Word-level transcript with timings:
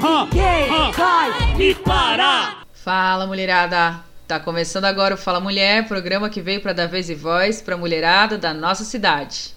Ninguém 0.00 0.92
vai 0.92 1.56
me 1.58 1.74
parar. 1.74 2.66
Fala, 2.72 3.26
mulherada. 3.26 4.00
Tá 4.26 4.40
começando 4.40 4.86
agora 4.86 5.14
o 5.14 5.18
Fala 5.18 5.40
Mulher, 5.40 5.86
programa 5.86 6.30
que 6.30 6.40
veio 6.40 6.62
para 6.62 6.72
dar 6.72 6.86
vez 6.86 7.10
e 7.10 7.14
voz 7.14 7.60
para 7.60 7.74
a 7.74 7.78
mulherada 7.78 8.38
da 8.38 8.54
nossa 8.54 8.82
cidade. 8.82 9.54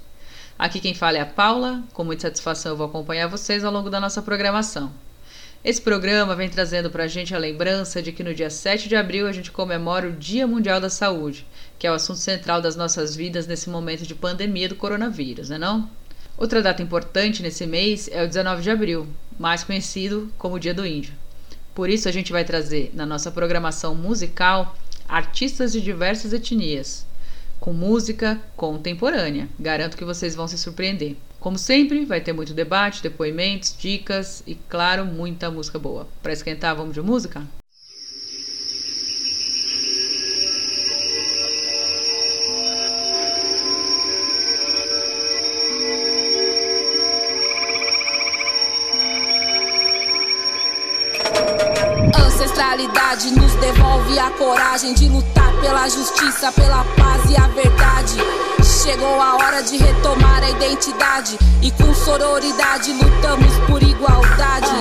Aqui 0.60 0.82
quem 0.82 0.94
fala 0.94 1.18
é 1.18 1.22
a 1.22 1.26
Paula. 1.26 1.82
Com 1.94 2.04
muita 2.04 2.24
satisfação 2.24 2.74
eu 2.74 2.78
vou 2.78 2.88
acompanhar 2.88 3.28
vocês 3.28 3.64
ao 3.64 3.72
longo 3.72 3.90
da 3.90 4.02
nossa 4.02 4.22
programação. 4.22 4.92
Esse 5.64 5.80
programa 5.80 6.36
vem 6.36 6.50
trazendo 6.50 6.90
para 6.90 7.06
a 7.06 7.08
gente 7.08 7.34
a 7.34 7.40
lembrança 7.40 8.02
de 8.02 8.12
que 8.12 8.22
no 8.22 8.34
dia 8.34 8.50
7 8.50 8.90
de 8.90 8.98
abril 8.98 9.28
a 9.28 9.32
gente 9.32 9.50
comemora 9.50 10.10
o 10.10 10.12
Dia 10.12 10.46
Mundial 10.46 10.82
da 10.82 10.90
Saúde, 10.90 11.48
que 11.80 11.88
é 11.88 11.92
o 11.92 11.96
assunto 11.96 12.20
central 12.20 12.62
das 12.62 12.76
nossas 12.76 13.16
vidas 13.16 13.48
nesse 13.48 13.70
momento 13.70 14.04
de 14.04 14.14
pandemia 14.14 14.68
do 14.68 14.76
coronavírus, 14.76 15.48
não 15.48 15.56
é 15.56 15.60
não? 15.60 15.90
Outra 16.36 16.62
data 16.62 16.82
importante 16.82 17.42
nesse 17.42 17.66
mês 17.66 18.10
é 18.12 18.24
o 18.24 18.28
19 18.28 18.62
de 18.62 18.72
abril, 18.72 19.08
mais 19.40 19.64
conhecido 19.64 20.32
como 20.38 20.60
Dia 20.60 20.74
do 20.74 20.86
Índio. 20.86 21.14
Por 21.74 21.90
isso 21.90 22.08
a 22.08 22.12
gente 22.12 22.32
vai 22.32 22.44
trazer 22.44 22.92
na 22.94 23.06
nossa 23.06 23.32
programação 23.32 23.96
musical 23.96 24.76
artistas 25.08 25.72
de 25.72 25.82
diversas 25.82 26.34
etnias, 26.34 27.06
com 27.60 27.74
música 27.74 28.42
contemporânea. 28.56 29.48
Garanto 29.60 29.98
que 29.98 30.06
vocês 30.06 30.36
vão 30.36 30.48
se 30.48 30.58
surpreender. 30.58 31.16
Como 31.40 31.58
sempre, 31.58 32.06
vai 32.06 32.22
ter 32.22 32.32
muito 32.32 32.54
debate, 32.54 33.04
depoimentos, 33.04 33.76
dicas 33.78 34.44
e, 34.48 34.56
claro, 34.56 35.06
muita 35.06 35.52
música 35.52 35.78
boa. 35.78 36.08
Para 36.22 36.34
esquentar, 36.34 36.76
vamos 36.76 36.94
de 36.94 37.02
música? 37.02 37.44
Devolve 54.14 54.20
a 54.20 54.30
coragem 54.32 54.94
de 54.94 55.10
lutar 55.10 55.52
pela 55.60 55.90
justiça, 55.90 56.52
pela 56.52 56.84
paz 56.96 57.30
e 57.30 57.36
a 57.36 57.48
verdade. 57.48 58.18
Chegou 58.64 59.22
a 59.22 59.36
hora 59.36 59.62
de 59.64 59.78
retomar 59.78 60.44
a 60.44 60.50
identidade 60.50 61.38
e 61.62 61.72
com 61.72 61.94
sororidade 61.94 62.94
lutamos 62.94 63.54
por 63.68 63.82
igualdade. 63.82 64.76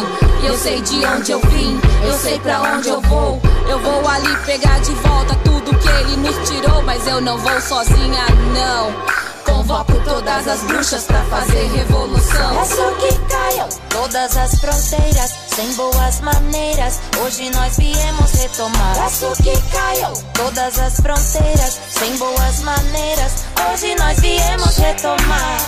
Eu 0.44 0.56
sei 0.56 0.80
de 0.82 1.04
onde 1.06 1.32
eu 1.32 1.40
vim, 1.40 1.80
eu 2.04 2.12
sei 2.14 2.38
pra 2.40 2.60
onde 2.62 2.88
eu 2.88 3.00
vou. 3.00 3.40
Eu 3.68 3.78
vou 3.78 4.06
ali 4.08 4.36
pegar 4.44 4.78
de 4.80 4.92
volta 4.94 5.34
tudo 5.44 5.78
que 5.78 5.88
ele 5.88 6.16
nos 6.16 6.48
tirou, 6.48 6.82
mas 6.82 7.06
eu 7.06 7.20
não 7.20 7.38
vou 7.38 7.60
sozinha, 7.60 8.26
não. 8.54 9.21
Convoco 9.72 10.04
todas 10.04 10.46
as 10.48 10.60
bruxas 10.64 11.04
pra 11.04 11.24
fazer 11.24 11.66
revolução. 11.74 12.56
Peço 12.58 12.94
que 12.96 13.18
caiam 13.30 13.68
todas 13.88 14.36
as 14.36 14.54
fronteiras, 14.60 15.32
sem 15.56 15.72
boas 15.72 16.20
maneiras. 16.20 17.00
Hoje 17.24 17.48
nós 17.48 17.78
viemos 17.78 18.32
retomar. 18.32 18.94
Peço 18.96 19.32
que 19.42 19.58
caiam 19.72 20.12
todas 20.34 20.78
as 20.78 20.96
fronteiras, 20.96 21.80
sem 21.88 22.14
boas 22.18 22.60
maneiras. 22.60 23.32
Hoje 23.72 23.94
nós 23.94 24.20
viemos 24.20 24.76
retomar. 24.76 25.58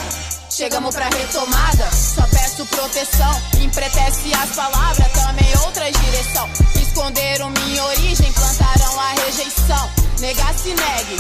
Chegamos 0.51 0.95
pra 0.95 1.09
retomada, 1.09 1.91
só 1.91 2.27
peço 2.27 2.67
proteção. 2.67 3.41
Empretece 3.59 4.35
as 4.35 4.51
palavras, 4.51 5.13
também 5.13 5.51
outras 5.65 5.93
direção. 5.93 6.47
Esconderam 6.75 7.49
minha 7.49 7.83
origem, 7.85 8.31
plantaram 8.35 9.01
a 9.01 9.23
rejeição. 9.25 9.91
Negar 10.21 10.55
se 10.59 10.75
negue, 10.75 11.17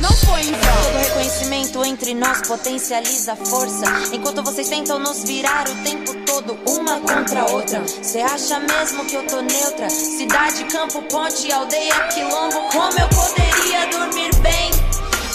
não 0.00 0.10
foi 0.10 0.42
em 0.42 0.52
vão. 0.52 0.82
Todo 0.84 0.98
reconhecimento 0.98 1.84
entre 1.84 2.14
nós 2.14 2.42
potencializa 2.46 3.32
a 3.32 3.36
força. 3.36 3.84
Enquanto 4.12 4.42
vocês 4.42 4.68
tentam 4.68 4.98
nos 4.98 5.24
virar 5.24 5.68
o 5.68 5.74
tempo 5.82 6.14
todo, 6.26 6.58
uma 6.66 7.00
contra 7.00 7.50
outra. 7.50 7.82
Cê 8.02 8.20
acha 8.20 8.58
mesmo 8.60 9.04
que 9.06 9.14
eu 9.14 9.26
tô 9.26 9.40
neutra? 9.40 9.90
Cidade, 9.90 10.64
campo, 10.64 11.02
ponte, 11.02 11.50
aldeia, 11.52 11.94
quilombo. 12.08 12.60
Como 12.72 12.98
eu 12.98 13.08
poderia 13.08 13.86
dormir 13.90 14.34
bem? 14.36 14.70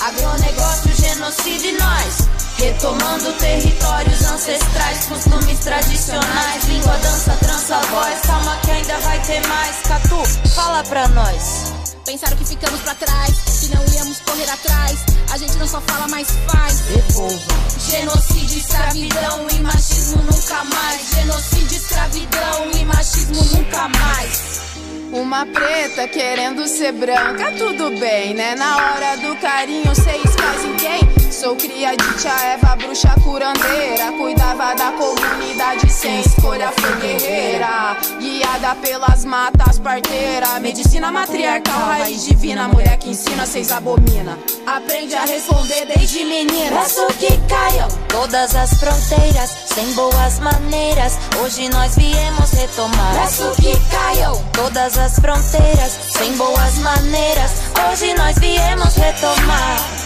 Agronegócio, 0.01 0.95
genocídio 0.95 1.69
e 1.69 1.77
nós. 1.77 2.33
Retomando 2.57 3.33
territórios 3.33 4.21
ancestrais, 4.25 5.05
costumes 5.05 5.59
tradicionais, 5.59 6.63
língua, 6.65 6.97
dança, 6.97 7.37
trança, 7.41 7.77
voz. 7.87 8.19
Calma 8.21 8.57
que 8.57 8.71
ainda 8.71 8.97
vai 8.99 9.21
ter 9.23 9.45
mais. 9.47 9.75
Catu, 9.87 10.23
fala 10.55 10.83
pra 10.83 11.07
nós. 11.09 11.73
Pensaram 12.05 12.35
que 12.37 12.45
ficamos 12.45 12.81
pra 12.81 12.95
trás, 12.95 13.59
que 13.61 13.75
não 13.75 13.82
correr 14.43 14.49
atrás. 14.51 15.05
A 15.31 15.37
gente 15.37 15.55
não 15.57 15.67
só 15.67 15.81
fala, 15.81 16.07
mas 16.09 16.27
faz. 16.47 16.79
Devolva. 16.81 17.53
Genocídio, 17.89 18.57
escravidão 18.57 19.47
e 19.49 19.59
machismo 19.61 20.23
nunca 20.23 20.63
mais. 20.65 21.09
Genocídio, 21.15 21.77
escravidão 21.77 22.71
e 22.75 22.85
machismo 22.85 23.43
nunca 23.57 23.87
mais. 23.89 24.61
Uma 25.11 25.45
preta 25.45 26.07
querendo 26.07 26.67
ser 26.67 26.91
branca, 26.91 27.51
tudo 27.51 27.97
bem, 27.99 28.33
né? 28.33 28.55
Na 28.55 28.77
hora 28.77 29.15
do 29.17 29.35
carinho, 29.37 29.93
seis 29.95 30.35
fazem 30.35 30.75
quem? 30.75 31.22
Sou 31.43 31.57
cria 31.57 31.93
de 31.93 32.13
tia 32.21 32.31
Eva, 32.53 32.73
bruxa 32.77 33.13
curandeira. 33.21 34.13
Cuidava 34.17 34.73
da 34.75 34.93
comunidade 34.93 35.91
sem 35.91 36.21
escolha, 36.21 36.71
foi 36.71 36.95
guerreira. 37.01 37.97
Guiada 38.17 38.73
pelas 38.75 39.25
matas, 39.25 39.77
parteira. 39.77 40.57
Medicina 40.61 41.11
matriarcal, 41.11 41.81
raiz 41.99 42.23
divina. 42.23 42.69
Mulher 42.69 42.97
que 42.97 43.09
ensina, 43.09 43.45
seis 43.45 43.73
abomina. 43.73 44.39
Aprende 44.65 45.15
a 45.15 45.25
responder 45.25 45.85
desde 45.85 46.23
menina. 46.23 46.79
Peço 46.79 47.05
que 47.19 47.37
caiam 47.49 47.89
todas 48.07 48.55
as 48.55 48.75
fronteiras, 48.75 49.49
sem 49.65 49.91
boas 49.95 50.39
maneiras. 50.39 51.19
Hoje 51.43 51.67
nós 51.67 51.97
viemos 51.97 52.51
retomar. 52.51 53.15
Peço 53.21 53.51
que 53.61 53.77
caiam 53.91 54.41
todas 54.53 54.97
as 54.97 55.19
fronteiras, 55.19 55.91
sem 56.09 56.37
boas 56.37 56.77
maneiras. 56.77 57.51
Hoje 57.91 58.13
nós 58.13 58.37
viemos 58.39 58.95
retomar. 58.95 60.03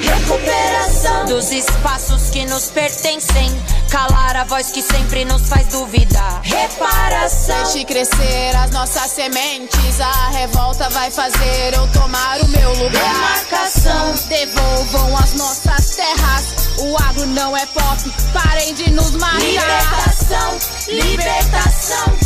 Recuperação 0.00 1.26
dos 1.26 1.50
espaços 1.50 2.30
que 2.30 2.44
nos 2.46 2.70
pertencem. 2.70 3.50
Calar 3.90 4.36
a 4.36 4.44
voz 4.44 4.70
que 4.70 4.80
sempre 4.82 5.24
nos 5.24 5.48
faz 5.48 5.66
duvidar. 5.68 6.40
Reparação. 6.42 7.64
Deixe 7.64 7.84
crescer 7.84 8.56
as 8.56 8.70
nossas 8.70 9.10
sementes. 9.10 10.00
A 10.00 10.30
revolta 10.30 10.88
vai 10.90 11.10
fazer 11.10 11.74
eu 11.74 11.86
tomar 11.92 12.40
o 12.40 12.48
meu 12.48 12.70
lugar. 12.74 12.90
Demarcação. 12.90 14.14
Devolvam 14.28 15.16
as 15.18 15.34
nossas 15.34 15.96
terras. 15.96 16.63
O 16.78 16.96
agro 17.02 17.26
não 17.26 17.56
é 17.56 17.64
pop. 17.66 18.10
Parem 18.32 18.74
de 18.74 18.90
nos 18.90 19.12
matar. 19.12 19.40
Libertação, 19.40 20.58
libertação. 20.88 22.18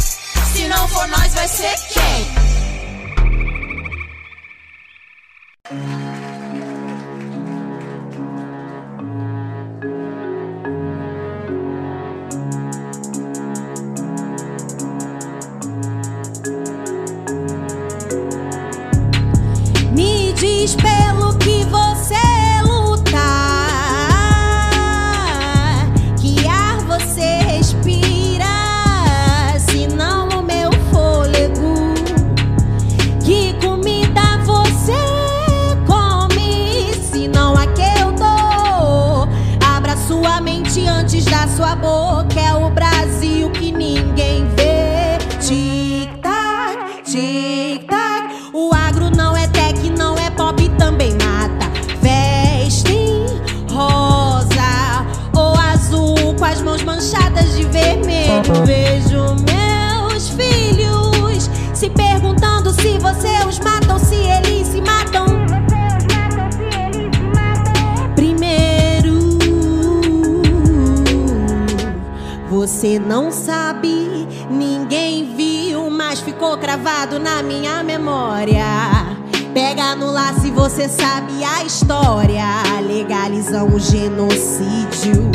Se 0.52 0.66
não 0.68 0.88
for 0.88 1.06
nós, 1.08 1.34
vai 1.34 1.48
ser 1.48 1.74
quem? 1.92 2.48
Me 19.92 20.32
diz 20.32 20.74
pelo 20.76 21.36
que 21.38 21.64
você 21.64 21.87
sua 41.56 41.74
boca 41.74 42.38
é 42.38 42.54
o 42.54 42.70
Brasil 42.70 43.50
que 43.50 43.72
ninguém 43.72 44.46
vê. 44.56 45.18
Tic-tac, 45.40 47.02
tic-tac. 47.04 48.50
O 48.52 48.70
agro 48.74 49.10
não 49.10 49.36
é 49.36 49.46
tech, 49.48 49.90
não 49.90 50.16
é 50.18 50.30
pop, 50.30 50.68
também 50.78 51.12
mata. 51.12 51.66
Vestem 52.02 53.26
rosa 53.70 55.06
ou 55.34 55.56
azul 55.56 56.34
com 56.38 56.44
as 56.44 56.60
mãos 56.60 56.82
manchadas 56.82 57.56
de 57.56 57.64
vermelho. 57.64 58.42
Vejo 58.64 59.36
meus 59.46 60.28
filhos 60.30 61.48
se 61.72 61.88
perguntando 61.90 62.70
se 62.72 62.98
você 62.98 63.37
você 72.68 72.98
não 72.98 73.32
sabe, 73.32 73.88
ninguém 74.50 75.34
viu, 75.34 75.88
mas 75.88 76.20
ficou 76.20 76.58
cravado 76.58 77.18
na 77.18 77.42
minha 77.42 77.82
memória. 77.82 78.62
Pega 79.54 79.96
no 79.96 80.12
laço 80.12 80.42
se 80.42 80.50
você 80.50 80.86
sabe 80.86 81.42
a 81.42 81.64
história. 81.64 82.44
Legalizam 82.86 83.68
o 83.68 83.80
genocídio. 83.80 85.30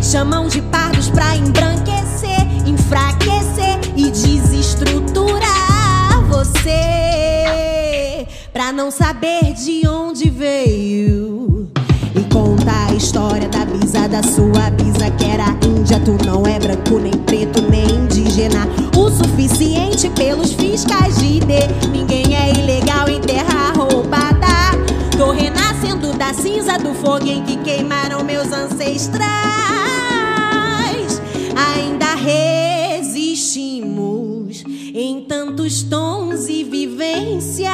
Chamam 0.00 0.46
de 0.46 0.62
pardos 0.62 1.10
pra 1.10 1.34
embranquecer, 1.34 2.46
enfraquecer 2.64 3.80
e 3.96 4.12
desestruturar 4.12 6.22
você. 6.28 8.24
Pra 8.52 8.70
não 8.70 8.92
saber 8.92 9.52
de 9.54 9.88
onde 9.88 10.30
veio. 10.30 11.72
E 12.14 12.22
conta 12.32 12.88
a 12.88 12.94
história 12.94 13.48
da 13.48 13.64
bisa 13.64 14.06
da 14.06 14.22
sua 14.22 14.70
bisa 14.70 15.10
que 15.12 15.24
era 15.24 15.56
índia. 15.66 15.98
Tu 16.00 16.16
não 16.26 16.46
é 16.46 16.58
branco, 16.58 16.98
nem 16.98 17.12
preto, 17.12 17.62
nem 17.62 17.84
indígena. 17.86 18.68
O 18.96 19.10
suficiente 19.10 20.10
pelos 20.10 20.52
fiscais 20.52 21.18
de 21.18 21.38
ID. 21.38 21.48
Ninguém 21.90 22.36
é 22.36 22.50
ilegal 22.50 23.08
em 23.08 23.20
terra 23.20 23.72
roubada. 23.74 24.46
Tô 25.16 25.30
renascendo 25.30 26.12
da 26.14 26.34
cinza 26.34 26.78
do 26.78 26.92
fogo 26.94 27.26
em 27.26 27.42
que 27.42 27.56
queimaram 27.58 28.22
meus 28.24 28.52
ancestrais. 28.52 29.22
Ainda 31.74 32.14
resistimos 32.14 33.82
em 34.94 35.22
tantos 35.22 35.82
tons 35.82 36.48
e 36.48 36.62
vivências. 36.64 37.70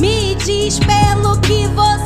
Me 0.00 0.34
diz 0.36 0.78
pelo 0.78 1.38
que 1.40 1.66
você 1.68 1.97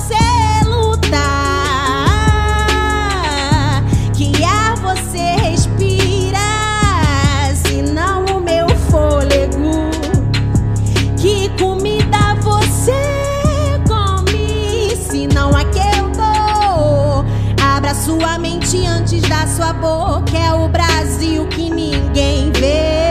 boca, 19.73 20.37
é 20.37 20.53
o 20.53 20.69
Brasil 20.69 21.47
que 21.49 21.71
ninguém 21.71 22.51
vê. 22.53 23.03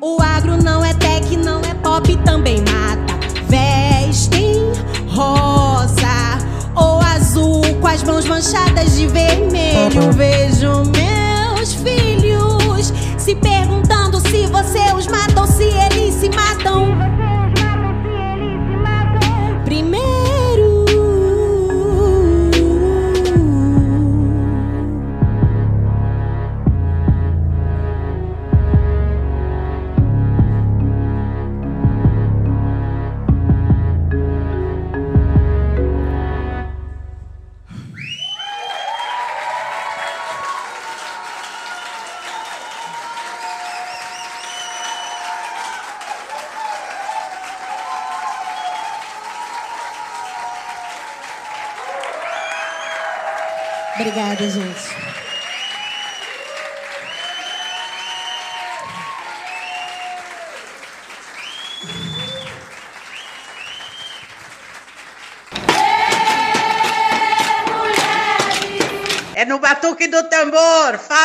O 0.00 0.20
agro 0.20 0.56
não 0.62 0.84
é 0.84 0.92
tech, 0.94 1.36
não 1.36 1.60
é 1.60 1.74
pop, 1.74 2.16
também 2.24 2.58
mata. 2.60 3.14
Vestem 3.48 4.72
rosa 5.08 6.38
ou 6.74 7.00
azul 7.00 7.62
com 7.80 7.86
as 7.86 8.02
mãos 8.02 8.26
manchadas 8.26 8.96
de 8.96 9.06
vermelho. 9.06 10.12
Vejo 10.12 10.82
meus 10.90 11.74
filhos 11.74 12.92
se 13.18 13.34
perguntando 13.36 14.20
se 14.20 14.46
você 14.46 14.92
os 14.96 15.06
mata 15.06 15.40
ou 15.40 15.46
se 15.46 15.64
eles 15.64 16.14
se 16.14 16.28
matam. 16.30 17.01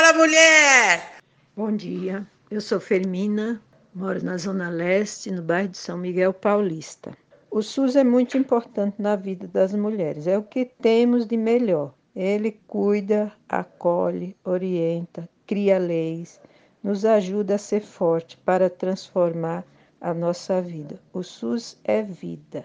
Fala, 0.08 0.20
mulher! 0.20 1.18
Bom 1.54 1.76
dia, 1.76 2.26
eu 2.50 2.62
sou 2.62 2.80
Fermina, 2.80 3.62
moro 3.94 4.24
na 4.24 4.38
Zona 4.38 4.70
Leste, 4.70 5.30
no 5.30 5.42
bairro 5.42 5.68
de 5.68 5.78
São 5.78 5.98
Miguel 5.98 6.32
Paulista. 6.32 7.12
O 7.52 7.62
SUS 7.62 7.98
é 7.98 8.06
muito 8.06 8.38
importante 8.38 9.02
na 9.02 9.18
vida 9.18 9.50
das 9.50 9.74
mulheres, 9.74 10.26
é 10.26 10.38
o 10.38 10.44
que 10.44 10.64
temos 10.64 11.26
de 11.26 11.36
melhor. 11.36 11.94
Ele 12.16 12.58
cuida, 12.68 13.34
acolhe, 13.50 14.34
orienta, 14.46 15.28
cria 15.46 15.78
leis, 15.78 16.40
nos 16.82 17.04
ajuda 17.04 17.56
a 17.56 17.60
ser 17.60 17.82
forte 17.82 18.38
para 18.38 18.70
transformar 18.70 19.66
a 20.00 20.14
nossa 20.14 20.62
vida. 20.62 20.98
O 21.12 21.22
SUS 21.22 21.78
é 21.84 22.02
vida. 22.02 22.64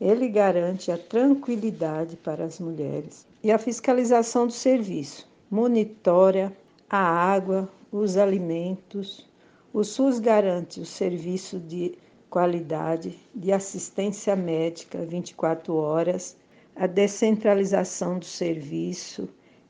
Ele 0.00 0.28
garante 0.28 0.90
a 0.90 0.98
tranquilidade 0.98 2.16
para 2.16 2.42
as 2.42 2.58
mulheres 2.58 3.28
e 3.44 3.52
a 3.52 3.58
fiscalização 3.58 4.48
do 4.48 4.52
serviço. 4.52 5.30
Monitora 5.48 6.52
a 6.90 6.98
água, 6.98 7.68
os 7.92 8.16
alimentos. 8.16 9.24
O 9.72 9.84
SUS 9.84 10.18
garante 10.18 10.80
o 10.80 10.84
serviço 10.84 11.60
de 11.60 11.96
qualidade, 12.28 13.16
de 13.32 13.52
assistência 13.52 14.34
médica 14.34 15.06
24 15.06 15.72
horas, 15.74 16.36
a 16.74 16.88
descentralização 16.88 18.18
do 18.18 18.24
serviço, 18.24 19.28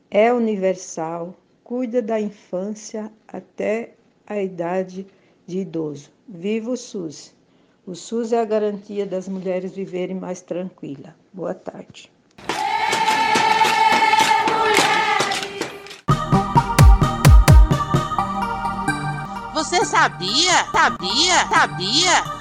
é 0.09 0.33
universal, 0.33 1.35
cuida 1.63 2.01
da 2.01 2.19
infância 2.19 3.11
até 3.27 3.93
a 4.25 4.41
idade 4.41 5.05
de 5.45 5.59
idoso. 5.59 6.09
Viva 6.27 6.71
o 6.71 6.77
SUS! 6.77 7.35
O 7.85 7.93
SUS 7.93 8.33
é 8.33 8.39
a 8.39 8.45
garantia 8.45 9.05
das 9.05 9.27
mulheres 9.27 9.73
viverem 9.73 10.15
mais 10.15 10.41
tranquila. 10.41 11.15
Boa 11.31 11.53
tarde. 11.53 12.11
Você 19.71 19.85
sabia? 19.85 20.65
Sabia? 20.69 21.47
Sabia? 21.47 22.40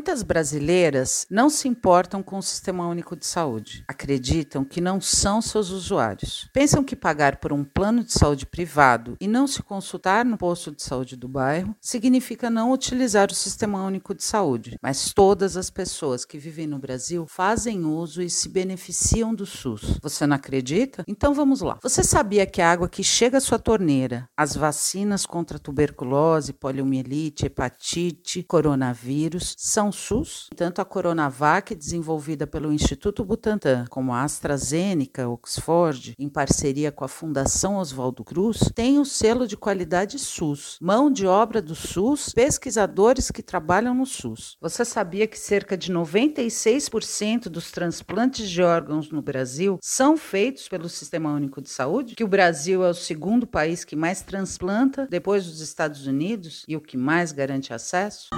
Muitas 0.00 0.22
brasileiras 0.22 1.26
não 1.28 1.50
se 1.50 1.68
importam 1.68 2.22
com 2.22 2.38
o 2.38 2.42
Sistema 2.42 2.88
Único 2.88 3.14
de 3.14 3.26
Saúde. 3.26 3.84
Acreditam 3.86 4.64
que 4.64 4.80
não 4.80 4.98
são 4.98 5.42
seus 5.42 5.68
usuários. 5.68 6.48
Pensam 6.54 6.82
que 6.82 6.96
pagar 6.96 7.36
por 7.36 7.52
um 7.52 7.62
plano 7.62 8.02
de 8.02 8.14
saúde 8.14 8.46
privado 8.46 9.14
e 9.20 9.28
não 9.28 9.46
se 9.46 9.62
consultar 9.62 10.24
no 10.24 10.38
posto 10.38 10.74
de 10.74 10.82
saúde 10.82 11.16
do 11.16 11.28
bairro 11.28 11.76
significa 11.82 12.48
não 12.48 12.72
utilizar 12.72 13.30
o 13.30 13.34
Sistema 13.34 13.84
Único 13.84 14.14
de 14.14 14.24
Saúde. 14.24 14.78
Mas 14.80 15.12
todas 15.12 15.54
as 15.54 15.68
pessoas 15.68 16.24
que 16.24 16.38
vivem 16.38 16.66
no 16.66 16.78
Brasil 16.78 17.26
fazem 17.28 17.84
uso 17.84 18.22
e 18.22 18.30
se 18.30 18.48
beneficiam 18.48 19.34
do 19.34 19.44
SUS. 19.44 19.98
Você 20.00 20.26
não 20.26 20.36
acredita? 20.36 21.04
Então 21.06 21.34
vamos 21.34 21.60
lá. 21.60 21.78
Você 21.82 22.02
sabia 22.02 22.46
que 22.46 22.62
a 22.62 22.72
água 22.72 22.88
que 22.88 23.04
chega 23.04 23.36
à 23.36 23.40
sua 23.40 23.58
torneira, 23.58 24.26
as 24.34 24.56
vacinas 24.56 25.26
contra 25.26 25.58
tuberculose, 25.58 26.54
poliomielite, 26.54 27.44
hepatite, 27.44 28.42
coronavírus, 28.42 29.54
são 29.58 29.89
SUS, 29.92 30.48
tanto 30.56 30.80
a 30.80 30.84
Coronavac, 30.84 31.74
desenvolvida 31.74 32.46
pelo 32.46 32.72
Instituto 32.72 33.24
Butantan, 33.24 33.84
como 33.88 34.12
a 34.12 34.22
AstraZeneca, 34.22 35.28
Oxford, 35.28 36.14
em 36.18 36.28
parceria 36.28 36.92
com 36.92 37.04
a 37.04 37.08
Fundação 37.08 37.76
Oswaldo 37.76 38.24
Cruz, 38.24 38.70
tem 38.74 38.98
o 38.98 39.04
selo 39.04 39.46
de 39.46 39.56
qualidade 39.56 40.18
SUS, 40.18 40.78
mão 40.80 41.10
de 41.10 41.26
obra 41.26 41.60
do 41.60 41.74
SUS, 41.74 42.32
pesquisadores 42.32 43.30
que 43.30 43.42
trabalham 43.42 43.94
no 43.94 44.06
SUS. 44.06 44.56
Você 44.60 44.84
sabia 44.84 45.26
que 45.26 45.38
cerca 45.38 45.76
de 45.76 45.92
96% 45.92 47.48
dos 47.48 47.70
transplantes 47.70 48.48
de 48.50 48.62
órgãos 48.62 49.10
no 49.10 49.22
Brasil 49.22 49.78
são 49.82 50.16
feitos 50.16 50.68
pelo 50.68 50.88
Sistema 50.88 51.32
Único 51.32 51.60
de 51.60 51.70
Saúde? 51.70 52.14
Que 52.14 52.24
o 52.24 52.28
Brasil 52.28 52.84
é 52.84 52.90
o 52.90 52.94
segundo 52.94 53.46
país 53.46 53.84
que 53.84 53.96
mais 53.96 54.22
transplanta, 54.22 55.06
depois 55.10 55.46
dos 55.46 55.60
Estados 55.60 56.06
Unidos, 56.06 56.64
e 56.68 56.76
o 56.76 56.80
que 56.80 56.96
mais 56.96 57.32
garante 57.32 57.72
acesso? 57.72 58.28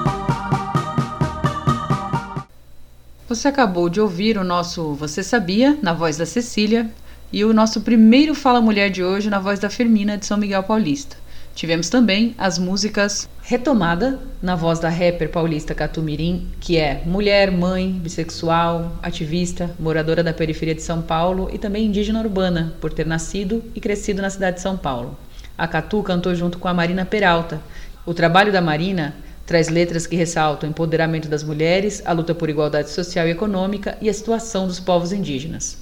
Você 3.33 3.49
acabou 3.49 3.89
de 3.89 3.99
ouvir 3.99 4.37
o 4.37 4.45
nosso 4.45 4.93
Você 4.93 5.23
Sabia, 5.23 5.79
na 5.81 5.95
voz 5.95 6.19
da 6.19 6.27
Cecília, 6.27 6.91
e 7.33 7.43
o 7.47 7.55
nosso 7.55 7.81
primeiro 7.81 8.35
Fala 8.35 8.61
Mulher 8.61 8.91
de 8.91 9.03
hoje, 9.03 9.31
na 9.31 9.39
voz 9.39 9.59
da 9.59 9.71
Fermina, 9.71 10.19
de 10.19 10.27
São 10.27 10.37
Miguel 10.37 10.63
Paulista. 10.63 11.17
Tivemos 11.55 11.89
também 11.89 12.35
as 12.37 12.59
músicas 12.59 13.27
Retomada, 13.41 14.21
na 14.43 14.55
voz 14.55 14.81
da 14.81 14.91
rapper 14.91 15.31
paulista 15.31 15.75
Catumirim, 15.75 16.47
que 16.61 16.77
é 16.77 17.03
mulher, 17.07 17.51
mãe, 17.51 17.91
bissexual, 17.91 18.99
ativista, 19.03 19.75
moradora 19.81 20.23
da 20.23 20.35
periferia 20.35 20.75
de 20.75 20.83
São 20.83 21.01
Paulo 21.01 21.49
e 21.51 21.57
também 21.57 21.87
indígena 21.87 22.21
urbana, 22.21 22.75
por 22.83 22.93
ter 22.93 23.07
nascido 23.07 23.65
e 23.75 23.81
crescido 23.81 24.21
na 24.21 24.29
cidade 24.29 24.57
de 24.57 24.63
São 24.63 24.77
Paulo. 24.77 25.17
A 25.57 25.67
Catu 25.67 26.03
cantou 26.03 26.35
junto 26.35 26.59
com 26.59 26.69
a 26.69 26.75
Marina 26.75 27.07
Peralta. 27.07 27.63
O 28.05 28.13
trabalho 28.13 28.53
da 28.53 28.61
Marina 28.61 29.15
Traz 29.47 29.69
letras 29.69 30.07
que 30.07 30.17
ressaltam 30.17 30.69
o 30.69 30.71
empoderamento 30.71 31.29
das 31.29 31.43
mulheres, 31.43 32.03
a 32.05 32.13
luta 32.13 32.35
por 32.35 32.49
igualdade 32.49 32.91
social 32.91 33.27
e 33.27 33.31
econômica 33.31 33.97
e 34.01 34.09
a 34.09 34.15
situação 34.15 34.67
dos 34.67 34.79
povos 34.79 35.13
indígenas. 35.13 35.79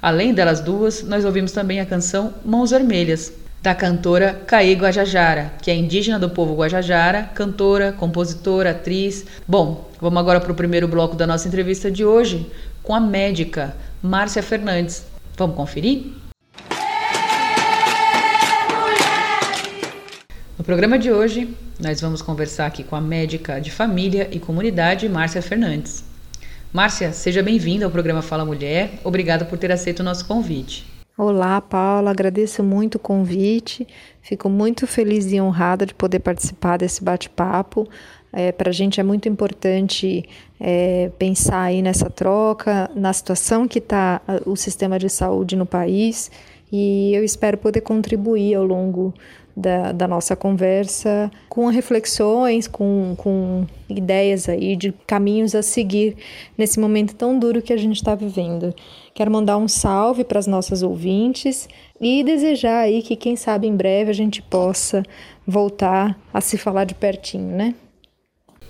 Além 0.00 0.34
delas 0.34 0.60
duas, 0.60 1.02
nós 1.02 1.24
ouvimos 1.24 1.52
também 1.52 1.80
a 1.80 1.86
canção 1.86 2.34
Mãos 2.44 2.70
Vermelhas, 2.70 3.32
da 3.62 3.74
cantora 3.74 4.42
Caê 4.46 4.74
Guajajara, 4.74 5.52
que 5.62 5.70
é 5.70 5.74
indígena 5.74 6.18
do 6.18 6.28
povo 6.28 6.56
Guajajara, 6.56 7.30
cantora, 7.34 7.92
compositora, 7.92 8.72
atriz. 8.72 9.24
Bom, 9.46 9.88
vamos 10.00 10.18
agora 10.18 10.40
para 10.40 10.50
o 10.50 10.56
primeiro 10.56 10.88
bloco 10.88 11.14
da 11.14 11.28
nossa 11.28 11.46
entrevista 11.46 11.88
de 11.88 12.04
hoje 12.04 12.50
com 12.82 12.92
a 12.92 12.98
médica 12.98 13.76
Márcia 14.02 14.42
Fernandes. 14.42 15.04
Vamos 15.36 15.54
conferir? 15.54 16.12
No 20.58 20.64
programa 20.64 20.98
de 20.98 21.12
hoje, 21.12 21.56
nós 21.80 22.00
vamos 22.00 22.22
conversar 22.22 22.66
aqui 22.66 22.84
com 22.84 22.94
a 22.94 23.00
médica 23.00 23.60
de 23.60 23.70
família 23.70 24.28
e 24.30 24.38
comunidade, 24.38 25.08
Márcia 25.08 25.42
Fernandes. 25.42 26.04
Márcia, 26.72 27.12
seja 27.12 27.42
bem-vinda 27.42 27.84
ao 27.84 27.90
programa 27.90 28.22
Fala 28.22 28.44
Mulher. 28.44 28.94
Obrigada 29.04 29.44
por 29.44 29.58
ter 29.58 29.70
aceito 29.70 30.00
o 30.00 30.02
nosso 30.02 30.26
convite. 30.26 30.86
Olá, 31.16 31.60
Paula. 31.60 32.10
Agradeço 32.10 32.62
muito 32.62 32.96
o 32.96 32.98
convite. 32.98 33.86
Fico 34.22 34.48
muito 34.48 34.86
feliz 34.86 35.30
e 35.30 35.40
honrada 35.40 35.84
de 35.84 35.94
poder 35.94 36.20
participar 36.20 36.78
desse 36.78 37.04
bate-papo. 37.04 37.86
É, 38.32 38.50
Para 38.50 38.70
a 38.70 38.72
gente 38.72 38.98
é 38.98 39.02
muito 39.02 39.28
importante 39.28 40.24
é, 40.58 41.10
pensar 41.18 41.64
aí 41.64 41.82
nessa 41.82 42.08
troca, 42.08 42.90
na 42.94 43.12
situação 43.12 43.68
que 43.68 43.78
está 43.78 44.22
o 44.46 44.56
sistema 44.56 44.98
de 44.98 45.10
saúde 45.10 45.54
no 45.54 45.66
país 45.66 46.30
e 46.72 47.14
eu 47.14 47.22
espero 47.22 47.58
poder 47.58 47.82
contribuir 47.82 48.54
ao 48.54 48.64
longo 48.64 49.12
da, 49.56 49.92
da 49.92 50.08
nossa 50.08 50.34
conversa 50.34 51.30
com 51.48 51.66
reflexões, 51.66 52.66
com, 52.66 53.14
com 53.16 53.66
ideias 53.88 54.48
aí 54.48 54.74
de 54.76 54.92
caminhos 55.06 55.54
a 55.54 55.62
seguir 55.62 56.16
nesse 56.56 56.80
momento 56.80 57.14
tão 57.14 57.38
duro 57.38 57.62
que 57.62 57.72
a 57.72 57.76
gente 57.76 57.96
está 57.96 58.14
vivendo. 58.14 58.74
Quero 59.14 59.30
mandar 59.30 59.58
um 59.58 59.68
salve 59.68 60.24
para 60.24 60.38
as 60.38 60.46
nossas 60.46 60.82
ouvintes 60.82 61.68
e 62.00 62.24
desejar 62.24 62.80
aí 62.80 63.02
que, 63.02 63.14
quem 63.14 63.36
sabe, 63.36 63.66
em 63.66 63.76
breve 63.76 64.10
a 64.10 64.14
gente 64.14 64.40
possa 64.42 65.02
voltar 65.46 66.18
a 66.32 66.40
se 66.40 66.56
falar 66.56 66.84
de 66.84 66.94
pertinho, 66.94 67.54
né? 67.54 67.74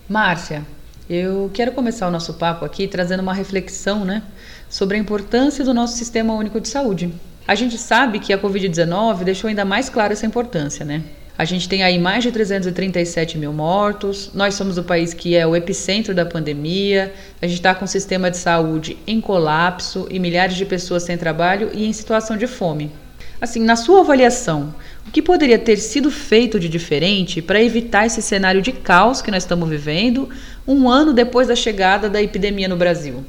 Márcia, 0.09 0.67
eu 1.09 1.51
quero 1.55 1.73
começar 1.73 2.09
o 2.09 2.11
nosso 2.11 2.35
papo 2.35 2.65
aqui 2.65 2.89
trazendo 2.89 3.21
uma 3.21 3.35
reflexão, 3.35 4.05
né, 4.05 4.23
sobre 4.69 4.97
a 4.97 5.01
importância 5.01 5.65
do 5.65 5.73
nosso 5.73 5.97
sistema 5.97 6.35
único 6.35 6.61
de 6.61 6.69
saúde. 6.69 7.13
A 7.47 7.57
gente 7.57 7.77
sabe 7.77 8.21
que 8.21 8.33
a 8.33 8.39
Covid-19 8.39 9.25
deixou 9.25 9.49
ainda 9.49 9.65
mais 9.65 9.89
clara 9.89 10.13
essa 10.13 10.25
importância, 10.25 10.85
né? 10.85 11.03
A 11.37 11.45
gente 11.45 11.69
tem 11.69 11.83
aí 11.83 11.99
mais 11.99 12.23
de 12.23 12.31
337 12.31 13.37
mil 13.37 13.53
mortos, 13.53 14.31
nós 14.33 14.55
somos 14.55 14.79
o 14.79 14.85
país 14.85 15.13
que 15.13 15.35
é 15.35 15.45
o 15.47 15.57
epicentro 15.57 16.15
da 16.15 16.25
pandemia, 16.25 17.13
a 17.41 17.47
gente 17.47 17.57
está 17.57 17.75
com 17.75 17.85
o 17.85 17.89
sistema 17.89 18.31
de 18.31 18.37
saúde 18.37 18.97
em 19.07 19.21
colapso 19.21 20.07
e 20.11 20.21
milhares 20.21 20.57
de 20.57 20.65
pessoas 20.65 21.03
sem 21.03 21.19
trabalho 21.19 21.71
e 21.73 21.85
em 21.85 21.93
situação 21.93 22.37
de 22.37 22.47
fome. 22.47 22.93
Assim, 23.41 23.61
na 23.61 23.75
sua 23.75 24.03
avaliação, 24.03 24.73
o 25.09 25.11
que 25.11 25.21
poderia 25.21 25.59
ter 25.59 25.79
sido 25.79 26.13
feito 26.13 26.61
de 26.61 26.69
diferente 26.69 27.43
para 27.43 27.61
evitar 27.61 28.07
esse 28.07 28.23
cenário 28.23 28.63
de 28.63 28.71
caos 28.71 29.21
que 29.21 29.33
nós 29.33 29.43
estamos 29.43 29.69
vivendo 29.69 30.29
um 30.65 30.89
ano 30.89 31.13
depois 31.13 31.49
da 31.49 31.57
chegada 31.57 32.09
da 32.09 32.23
epidemia 32.23 32.69
no 32.69 32.77
Brasil? 32.77 33.25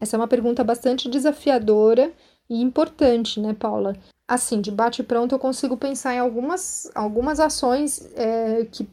Essa 0.00 0.14
é 0.14 0.18
uma 0.18 0.28
pergunta 0.28 0.62
bastante 0.62 1.10
desafiadora 1.10 2.12
e 2.48 2.60
importante, 2.60 3.40
né, 3.40 3.54
Paula? 3.54 3.96
Assim, 4.26 4.60
de 4.60 4.70
bate 4.70 5.02
pronto, 5.02 5.34
eu 5.34 5.38
consigo 5.38 5.76
pensar 5.76 6.14
em 6.14 6.18
algumas, 6.18 6.90
algumas 6.94 7.40
ações 7.40 8.10
é, 8.14 8.66
que 8.70 8.86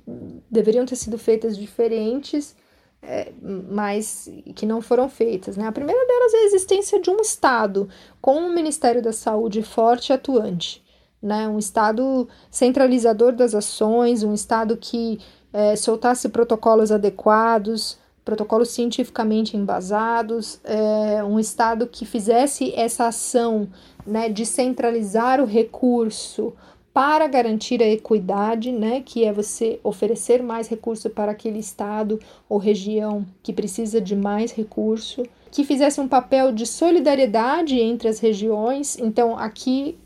deveriam 0.50 0.86
ter 0.86 0.96
sido 0.96 1.18
feitas 1.18 1.58
diferentes, 1.58 2.56
é, 3.02 3.32
mas 3.42 4.30
que 4.56 4.66
não 4.66 4.82
foram 4.82 5.10
feitas. 5.10 5.58
Né? 5.58 5.68
A 5.68 5.72
primeira 5.72 6.06
delas 6.06 6.34
é 6.34 6.38
a 6.38 6.46
existência 6.46 7.02
de 7.02 7.10
um 7.10 7.18
Estado 7.18 7.90
com 8.22 8.38
um 8.38 8.54
Ministério 8.54 9.02
da 9.02 9.12
Saúde 9.12 9.62
forte 9.62 10.10
e 10.10 10.14
atuante. 10.14 10.84
Né? 11.22 11.48
Um 11.48 11.60
Estado 11.60 12.28
centralizador 12.50 13.34
das 13.34 13.54
ações, 13.54 14.24
um 14.24 14.34
Estado 14.34 14.78
que 14.78 15.20
é, 15.52 15.76
soltasse 15.76 16.30
protocolos 16.30 16.92
adequados, 16.92 17.98
protocolos 18.26 18.70
cientificamente 18.70 19.56
embasados, 19.56 20.60
é, 20.64 21.24
um 21.24 21.40
Estado 21.40 21.86
que 21.86 22.06
fizesse 22.06 22.74
essa 22.76 23.08
ação 23.08 23.70
né, 24.06 24.28
de 24.28 24.46
centralizar 24.46 25.40
o 25.40 25.46
recurso 25.46 26.52
para 26.92 27.28
garantir 27.28 27.84
a 27.84 27.88
equidade, 27.88 28.72
né, 28.72 29.04
que 29.06 29.24
é 29.24 29.32
você 29.32 29.80
oferecer 29.84 30.42
mais 30.42 30.68
recurso 30.68 31.10
para 31.10 31.34
aquele 31.34 31.60
estado 31.60 32.20
ou 32.50 32.58
região 32.58 33.26
que 33.44 33.54
precisa 33.54 34.02
de 34.02 34.16
mais 34.16 34.52
recurso, 34.52 35.24
que 35.52 35.64
fizesse 35.64 36.00
um 36.02 36.08
papel 36.08 36.52
de 36.52 36.66
solidariedade 36.66 37.78
entre 37.80 38.08
as 38.08 38.20
regiões. 38.20 38.98
Então, 38.98 39.38
aqui 39.38 39.98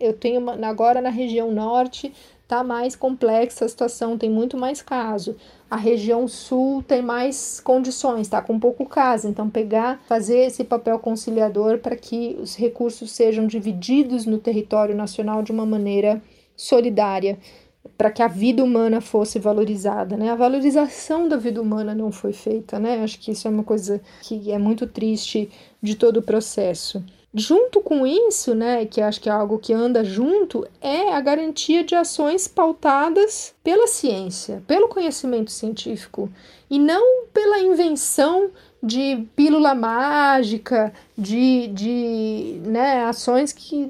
eu 0.00 0.14
tenho 0.14 0.40
uma, 0.40 0.54
agora 0.66 1.00
na 1.00 1.10
região 1.10 1.52
norte 1.52 2.12
tá 2.48 2.64
mais 2.64 2.96
complexa 2.96 3.66
a 3.66 3.68
situação, 3.68 4.16
tem 4.16 4.30
muito 4.30 4.56
mais 4.56 4.80
caso. 4.80 5.36
A 5.70 5.76
região 5.76 6.26
sul 6.26 6.82
tem 6.82 7.02
mais 7.02 7.60
condições, 7.60 8.26
tá 8.26 8.40
com 8.40 8.58
pouco 8.58 8.86
caso. 8.86 9.28
Então, 9.28 9.50
pegar, 9.50 10.00
fazer 10.08 10.46
esse 10.46 10.64
papel 10.64 10.98
conciliador 10.98 11.78
para 11.78 11.94
que 11.94 12.36
os 12.40 12.56
recursos 12.56 13.10
sejam 13.10 13.46
divididos 13.46 14.24
no 14.24 14.38
território 14.38 14.96
nacional 14.96 15.42
de 15.42 15.52
uma 15.52 15.66
maneira 15.66 16.22
solidária, 16.56 17.38
para 17.98 18.10
que 18.10 18.22
a 18.22 18.28
vida 18.28 18.64
humana 18.64 19.00
fosse 19.00 19.38
valorizada, 19.38 20.16
né? 20.16 20.30
A 20.30 20.34
valorização 20.34 21.28
da 21.28 21.36
vida 21.36 21.60
humana 21.60 21.94
não 21.94 22.10
foi 22.10 22.32
feita, 22.32 22.78
né? 22.78 23.02
Acho 23.02 23.18
que 23.18 23.30
isso 23.30 23.46
é 23.46 23.50
uma 23.50 23.64
coisa 23.64 24.00
que 24.22 24.50
é 24.50 24.58
muito 24.58 24.86
triste 24.86 25.50
de 25.82 25.94
todo 25.96 26.18
o 26.18 26.22
processo. 26.22 27.04
Junto 27.38 27.80
com 27.80 28.04
isso, 28.04 28.52
né, 28.52 28.84
que 28.84 29.00
acho 29.00 29.20
que 29.20 29.28
é 29.28 29.32
algo 29.32 29.60
que 29.60 29.72
anda 29.72 30.02
junto, 30.02 30.66
é 30.80 31.12
a 31.12 31.20
garantia 31.20 31.84
de 31.84 31.94
ações 31.94 32.48
pautadas 32.48 33.54
pela 33.62 33.86
ciência, 33.86 34.60
pelo 34.66 34.88
conhecimento 34.88 35.52
científico, 35.52 36.28
e 36.68 36.80
não 36.80 37.26
pela 37.32 37.60
invenção 37.60 38.50
de 38.82 39.24
pílula 39.36 39.72
mágica, 39.72 40.92
de, 41.16 41.68
de 41.68 42.60
né, 42.64 43.04
ações 43.04 43.52
que 43.52 43.88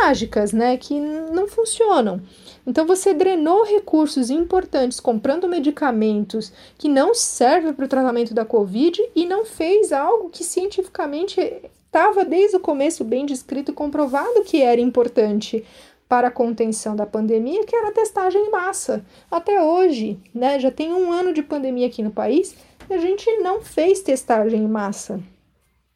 mágicas, 0.00 0.52
né, 0.52 0.78
que 0.78 0.98
não 0.98 1.46
funcionam. 1.46 2.18
Então 2.66 2.86
você 2.86 3.12
drenou 3.12 3.62
recursos 3.62 4.30
importantes 4.30 5.00
comprando 5.00 5.46
medicamentos 5.46 6.50
que 6.78 6.88
não 6.88 7.14
servem 7.14 7.74
para 7.74 7.84
o 7.84 7.88
tratamento 7.88 8.32
da 8.32 8.46
Covid 8.46 9.02
e 9.14 9.26
não 9.26 9.44
fez 9.44 9.92
algo 9.92 10.30
que 10.30 10.42
cientificamente 10.42 11.40
estava 11.88 12.24
desde 12.24 12.56
o 12.56 12.60
começo 12.60 13.02
bem 13.02 13.26
descrito 13.26 13.72
e 13.72 13.74
comprovado 13.74 14.44
que 14.44 14.62
era 14.62 14.80
importante 14.80 15.64
para 16.08 16.28
a 16.28 16.30
contenção 16.30 16.96
da 16.96 17.04
pandemia, 17.04 17.64
que 17.66 17.76
era 17.76 17.88
a 17.88 17.92
testagem 17.92 18.46
em 18.46 18.50
massa. 18.50 19.04
Até 19.30 19.62
hoje, 19.62 20.18
né, 20.32 20.58
já 20.58 20.70
tem 20.70 20.94
um 20.94 21.12
ano 21.12 21.34
de 21.34 21.42
pandemia 21.42 21.86
aqui 21.86 22.02
no 22.02 22.10
país 22.10 22.54
a 22.90 22.98
gente 22.98 23.30
não 23.38 23.60
fez 23.60 24.00
testagem 24.00 24.62
em 24.62 24.68
massa. 24.68 25.20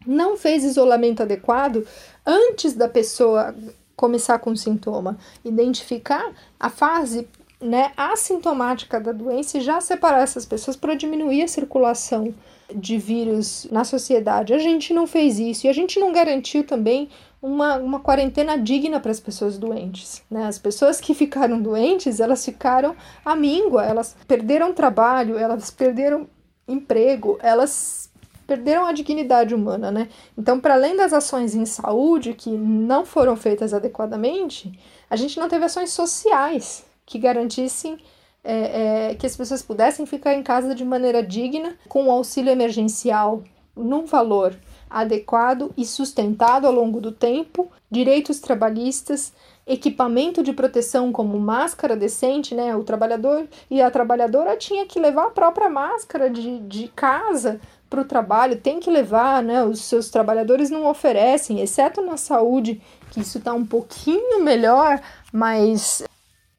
Não 0.06 0.36
fez 0.36 0.64
isolamento 0.64 1.22
adequado 1.22 1.86
antes 2.26 2.74
da 2.74 2.88
pessoa 2.88 3.54
começar 3.96 4.38
com 4.38 4.54
sintoma. 4.54 5.16
Identificar 5.44 6.32
a 6.58 6.68
fase 6.68 7.26
né, 7.60 7.92
assintomática 7.96 9.00
da 9.00 9.12
doença 9.12 9.58
e 9.58 9.60
já 9.60 9.80
separar 9.80 10.22
essas 10.22 10.44
pessoas 10.44 10.76
para 10.76 10.94
diminuir 10.94 11.42
a 11.42 11.48
circulação 11.48 12.34
de 12.74 12.98
vírus 12.98 13.66
na 13.70 13.84
sociedade. 13.84 14.54
A 14.54 14.58
gente 14.58 14.92
não 14.92 15.06
fez 15.06 15.38
isso 15.38 15.66
e 15.66 15.70
a 15.70 15.72
gente 15.72 15.98
não 15.98 16.12
garantiu 16.12 16.64
também 16.64 17.08
uma, 17.40 17.76
uma 17.76 18.00
quarentena 18.00 18.56
digna 18.56 19.00
para 19.00 19.10
as 19.10 19.20
pessoas 19.20 19.58
doentes. 19.58 20.22
Né? 20.30 20.46
As 20.46 20.58
pessoas 20.58 21.00
que 21.00 21.14
ficaram 21.14 21.60
doentes, 21.60 22.20
elas 22.20 22.44
ficaram 22.44 22.94
à 23.24 23.34
míngua, 23.34 23.84
elas 23.84 24.16
perderam 24.26 24.72
trabalho, 24.72 25.36
elas 25.36 25.70
perderam 25.70 26.28
emprego, 26.68 27.38
elas 27.42 28.10
perderam 28.46 28.86
a 28.86 28.92
dignidade 28.92 29.54
humana, 29.54 29.90
né? 29.90 30.08
Então, 30.36 30.60
para 30.60 30.74
além 30.74 30.96
das 30.96 31.12
ações 31.12 31.54
em 31.54 31.64
saúde 31.64 32.34
que 32.34 32.50
não 32.50 33.04
foram 33.04 33.36
feitas 33.36 33.72
adequadamente, 33.72 34.78
a 35.08 35.16
gente 35.16 35.38
não 35.38 35.48
teve 35.48 35.64
ações 35.64 35.90
sociais 35.90 36.84
que 37.06 37.18
garantissem 37.18 37.98
é, 38.44 39.10
é, 39.10 39.14
que 39.14 39.26
as 39.26 39.36
pessoas 39.36 39.62
pudessem 39.62 40.06
ficar 40.06 40.34
em 40.34 40.42
casa 40.42 40.74
de 40.74 40.84
maneira 40.84 41.22
digna, 41.22 41.76
com 41.88 42.10
auxílio 42.10 42.50
emergencial 42.50 43.42
num 43.74 44.04
valor 44.04 44.54
adequado 44.90 45.72
e 45.76 45.86
sustentado 45.86 46.66
ao 46.66 46.72
longo 46.72 47.00
do 47.00 47.10
tempo, 47.10 47.70
direitos 47.90 48.38
trabalhistas, 48.40 49.32
equipamento 49.66 50.42
de 50.42 50.52
proteção 50.52 51.10
como 51.10 51.38
máscara 51.38 51.96
decente, 51.96 52.54
né? 52.54 52.76
O 52.76 52.84
trabalhador 52.84 53.48
e 53.70 53.80
a 53.80 53.90
trabalhadora 53.90 54.56
tinha 54.56 54.84
que 54.84 55.00
levar 55.00 55.28
a 55.28 55.30
própria 55.30 55.70
máscara 55.70 56.28
de, 56.28 56.58
de 56.60 56.88
casa 56.88 57.60
para 57.88 58.02
o 58.02 58.04
trabalho, 58.04 58.56
tem 58.56 58.80
que 58.80 58.90
levar, 58.90 59.42
né? 59.42 59.64
Os 59.64 59.80
seus 59.80 60.10
trabalhadores 60.10 60.68
não 60.68 60.86
oferecem, 60.86 61.60
exceto 61.60 62.02
na 62.02 62.16
saúde, 62.16 62.80
que 63.10 63.20
isso 63.20 63.38
está 63.38 63.52
um 63.52 63.64
pouquinho 63.64 64.42
melhor, 64.42 65.00
mas 65.32 66.02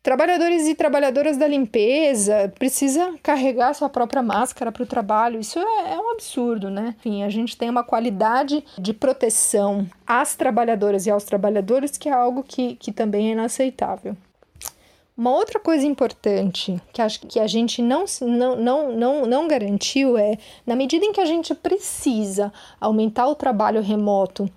Trabalhadores 0.04 0.68
e 0.68 0.76
trabalhadoras 0.76 1.38
da 1.38 1.48
limpeza 1.48 2.52
precisa 2.60 3.14
carregar 3.24 3.74
sua 3.74 3.88
própria 3.88 4.22
máscara 4.22 4.70
para 4.70 4.84
o 4.84 4.86
trabalho. 4.86 5.40
Isso 5.40 5.58
é, 5.58 5.94
é, 5.94 5.98
um 5.98 6.12
absurdo, 6.12 6.70
né? 6.70 6.94
Enfim, 7.00 7.24
a 7.24 7.30
gente 7.30 7.56
tem 7.56 7.70
uma 7.70 7.86
qualidade 7.86 8.66
de 8.78 8.92
proteção 8.92 9.88
às 10.06 10.36
trabalhadoras 10.36 11.06
e 11.06 11.10
aos 11.10 11.24
trabalhadores 11.24 11.98
que 11.98 12.10
é 12.10 12.12
algo 12.12 12.44
que, 12.44 12.76
que 12.76 12.92
também 12.92 13.30
é 13.30 13.32
inaceitável. 13.32 14.18
Uma 15.16 15.32
outra 15.32 15.58
coisa 15.58 15.86
importante 15.86 16.82
que 16.92 17.02
acho 17.02 17.22
que 17.22 17.40
a 17.40 17.48
gente 17.48 17.82
não, 17.82 18.04
não, 18.20 18.56
não, 18.58 18.92
não, 18.92 19.26
não 19.26 19.48
garantiu 19.48 20.18
é, 20.18 20.38
na 20.68 20.76
medida 20.76 21.06
em 21.06 21.14
que 21.14 21.22
a 21.22 21.26
gente 21.26 21.56
precisa 21.56 22.52
aumentar 22.78 23.28
o 23.28 23.36
trabalho 23.36 23.82
remoto 23.82 24.52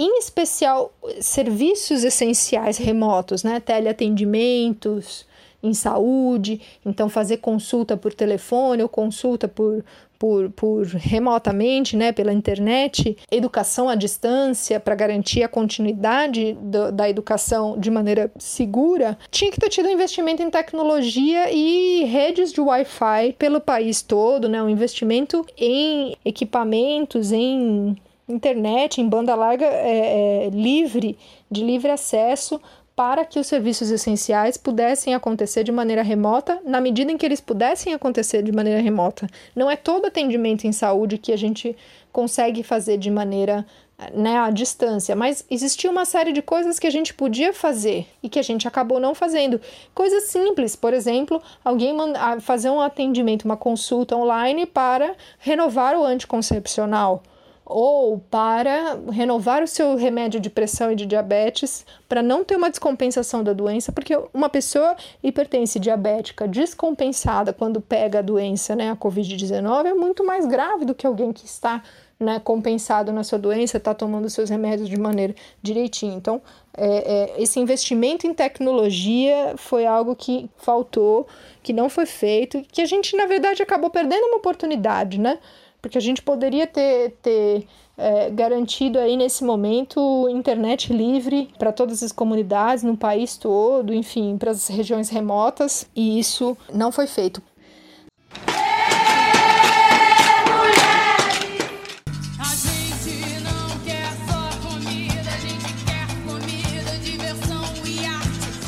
em 0.00 0.18
especial 0.18 0.92
serviços 1.20 2.04
essenciais 2.04 2.78
remotos, 2.78 3.44
né? 3.44 3.60
Teleatendimentos 3.60 5.26
em 5.62 5.74
saúde, 5.74 6.58
então 6.86 7.08
fazer 7.10 7.36
consulta 7.36 7.94
por 7.94 8.14
telefone 8.14 8.82
ou 8.82 8.88
consulta 8.88 9.46
por, 9.46 9.84
por, 10.18 10.48
por 10.52 10.86
remotamente, 10.86 11.98
né, 11.98 12.12
pela 12.12 12.32
internet, 12.32 13.14
educação 13.30 13.86
à 13.86 13.94
distância 13.94 14.80
para 14.80 14.94
garantir 14.94 15.42
a 15.42 15.48
continuidade 15.48 16.56
do, 16.62 16.90
da 16.90 17.10
educação 17.10 17.78
de 17.78 17.90
maneira 17.90 18.32
segura, 18.38 19.18
tinha 19.30 19.50
que 19.50 19.60
ter 19.60 19.68
tido 19.68 19.90
investimento 19.90 20.42
em 20.42 20.48
tecnologia 20.48 21.52
e 21.52 22.04
redes 22.04 22.54
de 22.54 22.60
Wi-Fi 22.62 23.34
pelo 23.38 23.60
país 23.60 24.00
todo, 24.00 24.48
né, 24.48 24.62
um 24.62 24.68
investimento 24.70 25.44
em 25.58 26.16
equipamentos, 26.24 27.32
em 27.32 27.96
internet 28.32 29.00
em 29.00 29.08
banda 29.08 29.34
larga 29.34 29.66
é, 29.66 30.46
é, 30.46 30.50
livre, 30.50 31.18
de 31.50 31.64
livre 31.64 31.90
acesso, 31.90 32.60
para 32.94 33.24
que 33.24 33.38
os 33.38 33.46
serviços 33.46 33.90
essenciais 33.90 34.58
pudessem 34.58 35.14
acontecer 35.14 35.64
de 35.64 35.72
maneira 35.72 36.02
remota, 36.02 36.60
na 36.66 36.80
medida 36.82 37.10
em 37.10 37.16
que 37.16 37.24
eles 37.24 37.40
pudessem 37.40 37.94
acontecer 37.94 38.42
de 38.42 38.52
maneira 38.52 38.80
remota. 38.80 39.26
Não 39.56 39.70
é 39.70 39.76
todo 39.76 40.06
atendimento 40.06 40.66
em 40.66 40.72
saúde 40.72 41.16
que 41.16 41.32
a 41.32 41.36
gente 41.36 41.74
consegue 42.12 42.62
fazer 42.62 42.98
de 42.98 43.10
maneira 43.10 43.64
né, 44.12 44.38
à 44.38 44.50
distância, 44.50 45.14
mas 45.14 45.44
existia 45.50 45.90
uma 45.90 46.04
série 46.04 46.32
de 46.32 46.42
coisas 46.42 46.78
que 46.78 46.86
a 46.86 46.90
gente 46.90 47.12
podia 47.12 47.52
fazer 47.52 48.06
e 48.22 48.28
que 48.28 48.38
a 48.38 48.42
gente 48.42 48.66
acabou 48.66 49.00
não 49.00 49.14
fazendo. 49.14 49.60
Coisas 49.94 50.24
simples, 50.24 50.74
por 50.74 50.94
exemplo, 50.94 51.40
alguém 51.64 51.94
fazer 52.40 52.70
um 52.70 52.80
atendimento, 52.80 53.44
uma 53.44 53.56
consulta 53.56 54.16
online 54.16 54.66
para 54.66 55.14
renovar 55.38 55.96
o 55.96 56.04
anticoncepcional 56.04 57.22
ou 57.70 58.18
para 58.18 58.98
renovar 59.10 59.62
o 59.62 59.66
seu 59.66 59.94
remédio 59.96 60.40
de 60.40 60.50
pressão 60.50 60.90
e 60.90 60.96
de 60.96 61.06
diabetes 61.06 61.86
para 62.08 62.22
não 62.22 62.44
ter 62.44 62.56
uma 62.56 62.68
descompensação 62.68 63.44
da 63.44 63.52
doença, 63.52 63.92
porque 63.92 64.18
uma 64.34 64.48
pessoa 64.48 64.96
hipertensa 65.22 65.78
diabética 65.78 66.48
descompensada 66.48 67.52
quando 67.52 67.80
pega 67.80 68.18
a 68.18 68.22
doença, 68.22 68.74
né, 68.74 68.90
a 68.90 68.96
COVID-19, 68.96 69.86
é 69.86 69.94
muito 69.94 70.26
mais 70.26 70.46
grave 70.46 70.84
do 70.84 70.94
que 70.94 71.06
alguém 71.06 71.32
que 71.32 71.46
está 71.46 71.82
né, 72.18 72.38
compensado 72.38 73.12
na 73.12 73.24
sua 73.24 73.38
doença, 73.38 73.78
está 73.78 73.94
tomando 73.94 74.28
seus 74.28 74.50
remédios 74.50 74.88
de 74.88 74.98
maneira 74.98 75.34
direitinho. 75.62 76.14
Então, 76.14 76.42
é, 76.76 77.36
é, 77.38 77.42
esse 77.42 77.58
investimento 77.58 78.26
em 78.26 78.34
tecnologia 78.34 79.54
foi 79.56 79.86
algo 79.86 80.14
que 80.14 80.50
faltou, 80.58 81.26
que 81.62 81.72
não 81.72 81.88
foi 81.88 82.04
feito, 82.04 82.62
que 82.70 82.82
a 82.82 82.86
gente, 82.86 83.16
na 83.16 83.24
verdade, 83.24 83.62
acabou 83.62 83.88
perdendo 83.88 84.26
uma 84.26 84.36
oportunidade, 84.36 85.18
né? 85.18 85.38
Porque 85.80 85.98
a 85.98 86.00
gente 86.00 86.22
poderia 86.22 86.66
ter, 86.66 87.16
ter 87.22 87.66
é, 87.96 88.30
garantido 88.30 88.98
aí 88.98 89.16
nesse 89.16 89.44
momento 89.44 90.28
internet 90.30 90.92
livre 90.92 91.50
para 91.58 91.70
todas 91.72 92.02
as 92.02 92.12
comunidades 92.12 92.82
no 92.82 92.96
país 92.96 93.36
todo, 93.36 93.92
enfim, 93.92 94.38
para 94.38 94.50
as 94.50 94.68
regiões 94.68 95.10
remotas, 95.10 95.86
e 95.94 96.18
isso 96.18 96.56
não 96.72 96.90
foi 96.90 97.06
feito. 97.06 97.42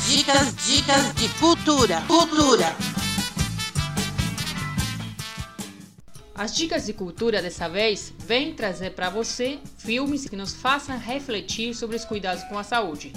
Dicas, 0.07 0.55
dicas 0.65 1.13
de 1.15 1.27
cultura, 1.39 2.01
cultura. 2.07 3.02
As 6.35 6.55
dicas 6.55 6.87
de 6.87 6.93
cultura 6.93 7.43
dessa 7.43 7.69
vez 7.69 8.11
vêm 8.17 8.53
trazer 8.53 8.91
para 8.91 9.07
você 9.07 9.59
filmes 9.77 10.27
que 10.27 10.35
nos 10.35 10.51
façam 10.51 10.97
refletir 10.97 11.75
sobre 11.75 11.95
os 11.95 12.03
cuidados 12.03 12.43
com 12.45 12.57
a 12.57 12.63
saúde. 12.63 13.13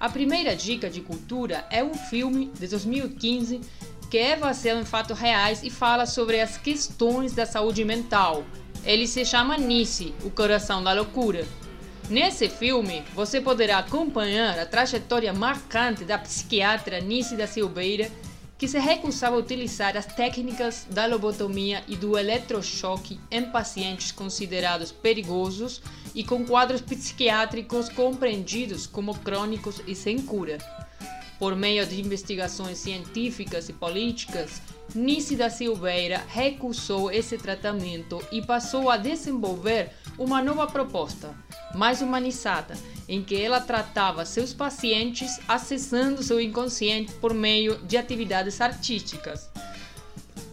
A 0.00 0.08
primeira 0.08 0.56
dica 0.56 0.90
de 0.90 1.00
cultura 1.00 1.64
é 1.70 1.82
um 1.84 1.94
filme 1.94 2.50
de 2.58 2.66
2015 2.66 3.60
que 4.10 4.18
é 4.18 4.36
baseado 4.36 4.80
em 4.80 4.84
fatos 4.84 5.16
reais 5.16 5.62
e 5.62 5.70
fala 5.70 6.06
sobre 6.06 6.40
as 6.40 6.56
questões 6.56 7.32
da 7.32 7.46
saúde 7.46 7.84
mental. 7.84 8.44
Ele 8.84 9.06
se 9.06 9.24
chama 9.24 9.56
Nice, 9.56 10.12
o 10.24 10.30
coração 10.30 10.82
da 10.82 10.92
loucura. 10.92 11.46
Nesse 12.10 12.48
filme, 12.48 13.04
você 13.14 13.40
poderá 13.40 13.78
acompanhar 13.78 14.58
a 14.58 14.66
trajetória 14.66 15.32
marcante 15.32 16.04
da 16.04 16.18
psiquiatra 16.18 17.00
Nice 17.00 17.36
da 17.36 17.46
Silveira 17.46 18.10
que 18.58 18.66
se 18.66 18.78
recusava 18.78 19.36
a 19.36 19.38
utilizar 19.38 19.96
as 19.96 20.06
técnicas 20.06 20.86
da 20.90 21.04
lobotomia 21.06 21.84
e 21.86 21.94
do 21.94 22.16
eletrochoque 22.16 23.20
em 23.30 23.50
pacientes 23.50 24.10
considerados 24.10 24.90
perigosos 24.90 25.82
e 26.14 26.24
com 26.24 26.44
quadros 26.44 26.80
psiquiátricos 26.80 27.88
compreendidos 27.90 28.86
como 28.86 29.14
crônicos 29.18 29.82
e 29.86 29.94
sem 29.94 30.22
cura. 30.22 30.58
Por 31.38 31.54
meio 31.54 31.86
de 31.86 32.00
investigações 32.00 32.78
científicas 32.78 33.68
e 33.68 33.72
políticas, 33.72 34.62
Nice 34.94 35.36
da 35.36 35.50
Silveira 35.50 36.24
recusou 36.28 37.10
esse 37.10 37.36
tratamento 37.36 38.24
e 38.32 38.40
passou 38.40 38.88
a 38.88 38.96
desenvolver 38.96 39.90
uma 40.16 40.42
nova 40.42 40.66
proposta, 40.66 41.34
mais 41.74 42.00
humanizada, 42.00 42.74
em 43.06 43.22
que 43.22 43.36
ela 43.40 43.60
tratava 43.60 44.24
seus 44.24 44.54
pacientes 44.54 45.38
acessando 45.46 46.22
seu 46.22 46.40
inconsciente 46.40 47.12
por 47.14 47.34
meio 47.34 47.76
de 47.84 47.98
atividades 47.98 48.60
artísticas. 48.60 49.50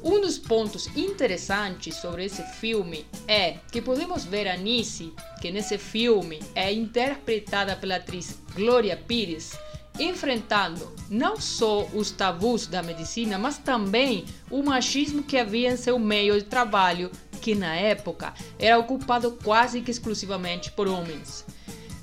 Um 0.04 0.20
dos 0.20 0.38
pontos 0.38 0.88
interessantes 0.98 1.96
sobre 1.96 2.26
esse 2.26 2.44
filme 2.44 3.06
é 3.26 3.56
que 3.72 3.82
podemos 3.82 4.26
ver 4.26 4.50
a 4.50 4.58
Nice, 4.58 5.14
que 5.40 5.50
nesse 5.50 5.78
filme 5.78 6.42
é 6.54 6.74
interpretada 6.74 7.74
pela 7.78 7.96
atriz 7.96 8.38
Gloria 8.54 8.98
Pires, 8.98 9.58
enfrentando 10.00 10.92
não 11.10 11.40
só 11.40 11.86
os 11.94 12.12
tabus 12.12 12.68
da 12.68 12.82
medicina, 12.82 13.38
mas 13.38 13.58
também 13.58 14.26
o 14.50 14.64
machismo 14.64 15.24
que 15.24 15.38
havia 15.38 15.72
em 15.72 15.78
seu 15.78 16.00
meio 16.00 16.36
de 16.36 16.46
trabalho, 16.46 17.12
que 17.42 17.54
na 17.54 17.76
época 17.76 18.34
era 18.58 18.78
ocupado 18.78 19.38
quase 19.44 19.82
que 19.82 19.92
exclusivamente 19.92 20.72
por 20.72 20.88
homens. 20.88 21.46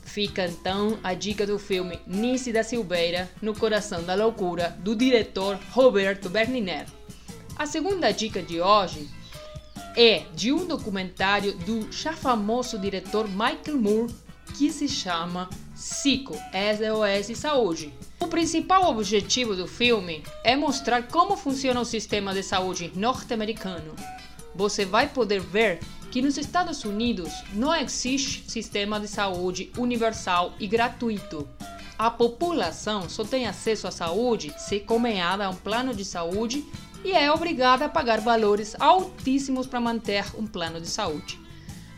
Fica 0.05 0.45
então 0.45 0.99
a 1.05 1.15
dica 1.15 1.47
do 1.47 1.59
filme 1.59 2.01
Nice 2.07 2.53
da 2.53 2.65
Silveira, 2.65 3.31
No 3.41 3.55
Coração 3.55 4.03
da 4.03 4.15
Loucura, 4.15 4.77
do 4.81 4.97
diretor 4.97 5.59
Roberto 5.71 6.29
Berniner. 6.29 6.87
A 7.57 7.65
segunda 7.65 8.11
dica 8.11 8.43
de 8.43 8.61
hoje 8.61 9.09
é 9.97 10.25
de 10.35 10.53
um 10.53 10.67
documentário 10.67 11.53
do 11.59 11.91
já 11.93 12.13
famoso 12.13 12.79
diretor 12.79 13.29
Michael 13.29 13.79
Moore 13.79 14.15
que 14.57 14.73
se 14.73 14.89
chama 14.89 15.49
Psico, 15.81 16.35
SOS 16.35 17.39
Saúde. 17.39 17.91
O 18.21 18.27
principal 18.27 18.91
objetivo 18.91 19.57
do 19.57 19.67
filme 19.67 20.23
é 20.45 20.55
mostrar 20.55 21.05
como 21.05 21.39
funciona 21.39 21.81
o 21.81 21.87
sistema 21.87 22.35
de 22.35 22.43
saúde 22.43 22.93
norte-americano. 22.95 23.97
Você 24.55 24.85
vai 24.85 25.09
poder 25.09 25.41
ver 25.41 25.81
que 26.11 26.21
nos 26.21 26.37
Estados 26.37 26.85
Unidos 26.85 27.33
não 27.55 27.75
existe 27.75 28.45
sistema 28.47 29.01
de 29.01 29.09
saúde 29.09 29.73
universal 29.79 30.53
e 30.61 30.67
gratuito. 30.67 31.49
A 31.99 32.11
população 32.11 33.09
só 33.09 33.25
tem 33.25 33.47
acesso 33.47 33.89
à 33.89 33.91
saúde 33.91 34.53
se 34.59 34.81
comeada 34.81 35.47
a 35.47 35.49
um 35.49 35.57
plano 35.57 35.95
de 35.95 36.05
saúde 36.05 36.63
e 37.03 37.13
é 37.13 37.33
obrigada 37.33 37.87
a 37.87 37.89
pagar 37.89 38.21
valores 38.21 38.77
altíssimos 38.79 39.67
para 39.67 39.81
manter 39.81 40.27
um 40.37 40.47
plano 40.47 40.79
de 40.79 40.89
saúde. 40.89 41.41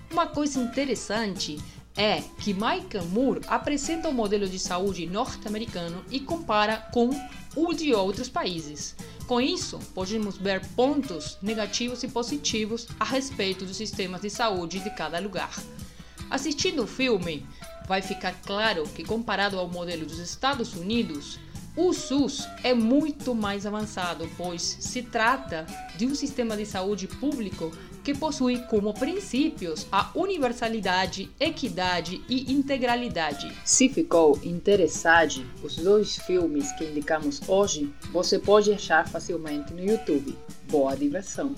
Uma 0.08 0.28
coisa 0.28 0.60
interessante 0.60 1.58
é 1.96 2.22
que 2.38 2.54
Michael 2.54 3.06
Moore 3.10 3.40
apresenta 3.46 4.08
o 4.08 4.12
modelo 4.12 4.48
de 4.48 4.58
saúde 4.58 5.06
norte-americano 5.06 6.04
e 6.10 6.20
compara 6.20 6.88
com 6.92 7.10
o 7.54 7.72
de 7.72 7.92
outros 7.94 8.28
países. 8.28 8.94
Com 9.26 9.40
isso, 9.40 9.78
podemos 9.94 10.36
ver 10.36 10.66
pontos 10.74 11.38
negativos 11.42 12.02
e 12.02 12.08
positivos 12.08 12.88
a 12.98 13.04
respeito 13.04 13.64
dos 13.64 13.76
sistemas 13.76 14.22
de 14.22 14.30
saúde 14.30 14.80
de 14.80 14.90
cada 14.90 15.18
lugar. 15.18 15.52
Assistindo 16.30 16.84
o 16.84 16.86
filme, 16.86 17.46
vai 17.86 18.00
ficar 18.00 18.32
claro 18.42 18.84
que, 18.84 19.04
comparado 19.04 19.58
ao 19.58 19.68
modelo 19.68 20.06
dos 20.06 20.18
Estados 20.18 20.74
Unidos, 20.74 21.38
o 21.76 21.92
SUS 21.92 22.46
é 22.62 22.74
muito 22.74 23.34
mais 23.34 23.64
avançado, 23.64 24.28
pois 24.36 24.62
se 24.62 25.02
trata 25.02 25.66
de 25.96 26.06
um 26.06 26.14
sistema 26.14 26.56
de 26.56 26.66
saúde 26.66 27.06
público 27.06 27.70
que 28.02 28.14
possui 28.14 28.58
como 28.66 28.94
princípios 28.94 29.86
a 29.90 30.10
universalidade, 30.14 31.30
equidade 31.38 32.22
e 32.28 32.52
integralidade. 32.52 33.52
Se 33.64 33.88
ficou 33.88 34.38
interessado, 34.42 35.44
os 35.62 35.76
dois 35.76 36.16
filmes 36.16 36.72
que 36.72 36.84
indicamos 36.84 37.40
hoje 37.48 37.92
você 38.12 38.38
pode 38.38 38.72
achar 38.72 39.08
facilmente 39.08 39.72
no 39.72 39.84
YouTube. 39.84 40.36
Boa 40.68 40.96
diversão! 40.96 41.54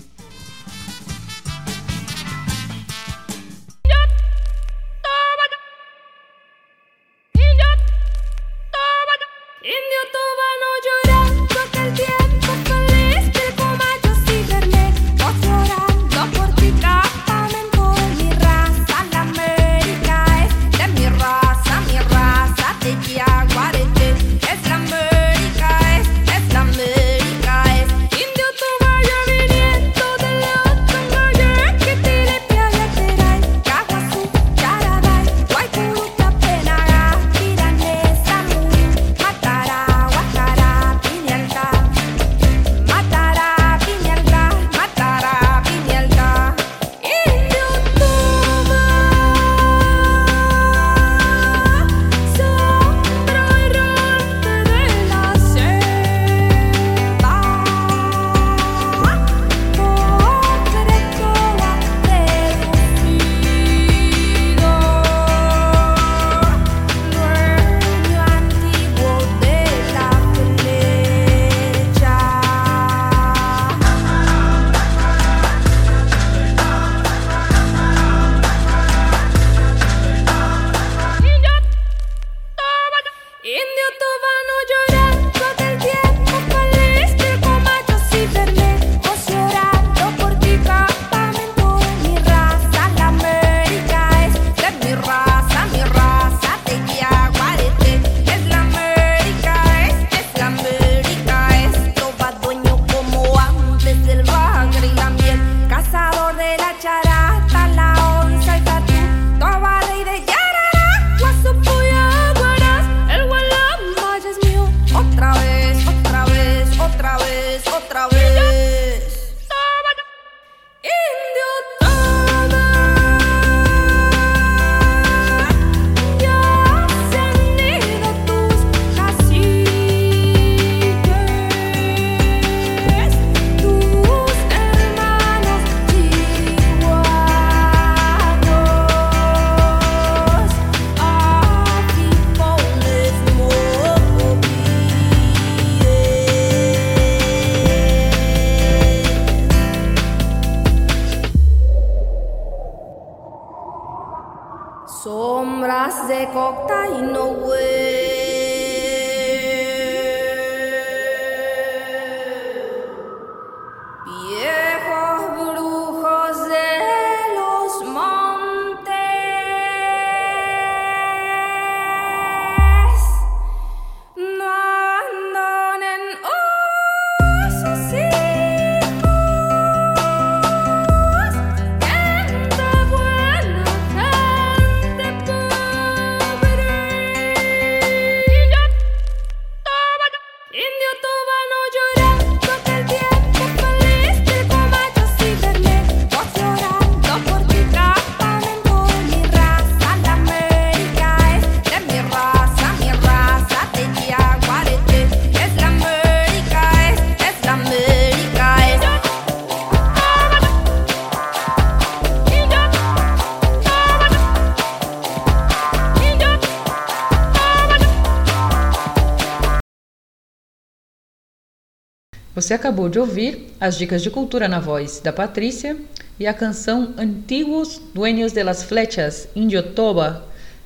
Acabou 222.55 222.89
de 222.89 222.99
ouvir 222.99 223.47
as 223.59 223.77
dicas 223.77 224.01
de 224.01 224.09
cultura 224.09 224.47
na 224.47 224.59
voz 224.59 224.99
da 224.99 225.13
Patrícia 225.13 225.77
e 226.19 226.25
a 226.25 226.33
canção 226.33 226.93
Antiguos 226.97 227.81
Dueños 227.93 228.31
de 228.31 228.43
las 228.43 228.63
Flechas, 228.63 229.27
Indiotoba, 229.35 230.23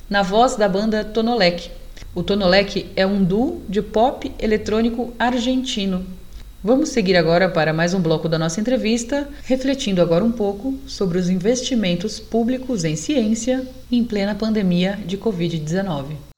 na 0.08 0.22
voz 0.22 0.56
da 0.56 0.68
banda 0.68 1.04
Tonolec. 1.04 1.70
O 2.14 2.22
Tonolec 2.22 2.90
é 2.96 3.06
um 3.06 3.22
duo 3.22 3.62
de 3.68 3.82
pop 3.82 4.32
eletrônico 4.38 5.12
argentino. 5.18 6.06
Vamos 6.62 6.90
seguir 6.90 7.16
agora 7.16 7.48
para 7.48 7.72
mais 7.72 7.94
um 7.94 8.00
bloco 8.00 8.28
da 8.28 8.38
nossa 8.38 8.60
entrevista, 8.60 9.28
refletindo 9.44 10.02
agora 10.02 10.24
um 10.24 10.32
pouco 10.32 10.78
sobre 10.86 11.18
os 11.18 11.30
investimentos 11.30 12.20
públicos 12.20 12.84
em 12.84 12.96
ciência 12.96 13.66
em 13.90 14.04
plena 14.04 14.34
pandemia 14.34 14.98
de 15.06 15.16
Covid-19. 15.16 16.29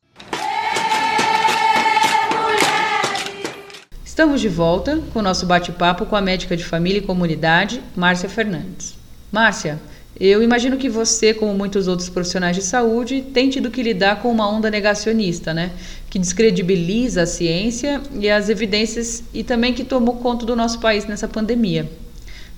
Estamos 4.23 4.41
de 4.41 4.49
volta 4.49 5.01
com 5.13 5.19
o 5.19 5.23
nosso 5.23 5.45
bate-papo 5.45 6.07
com 6.07 6.15
a 6.15 6.21
médica 6.21 6.57
de 6.57 6.65
família 6.65 6.99
e 6.99 7.03
comunidade, 7.03 7.83
Márcia 7.97 8.29
Fernandes. 8.29 8.95
Márcia, 9.33 9.81
eu 10.19 10.41
imagino 10.41 10.77
que 10.77 10.89
você, 10.89 11.35
como 11.35 11.53
muitos 11.53 11.89
outros 11.89 12.09
profissionais 12.09 12.55
de 12.55 12.63
saúde, 12.63 13.21
tem 13.21 13.51
tido 13.51 13.69
que 13.69 13.83
lidar 13.83 14.23
com 14.23 14.31
uma 14.31 14.49
onda 14.49 14.71
negacionista, 14.71 15.53
né? 15.53 15.73
Que 16.09 16.21
descredibiliza 16.21 17.23
a 17.23 17.27
ciência 17.27 18.01
e 18.15 18.31
as 18.31 18.49
evidências 18.49 19.25
e 19.35 19.43
também 19.43 19.75
que 19.75 19.83
tomou 19.83 20.15
conta 20.15 20.47
do 20.47 20.55
nosso 20.55 20.79
país 20.79 21.05
nessa 21.05 21.27
pandemia. 21.27 21.91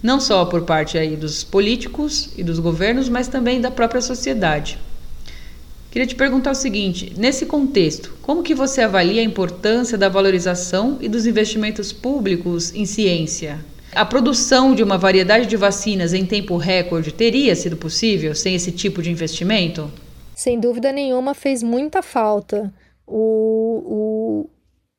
Não 0.02 0.20
só 0.20 0.44
por 0.44 0.64
parte 0.64 0.98
aí 0.98 1.16
dos 1.16 1.42
políticos 1.42 2.28
e 2.36 2.44
dos 2.44 2.58
governos, 2.58 3.08
mas 3.08 3.26
também 3.26 3.58
da 3.58 3.70
própria 3.70 4.02
sociedade. 4.02 4.78
Queria 5.94 6.08
te 6.08 6.16
perguntar 6.16 6.50
o 6.50 6.56
seguinte, 6.56 7.14
nesse 7.16 7.46
contexto, 7.46 8.18
como 8.20 8.42
que 8.42 8.52
você 8.52 8.80
avalia 8.80 9.20
a 9.20 9.24
importância 9.24 9.96
da 9.96 10.08
valorização 10.08 10.98
e 11.00 11.08
dos 11.08 11.24
investimentos 11.24 11.92
públicos 11.92 12.74
em 12.74 12.84
ciência? 12.84 13.64
A 13.94 14.04
produção 14.04 14.74
de 14.74 14.82
uma 14.82 14.98
variedade 14.98 15.46
de 15.46 15.56
vacinas 15.56 16.12
em 16.12 16.26
tempo 16.26 16.56
recorde 16.56 17.12
teria 17.12 17.54
sido 17.54 17.76
possível 17.76 18.34
sem 18.34 18.56
esse 18.56 18.72
tipo 18.72 19.00
de 19.00 19.08
investimento? 19.08 19.88
Sem 20.34 20.58
dúvida 20.58 20.90
nenhuma, 20.90 21.32
fez 21.32 21.62
muita 21.62 22.02
falta 22.02 22.74
o, 23.06 24.48
o 24.50 24.50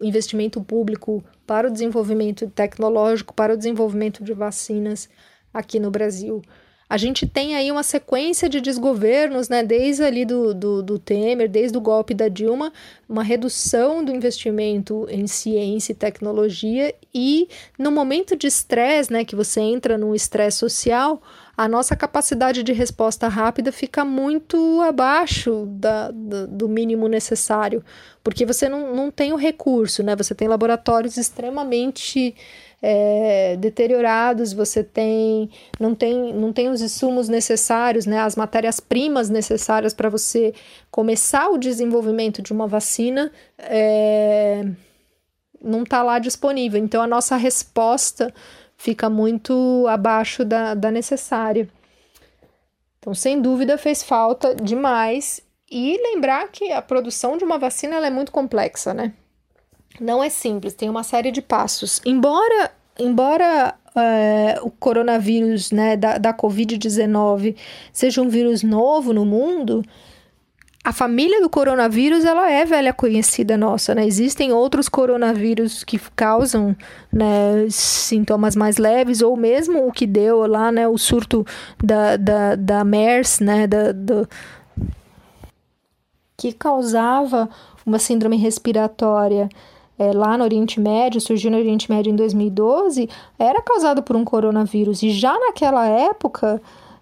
investimento 0.02 0.62
público 0.64 1.22
para 1.46 1.68
o 1.68 1.72
desenvolvimento 1.72 2.50
tecnológico, 2.52 3.34
para 3.34 3.54
o 3.54 3.58
desenvolvimento 3.58 4.24
de 4.24 4.32
vacinas 4.32 5.10
aqui 5.54 5.78
no 5.78 5.92
Brasil. 5.92 6.42
A 6.88 6.98
gente 6.98 7.26
tem 7.26 7.56
aí 7.56 7.72
uma 7.72 7.82
sequência 7.82 8.48
de 8.48 8.62
desgovernos, 8.62 9.50
né, 9.50 9.64
desde 9.64 10.04
ali 10.04 10.24
do, 10.24 10.54
do, 10.54 10.84
do, 10.84 11.00
Temer, 11.00 11.50
desde 11.50 11.76
o 11.76 11.82
golpe 11.82 12.14
da 12.14 12.28
Dilma, 12.28 12.72
uma 13.10 13.24
redução 13.24 14.06
do 14.06 14.16
investimento 14.16 15.08
em 15.10 15.26
ciência 15.26 15.94
e 15.94 15.96
tecnologia, 15.96 16.94
e 17.12 17.50
no 17.78 17.92
momento 17.92 18.36
de 18.36 18.46
estresse, 18.46 19.12
né, 19.12 19.26
que 19.26 19.36
você 19.36 19.62
entra 19.62 19.98
num 19.98 20.14
estresse 20.14 20.60
social, 20.60 21.20
a 21.58 21.68
nossa 21.68 21.96
capacidade 21.96 22.62
de 22.62 22.72
resposta 22.72 23.28
rápida 23.28 23.72
fica 23.72 24.06
muito 24.06 24.80
abaixo 24.82 25.66
da, 25.68 26.12
da, 26.12 26.46
do 26.46 26.70
mínimo 26.70 27.08
necessário, 27.08 27.84
porque 28.24 28.46
você 28.46 28.70
não, 28.70 28.94
não 28.94 29.10
tem 29.10 29.34
o 29.34 29.38
recurso, 29.38 30.04
né, 30.04 30.16
você 30.16 30.36
tem 30.36 30.48
laboratórios 30.48 31.18
extremamente 31.18 32.36
é, 32.82 33.56
deteriorados, 33.58 34.54
você 34.54 34.84
tem 34.84 35.50
não 35.80 35.96
tem 35.96 36.34
não 36.34 36.54
tem 36.54 36.70
os 36.70 36.82
insumos 36.82 37.30
necessários, 37.30 38.06
né, 38.06 38.20
as 38.20 38.36
matérias-primas 38.36 39.30
necessárias 39.30 39.94
para 39.94 40.10
você 40.10 40.54
começar 40.92 41.50
o 41.50 41.58
desenvolvimento 41.58 42.42
de 42.42 42.54
uma 42.54 42.68
vacina, 42.68 43.32
é, 43.58 44.66
não 45.62 45.84
está 45.84 46.04
lá 46.04 46.20
disponível. 46.20 46.82
Então 46.84 47.02
a 47.02 47.08
nossa 47.08 47.36
resposta 47.36 48.34
fica 48.78 49.10
muito 49.10 49.86
abaixo 49.88 50.44
da, 50.46 50.74
da 50.74 50.92
necessária. 50.92 51.70
Então, 53.00 53.14
sem 53.14 53.40
dúvida, 53.40 53.78
fez 53.78 54.02
falta 54.02 54.56
demais. 54.56 55.40
E 55.70 55.96
lembrar 56.02 56.48
que 56.50 56.72
a 56.72 56.82
produção 56.82 57.38
de 57.38 57.44
uma 57.44 57.58
vacina 57.58 57.98
é 57.98 58.10
muito 58.10 58.32
complexa, 58.32 58.94
né? 58.94 59.14
Não 60.00 60.24
é 60.24 60.30
simples, 60.30 60.74
tem 60.74 60.90
uma 60.90 61.04
série 61.04 61.32
de 61.32 61.42
passos. 61.42 62.02
Embora, 62.06 62.72
embora 63.00 63.76
é, 63.96 64.60
o 64.62 64.70
coronavírus 64.70 65.72
né, 65.72 65.96
da, 65.96 66.18
da 66.18 66.34
Covid-19 66.34 67.56
seja 67.94 68.22
um 68.22 68.30
vírus 68.30 68.62
novo 68.64 69.14
no 69.14 69.26
mundo, 69.26 69.84
a 70.86 70.94
família 70.94 71.42
do 71.42 71.50
coronavírus 71.50 72.24
ela 72.24 72.52
é 72.52 72.64
velha 72.64 72.94
conhecida 72.94 73.58
nossa, 73.58 73.96
né? 73.96 74.06
Existem 74.06 74.54
outros 74.54 74.88
coronavírus 74.88 75.84
que 75.84 76.00
causam 76.16 76.76
né, 77.12 77.66
sintomas 77.72 78.56
mais 78.56 78.78
leves, 78.78 79.24
ou 79.24 79.36
mesmo 79.36 79.88
o 79.88 79.92
que 79.92 80.06
deu 80.06 80.46
lá, 80.46 80.72
né? 80.72 80.88
O 80.88 80.96
surto 80.96 81.44
da, 81.84 82.18
da, 82.18 82.56
da 82.56 82.84
MERS, 82.84 83.40
né? 83.40 83.66
Da, 83.66 83.92
do, 83.92 84.30
que 86.38 86.54
causava 86.54 87.50
uma 87.84 87.98
síndrome 87.98 88.38
respiratória 88.38 89.50
é, 89.98 90.12
lá 90.12 90.38
no 90.38 90.44
Oriente 90.44 90.80
Médio, 90.80 91.22
surgiu 91.22 91.50
no 91.50 91.58
Oriente 91.58 91.90
Médio 91.90 92.12
em 92.12 92.16
2012, 92.16 93.10
era 93.40 93.62
causado 93.62 94.04
por 94.04 94.16
um 94.16 94.26
coronavírus. 94.26 95.02
E 95.04 95.10
já 95.10 95.38
naquela 95.40 95.88
época, 95.88 96.62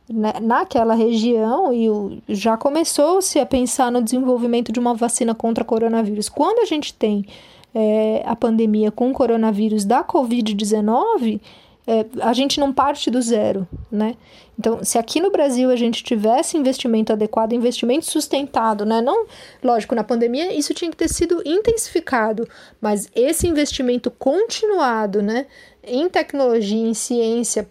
né, 0.09 0.33
naquela 0.41 0.93
região, 0.93 1.73
e 1.73 2.21
já 2.29 2.55
começou-se 2.55 3.39
a 3.39 3.45
pensar 3.45 3.91
no 3.91 4.01
desenvolvimento 4.01 4.71
de 4.71 4.79
uma 4.79 4.93
vacina 4.93 5.33
contra 5.33 5.63
coronavírus. 5.63 6.29
Quando 6.29 6.59
a 6.59 6.65
gente 6.65 6.93
tem 6.93 7.25
é, 7.73 8.21
a 8.25 8.35
pandemia 8.35 8.91
com 8.91 9.09
o 9.09 9.13
coronavírus 9.13 9.85
da 9.85 10.03
Covid-19, 10.03 11.41
é, 11.85 12.05
a 12.21 12.31
gente 12.31 12.59
não 12.59 12.71
parte 12.71 13.11
do 13.11 13.21
zero, 13.21 13.67
né? 13.91 14.15
Então, 14.57 14.83
se 14.83 14.97
aqui 14.97 15.19
no 15.19 15.31
Brasil 15.31 15.69
a 15.69 15.75
gente 15.75 16.03
tivesse 16.03 16.57
investimento 16.57 17.11
adequado, 17.11 17.53
investimento 17.53 18.05
sustentado, 18.05 18.85
né? 18.85 19.01
Não, 19.01 19.25
lógico, 19.61 19.95
na 19.95 20.03
pandemia 20.03 20.53
isso 20.53 20.73
tinha 20.73 20.89
que 20.89 20.97
ter 20.97 21.09
sido 21.09 21.41
intensificado, 21.45 22.47
mas 22.79 23.09
esse 23.13 23.47
investimento 23.47 24.09
continuado, 24.11 25.21
né, 25.21 25.45
em 25.83 26.07
tecnologia, 26.07 26.87
em 26.87 26.93
ciência, 26.93 27.67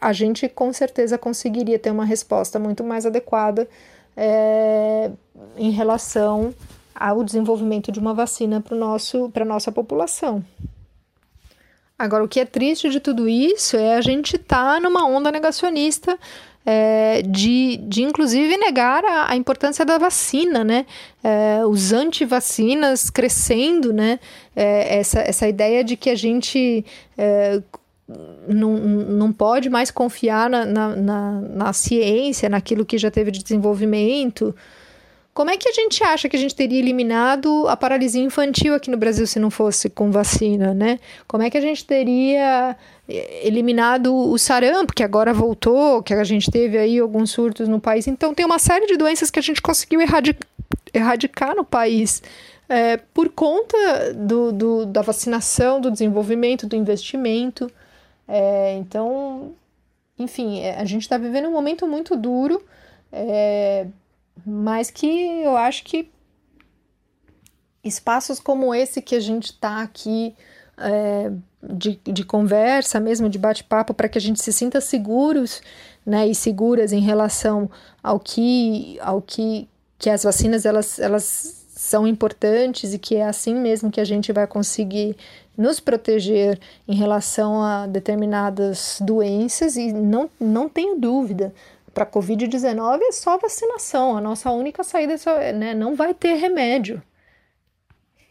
a 0.00 0.12
gente 0.12 0.48
com 0.48 0.72
certeza 0.72 1.16
conseguiria 1.16 1.78
ter 1.78 1.90
uma 1.90 2.04
resposta 2.04 2.58
muito 2.58 2.84
mais 2.84 3.06
adequada 3.06 3.68
é, 4.16 5.10
em 5.56 5.70
relação 5.70 6.54
ao 6.94 7.24
desenvolvimento 7.24 7.90
de 7.90 7.98
uma 7.98 8.12
vacina 8.12 8.60
para 8.60 9.42
a 9.42 9.46
nossa 9.46 9.72
população. 9.72 10.44
Agora, 11.98 12.22
o 12.22 12.28
que 12.28 12.38
é 12.38 12.44
triste 12.44 12.88
de 12.88 13.00
tudo 13.00 13.28
isso 13.28 13.76
é 13.76 13.96
a 13.96 14.00
gente 14.00 14.36
estar 14.36 14.74
tá 14.74 14.80
numa 14.80 15.04
onda 15.06 15.32
negacionista 15.32 16.16
é, 16.64 17.22
de, 17.22 17.78
de, 17.78 18.02
inclusive, 18.02 18.56
negar 18.58 19.02
a, 19.04 19.32
a 19.32 19.36
importância 19.36 19.86
da 19.86 19.96
vacina, 19.96 20.62
né? 20.62 20.84
É, 21.24 21.64
os 21.66 21.94
anti-vacinas 21.94 23.08
crescendo, 23.08 23.92
né? 23.92 24.20
É, 24.54 24.98
essa, 24.98 25.20
essa 25.20 25.48
ideia 25.48 25.82
de 25.82 25.96
que 25.96 26.10
a 26.10 26.14
gente 26.14 26.84
é, 27.16 27.62
não, 28.46 28.74
não 28.76 29.32
pode 29.32 29.70
mais 29.70 29.90
confiar 29.90 30.48
na, 30.48 30.64
na, 30.66 30.96
na, 30.96 31.40
na 31.40 31.72
ciência, 31.72 32.48
naquilo 32.48 32.84
que 32.84 32.98
já 32.98 33.10
teve 33.10 33.30
de 33.30 33.42
desenvolvimento. 33.42 34.54
Como 35.38 35.50
é 35.52 35.56
que 35.56 35.68
a 35.68 35.72
gente 35.72 36.02
acha 36.02 36.28
que 36.28 36.34
a 36.34 36.38
gente 36.38 36.52
teria 36.52 36.80
eliminado 36.80 37.68
a 37.68 37.76
paralisia 37.76 38.20
infantil 38.20 38.74
aqui 38.74 38.90
no 38.90 38.96
Brasil 38.96 39.24
se 39.24 39.38
não 39.38 39.50
fosse 39.50 39.88
com 39.88 40.10
vacina, 40.10 40.74
né? 40.74 40.98
Como 41.28 41.44
é 41.44 41.48
que 41.48 41.56
a 41.56 41.60
gente 41.60 41.84
teria 41.84 42.76
eh, 43.08 43.46
eliminado 43.46 44.12
o 44.12 44.36
sarampo, 44.36 44.92
que 44.92 45.04
agora 45.04 45.32
voltou, 45.32 46.02
que 46.02 46.12
a 46.12 46.24
gente 46.24 46.50
teve 46.50 46.76
aí 46.76 46.98
alguns 46.98 47.30
surtos 47.30 47.68
no 47.68 47.78
país. 47.78 48.08
Então, 48.08 48.34
tem 48.34 48.44
uma 48.44 48.58
série 48.58 48.86
de 48.86 48.96
doenças 48.96 49.30
que 49.30 49.38
a 49.38 49.42
gente 49.42 49.62
conseguiu 49.62 50.00
erradicar, 50.00 50.48
erradicar 50.92 51.54
no 51.54 51.64
país 51.64 52.20
é, 52.68 52.96
por 52.96 53.28
conta 53.28 54.12
do, 54.14 54.50
do, 54.50 54.86
da 54.86 55.02
vacinação, 55.02 55.80
do 55.80 55.88
desenvolvimento, 55.88 56.66
do 56.66 56.74
investimento. 56.74 57.70
É, 58.26 58.76
então, 58.76 59.52
enfim, 60.18 60.66
a 60.66 60.84
gente 60.84 61.02
está 61.02 61.16
vivendo 61.16 61.46
um 61.46 61.52
momento 61.52 61.86
muito 61.86 62.16
duro. 62.16 62.60
É, 63.12 63.86
mas 64.46 64.90
que 64.90 65.06
eu 65.06 65.56
acho 65.56 65.84
que 65.84 66.10
espaços 67.82 68.40
como 68.40 68.74
esse 68.74 69.00
que 69.00 69.14
a 69.14 69.20
gente 69.20 69.46
está 69.46 69.82
aqui 69.82 70.34
é, 70.76 71.30
de, 71.62 72.00
de 72.04 72.24
conversa 72.24 73.00
mesmo, 73.00 73.28
de 73.28 73.38
bate-papo, 73.38 73.94
para 73.94 74.08
que 74.08 74.18
a 74.18 74.20
gente 74.20 74.42
se 74.42 74.52
sinta 74.52 74.80
seguros 74.80 75.60
né, 76.04 76.26
e 76.26 76.34
seguras 76.34 76.92
em 76.92 77.00
relação 77.00 77.70
ao 78.02 78.18
que, 78.18 78.98
ao 79.00 79.20
que, 79.20 79.68
que 79.98 80.08
as 80.08 80.22
vacinas 80.22 80.64
elas, 80.64 80.98
elas 80.98 81.66
são 81.68 82.06
importantes 82.06 82.94
e 82.94 82.98
que 82.98 83.16
é 83.16 83.24
assim 83.24 83.54
mesmo 83.54 83.90
que 83.90 84.00
a 84.00 84.04
gente 84.04 84.32
vai 84.32 84.46
conseguir 84.46 85.16
nos 85.56 85.80
proteger 85.80 86.58
em 86.86 86.94
relação 86.94 87.60
a 87.62 87.86
determinadas 87.86 88.98
doenças. 89.00 89.76
E 89.76 89.92
não, 89.92 90.30
não 90.40 90.68
tenho 90.68 90.98
dúvida, 90.98 91.52
para 91.98 92.04
a 92.04 92.06
Covid-19 92.06 93.00
é 93.02 93.12
só 93.12 93.36
vacinação. 93.38 94.16
A 94.16 94.20
nossa 94.20 94.52
única 94.52 94.84
saída 94.84 95.14
é 95.14 95.16
só, 95.16 95.36
né, 95.36 95.74
não 95.74 95.96
vai 95.96 96.14
ter 96.14 96.34
remédio. 96.34 97.02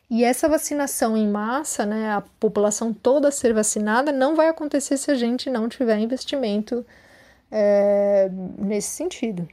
E 0.10 0.24
essa 0.24 0.48
vacinação 0.48 1.18
em 1.18 1.28
massa, 1.28 1.86
né, 1.86 2.12
a 2.14 2.22
população 2.40 2.94
toda 2.94 3.30
ser 3.30 3.54
vacinada, 3.54 4.10
não 4.10 4.38
vai 4.38 4.48
acontecer 4.48 4.96
se 4.96 5.12
a 5.12 5.16
gente 5.16 5.50
não 5.50 5.68
tiver 5.68 6.00
investimento 6.00 6.86
é, 7.52 8.30
nesse 8.58 8.88
sentido. 8.88 9.46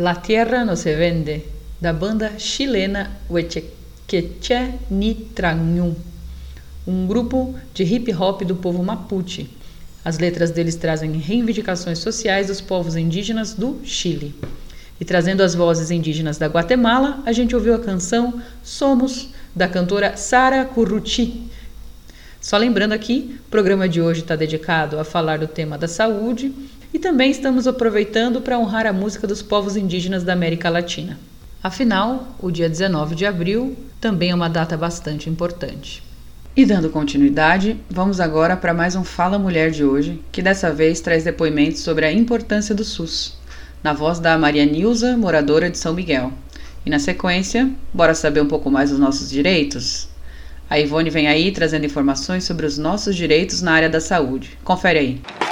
La 0.00 0.14
Tierra 0.14 0.64
no 0.64 0.76
se 0.76 0.96
vende, 0.96 1.44
da 1.78 1.92
banda 1.92 2.38
chilena 2.38 3.18
Huechequeche 3.28 4.78
Nitrañum, 4.90 5.94
um 6.86 7.06
grupo 7.06 7.54
de 7.74 7.84
hip 7.84 8.10
hop 8.14 8.40
do 8.46 8.56
povo 8.56 8.82
Mapuche. 8.82 9.50
As 10.02 10.18
letras 10.18 10.50
deles 10.50 10.76
trazem 10.76 11.12
reivindicações 11.18 11.98
sociais 11.98 12.46
dos 12.46 12.62
povos 12.62 12.96
indígenas 12.96 13.52
do 13.52 13.78
Chile. 13.84 14.34
E 14.98 15.04
trazendo 15.04 15.42
as 15.42 15.54
vozes 15.54 15.90
indígenas 15.90 16.38
da 16.38 16.46
Guatemala, 16.46 17.22
a 17.26 17.32
gente 17.32 17.54
ouviu 17.54 17.74
a 17.74 17.78
canção 17.78 18.40
Somos, 18.62 19.28
da 19.54 19.68
cantora 19.68 20.16
Sara 20.16 20.64
Curruti. 20.64 21.42
Só 22.40 22.56
lembrando 22.56 22.92
aqui, 22.92 23.38
o 23.46 23.50
programa 23.50 23.86
de 23.86 24.00
hoje 24.00 24.22
está 24.22 24.34
dedicado 24.34 24.98
a 24.98 25.04
falar 25.04 25.40
do 25.40 25.46
tema 25.46 25.76
da 25.76 25.86
saúde 25.86 26.54
também 27.00 27.30
estamos 27.30 27.66
aproveitando 27.66 28.42
para 28.42 28.58
honrar 28.58 28.86
a 28.86 28.92
música 28.92 29.26
dos 29.26 29.40
povos 29.40 29.74
indígenas 29.74 30.22
da 30.22 30.34
América 30.34 30.68
Latina. 30.68 31.18
Afinal, 31.62 32.28
o 32.38 32.50
dia 32.50 32.68
19 32.68 33.14
de 33.14 33.24
abril 33.24 33.74
também 34.00 34.30
é 34.30 34.34
uma 34.34 34.48
data 34.48 34.76
bastante 34.76 35.28
importante. 35.28 36.02
E 36.54 36.64
dando 36.66 36.90
continuidade, 36.90 37.80
vamos 37.88 38.20
agora 38.20 38.54
para 38.56 38.74
mais 38.74 38.96
um 38.96 39.02
Fala 39.02 39.38
Mulher 39.38 39.70
de 39.70 39.82
hoje, 39.82 40.20
que 40.30 40.42
dessa 40.42 40.72
vez 40.72 41.00
traz 41.00 41.24
depoimentos 41.24 41.80
sobre 41.80 42.04
a 42.04 42.12
importância 42.12 42.74
do 42.74 42.84
SUS, 42.84 43.38
na 43.82 43.94
voz 43.94 44.18
da 44.18 44.36
Maria 44.36 44.66
Nilza, 44.66 45.16
moradora 45.16 45.70
de 45.70 45.78
São 45.78 45.94
Miguel. 45.94 46.32
E 46.84 46.90
na 46.90 46.98
sequência, 46.98 47.70
bora 47.94 48.14
saber 48.14 48.42
um 48.42 48.48
pouco 48.48 48.70
mais 48.70 48.90
dos 48.90 48.98
nossos 48.98 49.30
direitos? 49.30 50.08
A 50.68 50.78
Ivone 50.78 51.08
vem 51.08 51.28
aí 51.28 51.50
trazendo 51.50 51.86
informações 51.86 52.44
sobre 52.44 52.66
os 52.66 52.76
nossos 52.76 53.16
direitos 53.16 53.62
na 53.62 53.72
área 53.72 53.88
da 53.88 54.00
saúde. 54.00 54.58
Confere 54.62 54.98
aí. 54.98 55.49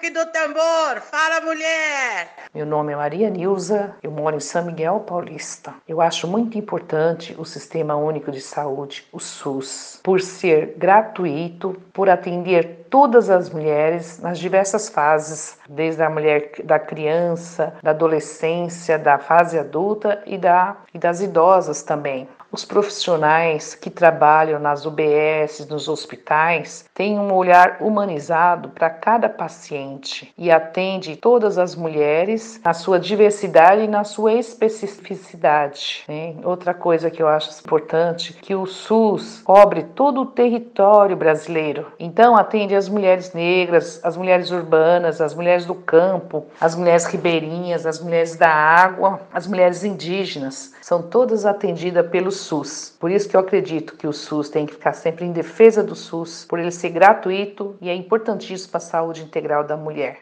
Batuque 0.00 0.10
do 0.10 0.26
tambor. 0.26 1.00
Fala, 1.02 1.40
mulher! 1.42 2.28
Meu 2.54 2.64
nome 2.64 2.92
é 2.92 2.96
Maria 2.96 3.28
Nilza, 3.28 3.94
eu 4.02 4.10
moro 4.10 4.36
em 4.36 4.40
São 4.40 4.64
Miguel 4.64 5.00
Paulista. 5.00 5.74
Eu 5.86 6.00
acho 6.00 6.26
muito 6.26 6.56
importante 6.56 7.34
o 7.38 7.44
Sistema 7.44 7.94
Único 7.94 8.32
de 8.32 8.40
Saúde, 8.40 9.06
o 9.12 9.20
SUS, 9.20 10.00
por 10.02 10.20
ser 10.20 10.74
gratuito, 10.76 11.80
por 11.92 12.08
atender 12.08 12.86
todas 12.88 13.30
as 13.30 13.50
mulheres 13.50 14.18
nas 14.18 14.38
diversas 14.38 14.88
fases, 14.88 15.58
desde 15.68 16.02
a 16.02 16.10
mulher 16.10 16.52
da 16.64 16.78
criança, 16.78 17.74
da 17.82 17.90
adolescência, 17.90 18.98
da 18.98 19.18
fase 19.18 19.58
adulta 19.58 20.22
e, 20.26 20.36
da, 20.38 20.76
e 20.92 20.98
das 20.98 21.20
idosas 21.20 21.82
também. 21.82 22.26
Os 22.52 22.64
profissionais 22.64 23.76
que 23.76 23.88
trabalham 23.88 24.58
nas 24.58 24.84
UBS, 24.84 25.68
nos 25.68 25.88
hospitais, 25.88 26.84
têm 26.92 27.16
um 27.16 27.32
olhar 27.32 27.76
humanizado 27.80 28.70
para 28.70 28.90
cada 28.90 29.28
paciente 29.28 30.34
e 30.36 30.50
atende 30.50 31.14
todas 31.14 31.58
as 31.58 31.76
mulheres 31.76 32.60
na 32.64 32.74
sua 32.74 32.98
diversidade 32.98 33.82
e 33.82 33.88
na 33.88 34.02
sua 34.02 34.32
especificidade. 34.32 36.02
Né? 36.08 36.34
Outra 36.42 36.74
coisa 36.74 37.08
que 37.08 37.22
eu 37.22 37.28
acho 37.28 37.56
importante 37.60 38.32
que 38.32 38.52
o 38.52 38.66
SUS 38.66 39.42
cobre 39.44 39.84
todo 39.84 40.22
o 40.22 40.26
território 40.26 41.16
brasileiro. 41.16 41.86
Então 42.00 42.36
atende 42.36 42.74
as 42.74 42.88
mulheres 42.88 43.32
negras, 43.32 44.00
as 44.02 44.16
mulheres 44.16 44.50
urbanas, 44.50 45.20
as 45.20 45.36
mulheres 45.36 45.64
do 45.64 45.74
campo, 45.76 46.46
as 46.60 46.74
mulheres 46.74 47.04
ribeirinhas, 47.04 47.86
as 47.86 48.00
mulheres 48.00 48.34
da 48.34 48.50
água, 48.50 49.20
as 49.32 49.46
mulheres 49.46 49.84
indígenas. 49.84 50.72
São 50.82 51.00
todas 51.00 51.46
atendidas 51.46 52.08
pelo 52.10 52.32
SUS. 52.40 52.96
Por 52.98 53.10
isso 53.10 53.28
que 53.28 53.36
eu 53.36 53.40
acredito 53.40 53.96
que 53.96 54.06
o 54.06 54.12
SUS 54.12 54.48
tem 54.48 54.66
que 54.66 54.72
ficar 54.72 54.92
sempre 54.94 55.24
em 55.24 55.32
defesa 55.32 55.84
do 55.84 55.94
SUS, 55.94 56.44
por 56.48 56.58
ele 56.58 56.70
ser 56.70 56.90
gratuito 56.90 57.76
e 57.80 57.88
é 57.88 57.94
importantíssimo 57.94 58.70
para 58.70 58.78
a 58.78 58.80
saúde 58.80 59.22
integral 59.22 59.64
da 59.64 59.76
mulher. 59.76 60.20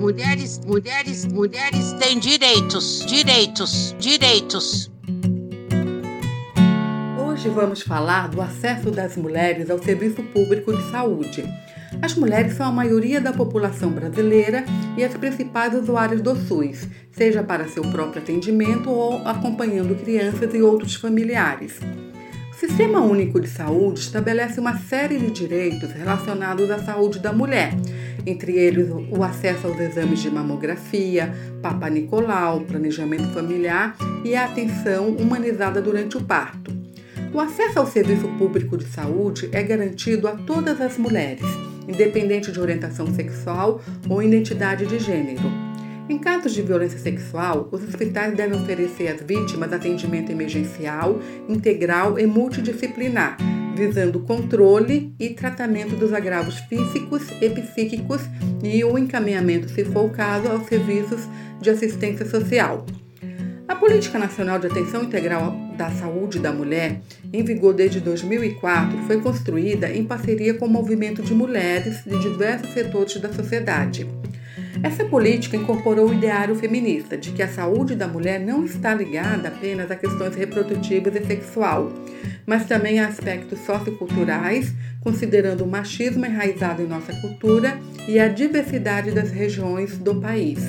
Mulheres, 0.00 0.60
mulheres, 0.64 1.26
mulheres 1.26 1.92
têm 1.94 2.18
direitos, 2.18 3.04
direitos, 3.06 3.94
direitos. 3.98 4.95
Hoje 7.46 7.54
vamos 7.54 7.82
falar 7.82 8.28
do 8.28 8.42
acesso 8.42 8.90
das 8.90 9.16
mulheres 9.16 9.70
ao 9.70 9.80
serviço 9.80 10.20
público 10.20 10.76
de 10.76 10.82
saúde. 10.90 11.44
As 12.02 12.12
mulheres 12.16 12.54
são 12.54 12.66
a 12.66 12.72
maioria 12.72 13.20
da 13.20 13.32
população 13.32 13.92
brasileira 13.92 14.64
e 14.96 15.04
as 15.04 15.14
principais 15.14 15.72
usuárias 15.72 16.20
do 16.20 16.34
SUS, 16.34 16.88
seja 17.12 17.44
para 17.44 17.68
seu 17.68 17.84
próprio 17.84 18.20
atendimento 18.20 18.90
ou 18.90 19.18
acompanhando 19.18 19.94
crianças 19.94 20.52
e 20.52 20.60
outros 20.60 20.96
familiares. 20.96 21.78
O 22.50 22.54
Sistema 22.56 23.00
Único 23.00 23.40
de 23.40 23.48
Saúde 23.48 24.00
estabelece 24.00 24.58
uma 24.58 24.76
série 24.78 25.16
de 25.16 25.30
direitos 25.30 25.92
relacionados 25.92 26.68
à 26.68 26.80
saúde 26.80 27.20
da 27.20 27.32
mulher, 27.32 27.74
entre 28.26 28.56
eles 28.56 28.90
o 28.90 29.22
acesso 29.22 29.68
aos 29.68 29.78
exames 29.78 30.18
de 30.18 30.28
mamografia, 30.28 31.32
Papa 31.62 31.88
Nicolau, 31.88 32.62
planejamento 32.62 33.32
familiar 33.32 33.96
e 34.24 34.34
a 34.34 34.46
atenção 34.46 35.10
humanizada 35.10 35.80
durante 35.80 36.16
o 36.16 36.24
parto. 36.24 36.85
O 37.36 37.40
acesso 37.40 37.78
ao 37.78 37.86
serviço 37.86 38.26
público 38.38 38.78
de 38.78 38.86
saúde 38.86 39.50
é 39.52 39.62
garantido 39.62 40.26
a 40.26 40.34
todas 40.34 40.80
as 40.80 40.96
mulheres, 40.96 41.44
independente 41.86 42.50
de 42.50 42.58
orientação 42.58 43.12
sexual 43.12 43.82
ou 44.08 44.22
identidade 44.22 44.86
de 44.86 44.98
gênero. 44.98 45.42
Em 46.08 46.16
casos 46.16 46.54
de 46.54 46.62
violência 46.62 46.98
sexual, 46.98 47.68
os 47.70 47.84
hospitais 47.86 48.34
devem 48.34 48.58
oferecer 48.58 49.08
às 49.08 49.20
vítimas 49.20 49.70
atendimento 49.70 50.32
emergencial, 50.32 51.20
integral 51.46 52.18
e 52.18 52.26
multidisciplinar, 52.26 53.36
visando 53.76 54.20
controle 54.20 55.14
e 55.20 55.28
tratamento 55.28 55.94
dos 55.94 56.14
agravos 56.14 56.58
físicos 56.60 57.22
e 57.42 57.50
psíquicos 57.50 58.22
e 58.64 58.82
o 58.82 58.96
encaminhamento, 58.96 59.68
se 59.68 59.84
for 59.84 60.06
o 60.06 60.10
caso, 60.10 60.48
aos 60.48 60.66
serviços 60.68 61.28
de 61.60 61.68
assistência 61.68 62.24
social. 62.24 62.86
A 63.68 63.74
Política 63.74 64.16
Nacional 64.16 64.60
de 64.60 64.68
Atenção 64.68 65.02
Integral 65.02 65.52
da 65.76 65.90
Saúde 65.90 66.38
da 66.38 66.52
Mulher, 66.52 67.00
em 67.32 67.42
vigor 67.42 67.74
desde 67.74 68.00
2004, 68.00 68.96
foi 69.06 69.20
construída 69.20 69.90
em 69.90 70.04
parceria 70.04 70.54
com 70.54 70.66
o 70.66 70.70
movimento 70.70 71.20
de 71.20 71.34
mulheres 71.34 72.04
de 72.04 72.16
diversos 72.20 72.72
setores 72.72 73.16
da 73.16 73.32
sociedade. 73.32 74.06
Essa 74.82 75.04
política 75.04 75.56
incorporou 75.56 76.08
o 76.08 76.14
ideário 76.14 76.54
feminista 76.54 77.16
de 77.16 77.32
que 77.32 77.42
a 77.42 77.48
saúde 77.48 77.96
da 77.96 78.06
mulher 78.06 78.38
não 78.38 78.64
está 78.64 78.94
ligada 78.94 79.48
apenas 79.48 79.90
a 79.90 79.96
questões 79.96 80.36
reprodutivas 80.36 81.16
e 81.16 81.26
sexual, 81.26 81.92
mas 82.46 82.66
também 82.66 83.00
a 83.00 83.08
aspectos 83.08 83.58
socioculturais, 83.60 84.72
considerando 85.00 85.64
o 85.64 85.68
machismo 85.68 86.24
enraizado 86.24 86.82
em 86.82 86.86
nossa 86.86 87.12
cultura 87.20 87.78
e 88.06 88.20
a 88.20 88.28
diversidade 88.28 89.10
das 89.10 89.32
regiões 89.32 89.98
do 89.98 90.14
país. 90.20 90.60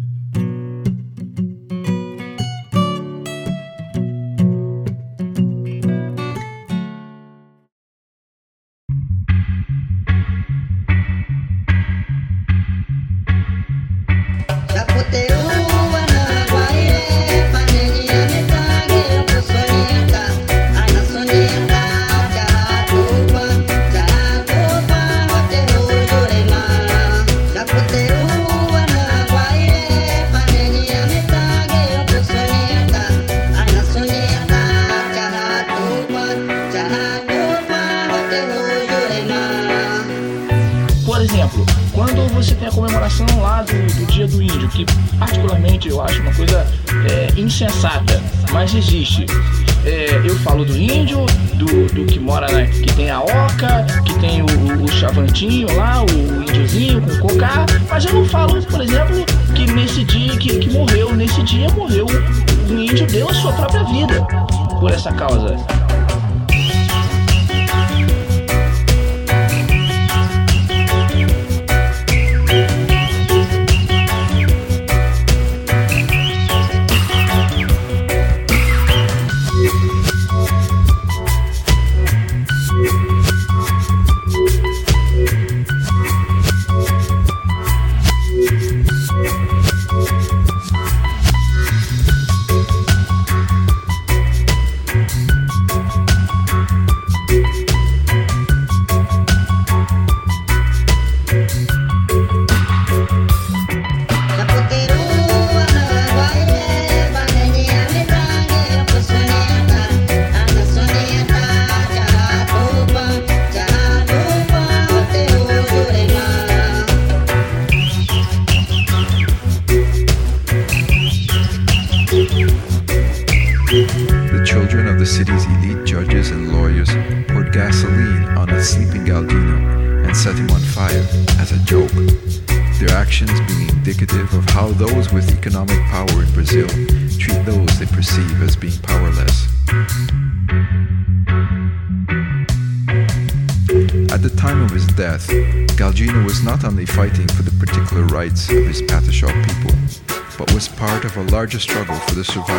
survive. 152.23 152.52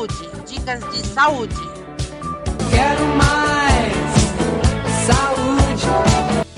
Saúde, 0.00 0.14
dicas 0.46 0.80
de 0.90 1.06
saúde. 1.06 1.54
Quero 2.70 3.04
mais 3.16 3.92
saúde. 5.06 5.86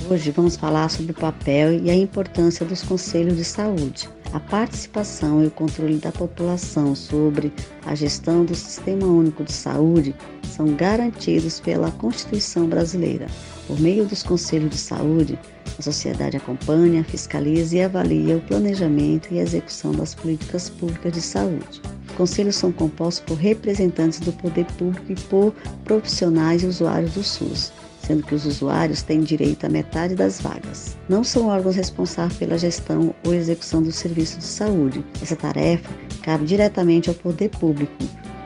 Hoje 0.09 0.30
vamos 0.30 0.57
falar 0.57 0.88
sobre 0.88 1.11
o 1.12 1.14
papel 1.14 1.74
e 1.82 1.90
a 1.90 1.95
importância 1.95 2.64
dos 2.64 2.82
conselhos 2.82 3.36
de 3.36 3.45
saúde. 3.45 4.09
A 4.32 4.38
participação 4.38 5.43
e 5.43 5.49
o 5.49 5.51
controle 5.51 5.97
da 5.97 6.12
população 6.12 6.95
sobre 6.95 7.53
a 7.84 7.95
gestão 7.95 8.45
do 8.45 8.55
Sistema 8.55 9.07
Único 9.07 9.43
de 9.45 9.53
Saúde 9.53 10.14
são 10.45 10.74
garantidos 10.74 11.59
pela 11.59 11.90
Constituição 11.90 12.66
brasileira. 12.68 13.26
Por 13.66 13.80
meio 13.80 14.05
dos 14.07 14.22
conselhos 14.22 14.70
de 14.70 14.78
saúde, 14.78 15.38
a 15.78 15.82
sociedade 15.82 16.36
acompanha, 16.36 17.05
fiscaliza 17.05 17.76
e 17.76 17.82
avalia 17.82 18.36
o 18.36 18.40
planejamento 18.43 19.34
e 19.34 19.38
execução 19.38 19.93
das 19.93 20.14
políticas 20.14 20.70
públicas 20.70 21.12
de 21.12 21.20
saúde. 21.20 21.82
Os 22.13 22.19
conselhos 22.19 22.57
são 22.57 22.71
compostos 22.71 23.25
por 23.25 23.39
representantes 23.39 24.21
do 24.21 24.33
poder 24.35 24.67
público 24.77 25.13
e 25.13 25.15
por 25.15 25.55
profissionais 25.83 26.63
e 26.63 26.67
usuários 26.67 27.15
do 27.15 27.25
SUS, 27.25 27.73
sendo 28.07 28.23
que 28.23 28.35
os 28.35 28.45
usuários 28.45 29.01
têm 29.01 29.23
direito 29.23 29.65
a 29.65 29.71
metade 29.71 30.15
das 30.15 30.39
vagas. 30.39 30.99
Não 31.09 31.25
são 31.25 31.47
órgãos 31.47 31.75
responsáveis 31.75 32.39
pela 32.39 32.59
gestão 32.59 33.15
ou 33.25 33.33
execução 33.33 33.83
do 33.83 33.91
serviço 33.91 34.39
de 34.39 34.45
saúde. 34.45 35.03
Essa 35.23 35.35
tarefa 35.35 35.89
cabe 36.23 36.45
diretamente 36.45 37.09
ao 37.09 37.15
poder 37.15 37.49
público. 37.49 37.93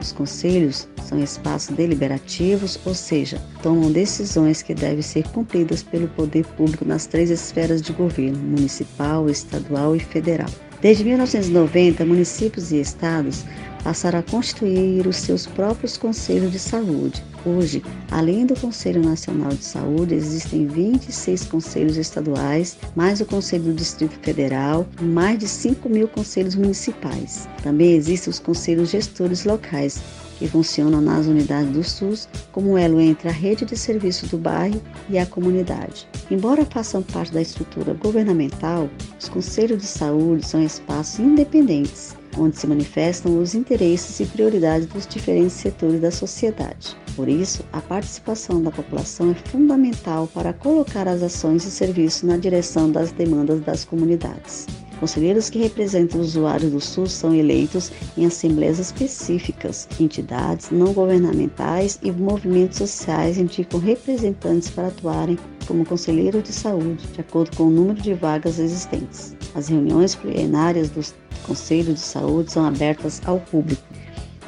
Os 0.00 0.12
conselhos 0.12 0.86
são 1.02 1.18
espaços 1.20 1.74
deliberativos, 1.74 2.78
ou 2.86 2.94
seja, 2.94 3.42
tomam 3.64 3.90
decisões 3.90 4.62
que 4.62 4.74
devem 4.74 5.02
ser 5.02 5.26
cumpridas 5.30 5.82
pelo 5.82 6.06
poder 6.08 6.46
público 6.56 6.84
nas 6.84 7.06
três 7.06 7.30
esferas 7.30 7.82
de 7.82 7.92
governo: 7.92 8.38
municipal, 8.38 9.28
estadual 9.28 9.96
e 9.96 10.00
federal. 10.00 10.50
Desde 10.80 11.04
1990, 11.04 12.04
municípios 12.04 12.70
e 12.70 12.80
estados 12.80 13.44
passaram 13.82 14.18
a 14.18 14.22
constituir 14.22 15.06
os 15.06 15.16
seus 15.16 15.46
próprios 15.46 15.96
conselhos 15.96 16.50
de 16.50 16.58
saúde. 16.58 17.22
Hoje, 17.44 17.82
além 18.10 18.44
do 18.44 18.58
Conselho 18.58 19.00
Nacional 19.00 19.50
de 19.50 19.64
Saúde, 19.64 20.14
existem 20.14 20.66
26 20.66 21.44
conselhos 21.44 21.96
estaduais, 21.96 22.76
mais 22.96 23.20
o 23.20 23.24
Conselho 23.24 23.64
do 23.64 23.74
Distrito 23.74 24.18
Federal 24.22 24.86
mais 25.00 25.38
de 25.38 25.46
5 25.46 25.88
mil 25.88 26.08
conselhos 26.08 26.56
municipais. 26.56 27.48
Também 27.62 27.94
existem 27.94 28.30
os 28.30 28.40
conselhos 28.40 28.90
gestores 28.90 29.44
locais, 29.44 30.02
que 30.38 30.48
funcionam 30.48 31.00
nas 31.00 31.26
unidades 31.26 31.72
do 31.72 31.82
SUS 31.82 32.28
como 32.52 32.76
elo 32.76 33.00
entre 33.00 33.28
a 33.28 33.32
rede 33.32 33.64
de 33.64 33.76
serviços 33.76 34.28
do 34.30 34.38
bairro 34.38 34.80
e 35.08 35.18
a 35.18 35.26
comunidade. 35.26 36.06
Embora 36.30 36.64
façam 36.64 37.02
parte 37.02 37.32
da 37.32 37.42
estrutura 37.42 37.94
governamental, 37.94 38.88
os 39.20 39.28
conselhos 39.28 39.80
de 39.80 39.86
saúde 39.86 40.46
são 40.46 40.62
espaços 40.62 41.18
independentes, 41.18 42.14
onde 42.38 42.58
se 42.58 42.66
manifestam 42.66 43.38
os 43.40 43.54
interesses 43.54 44.20
e 44.20 44.26
prioridades 44.26 44.86
dos 44.86 45.06
diferentes 45.06 45.54
setores 45.54 46.00
da 46.00 46.10
sociedade. 46.10 46.96
Por 47.14 47.28
isso, 47.28 47.64
a 47.72 47.80
participação 47.80 48.62
da 48.62 48.70
população 48.70 49.30
é 49.30 49.34
fundamental 49.48 50.28
para 50.28 50.52
colocar 50.52 51.08
as 51.08 51.22
ações 51.22 51.64
e 51.64 51.70
serviços 51.70 52.24
na 52.24 52.36
direção 52.36 52.90
das 52.90 53.10
demandas 53.10 53.60
das 53.60 53.84
comunidades. 53.84 54.66
Conselheiros 54.98 55.50
que 55.50 55.58
representam 55.58 56.20
os 56.20 56.28
usuários 56.28 56.72
do 56.72 56.80
SUS 56.80 57.12
são 57.12 57.34
eleitos 57.34 57.92
em 58.16 58.24
assembleias 58.24 58.78
específicas. 58.78 59.86
Entidades 60.00 60.70
não 60.70 60.94
governamentais 60.94 61.98
e 62.02 62.10
movimentos 62.10 62.78
sociais 62.78 63.36
indicam 63.36 63.78
representantes 63.78 64.70
para 64.70 64.88
atuarem 64.88 65.38
como 65.66 65.84
conselheiros 65.84 66.42
de 66.44 66.52
saúde, 66.52 67.06
de 67.08 67.20
acordo 67.20 67.54
com 67.56 67.64
o 67.64 67.70
número 67.70 68.00
de 68.00 68.14
vagas 68.14 68.58
existentes. 68.58 69.36
As 69.54 69.68
reuniões 69.68 70.14
plenárias 70.14 70.88
dos 70.88 71.14
conselhos 71.46 71.94
de 71.96 72.00
saúde 72.00 72.52
são 72.52 72.64
abertas 72.64 73.20
ao 73.26 73.38
público. 73.38 73.82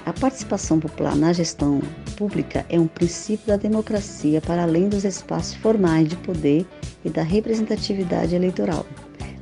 A 0.07 0.13
participação 0.15 0.81
popular 0.81 1.15
na 1.15 1.35
gestão 1.35 1.83
pública 2.17 2.65
é 2.71 2.81
um 2.81 2.87
princípio 2.87 3.49
da 3.49 3.57
democracia 3.59 4.41
para 4.41 4.63
além 4.63 4.89
dos 4.89 5.05
espaços 5.05 5.55
formais 5.57 6.09
de 6.09 6.17
poder 6.17 6.65
e 7.05 7.11
da 7.11 7.23
representatividade 7.23 8.35
eleitoral 8.35 8.87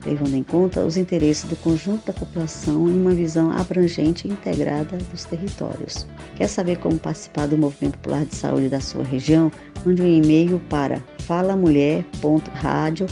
levando 0.07 0.35
em 0.35 0.43
conta 0.43 0.85
os 0.85 0.97
interesses 0.97 1.45
do 1.45 1.57
conjunto 1.57 2.07
da 2.07 2.13
população 2.13 2.89
em 2.89 3.01
uma 3.01 3.13
visão 3.13 3.51
abrangente 3.51 4.27
e 4.27 4.31
integrada 4.31 4.97
dos 5.11 5.25
territórios. 5.25 6.07
Quer 6.37 6.49
saber 6.49 6.79
como 6.79 6.99
participar 6.99 7.49
do 7.49 7.59
Movimento 7.59 7.99
Popular 7.99 8.25
de 8.25 8.35
Saúde 8.37 8.69
da 8.69 8.81
sua 8.81 9.03
região? 9.03 9.51
Mande 9.85 10.03
um 10.03 10.07
e-mail 10.07 10.61
para 10.71 11.03
falamulher.radio 11.19 13.07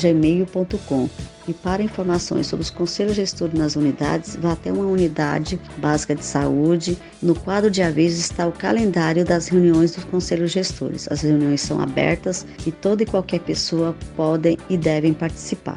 gmail.com. 0.00 1.37
E 1.48 1.54
para 1.54 1.82
informações 1.82 2.46
sobre 2.46 2.62
os 2.62 2.68
conselhos 2.68 3.16
gestores 3.16 3.58
nas 3.58 3.74
unidades, 3.74 4.36
vá 4.36 4.52
até 4.52 4.70
uma 4.70 4.84
unidade 4.84 5.58
básica 5.78 6.14
de 6.14 6.22
saúde. 6.22 6.98
No 7.22 7.34
quadro 7.34 7.70
de 7.70 7.80
avisos 7.80 8.20
está 8.20 8.46
o 8.46 8.52
calendário 8.52 9.24
das 9.24 9.48
reuniões 9.48 9.92
dos 9.92 10.04
conselhos 10.04 10.52
gestores. 10.52 11.08
As 11.10 11.22
reuniões 11.22 11.62
são 11.62 11.80
abertas 11.80 12.46
e 12.66 12.70
toda 12.70 13.02
e 13.02 13.06
qualquer 13.06 13.40
pessoa 13.40 13.96
podem 14.14 14.58
e 14.68 14.76
devem 14.76 15.14
participar. 15.14 15.76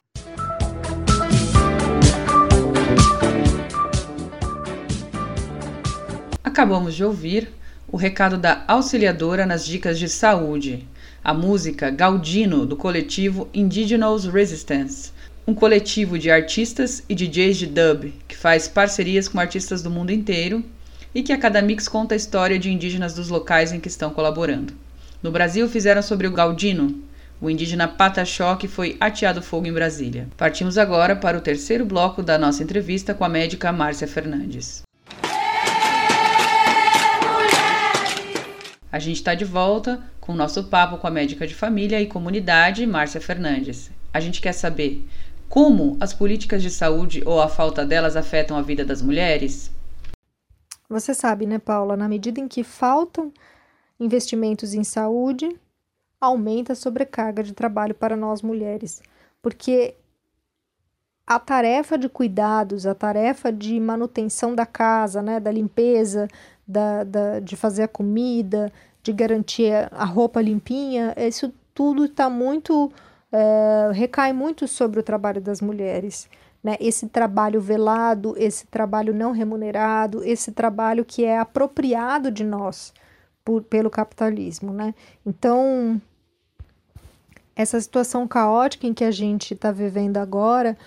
Acabamos 6.43 6.95
de 6.95 7.05
ouvir 7.05 7.47
o 7.87 7.95
recado 7.95 8.37
da 8.37 8.65
auxiliadora 8.67 9.45
nas 9.45 9.65
dicas 9.65 9.97
de 9.97 10.09
saúde, 10.09 10.85
a 11.23 11.33
música 11.33 11.89
Galdino 11.89 12.65
do 12.65 12.75
coletivo 12.75 13.47
Indigenous 13.53 14.25
Resistance, 14.25 15.11
um 15.47 15.53
coletivo 15.53 16.19
de 16.19 16.29
artistas 16.29 17.03
e 17.09 17.15
DJs 17.15 17.57
de 17.57 17.67
dub 17.67 18.13
que 18.27 18.37
faz 18.37 18.67
parcerias 18.67 19.27
com 19.27 19.39
artistas 19.39 19.81
do 19.81 19.89
mundo 19.89 20.11
inteiro 20.11 20.63
e 21.13 21.23
que 21.23 21.33
a 21.33 21.37
cada 21.37 21.61
mix 21.61 21.87
conta 21.87 22.13
a 22.13 22.17
história 22.17 22.59
de 22.59 22.71
indígenas 22.71 23.13
dos 23.13 23.29
locais 23.29 23.71
em 23.71 23.79
que 23.79 23.87
estão 23.87 24.11
colaborando. 24.11 24.73
No 25.21 25.31
Brasil 25.31 25.67
fizeram 25.67 26.01
sobre 26.01 26.27
o 26.27 26.31
Galdino, 26.31 27.03
o 27.41 27.49
indígena 27.49 27.87
Pataxó 27.87 28.55
que 28.55 28.67
foi 28.67 28.95
ateado 28.99 29.41
fogo 29.41 29.67
em 29.67 29.73
Brasília. 29.73 30.27
Partimos 30.37 30.77
agora 30.77 31.15
para 31.15 31.37
o 31.37 31.41
terceiro 31.41 31.85
bloco 31.85 32.21
da 32.21 32.37
nossa 32.37 32.63
entrevista 32.63 33.13
com 33.13 33.25
a 33.25 33.29
médica 33.29 33.71
Márcia 33.71 34.07
Fernandes. 34.07 34.83
A 38.91 38.99
gente 38.99 39.17
está 39.17 39.33
de 39.33 39.45
volta 39.45 40.03
com 40.19 40.33
o 40.33 40.35
nosso 40.35 40.65
papo 40.65 40.97
com 40.97 41.07
a 41.07 41.11
médica 41.11 41.47
de 41.47 41.55
família 41.55 41.99
e 41.99 42.05
comunidade, 42.05 42.85
Márcia 42.85 43.21
Fernandes. 43.21 43.89
A 44.13 44.19
gente 44.19 44.41
quer 44.41 44.51
saber 44.51 45.07
como 45.51 45.97
as 45.99 46.13
políticas 46.13 46.63
de 46.63 46.69
saúde 46.69 47.21
ou 47.25 47.41
a 47.41 47.49
falta 47.49 47.85
delas 47.85 48.15
afetam 48.15 48.55
a 48.55 48.61
vida 48.61 48.85
das 48.85 49.01
mulheres? 49.01 49.69
Você 50.89 51.13
sabe, 51.13 51.45
né, 51.45 51.59
Paula? 51.59 51.97
Na 51.97 52.07
medida 52.07 52.39
em 52.39 52.47
que 52.47 52.63
faltam 52.63 53.33
investimentos 53.99 54.73
em 54.73 54.85
saúde, 54.85 55.53
aumenta 56.21 56.71
a 56.71 56.75
sobrecarga 56.75 57.43
de 57.43 57.51
trabalho 57.51 57.93
para 57.93 58.15
nós 58.15 58.41
mulheres. 58.41 59.03
Porque 59.41 59.93
a 61.27 61.37
tarefa 61.37 61.97
de 61.97 62.07
cuidados, 62.07 62.87
a 62.87 62.95
tarefa 62.95 63.51
de 63.51 63.77
manutenção 63.77 64.55
da 64.55 64.65
casa, 64.65 65.21
né, 65.21 65.37
da 65.37 65.51
limpeza, 65.51 66.29
da, 66.65 67.03
da, 67.03 67.39
de 67.41 67.57
fazer 67.57 67.83
a 67.83 67.87
comida, 67.89 68.71
de 69.03 69.11
garantir 69.11 69.73
a 69.91 70.05
roupa 70.05 70.41
limpinha, 70.41 71.13
isso 71.17 71.53
tudo 71.73 72.05
está 72.05 72.29
muito. 72.29 72.89
É, 73.31 73.91
recai 73.93 74.33
muito 74.33 74.67
sobre 74.67 74.99
o 74.99 75.03
trabalho 75.03 75.41
das 75.41 75.61
mulheres. 75.61 76.29
Né? 76.63 76.75
Esse 76.79 77.07
trabalho 77.07 77.59
velado, 77.61 78.35
esse 78.37 78.67
trabalho 78.67 79.13
não 79.13 79.31
remunerado, 79.31 80.23
esse 80.23 80.51
trabalho 80.51 81.05
que 81.05 81.23
é 81.23 81.39
apropriado 81.39 82.29
de 82.29 82.43
nós 82.43 82.93
por, 83.43 83.63
pelo 83.63 83.89
capitalismo. 83.89 84.73
Né? 84.73 84.93
Então, 85.25 85.99
essa 87.55 87.79
situação 87.79 88.27
caótica 88.27 88.85
em 88.85 88.93
que 88.93 89.03
a 89.03 89.11
gente 89.11 89.53
está 89.53 89.71
vivendo 89.71 90.17
agora, 90.17 90.77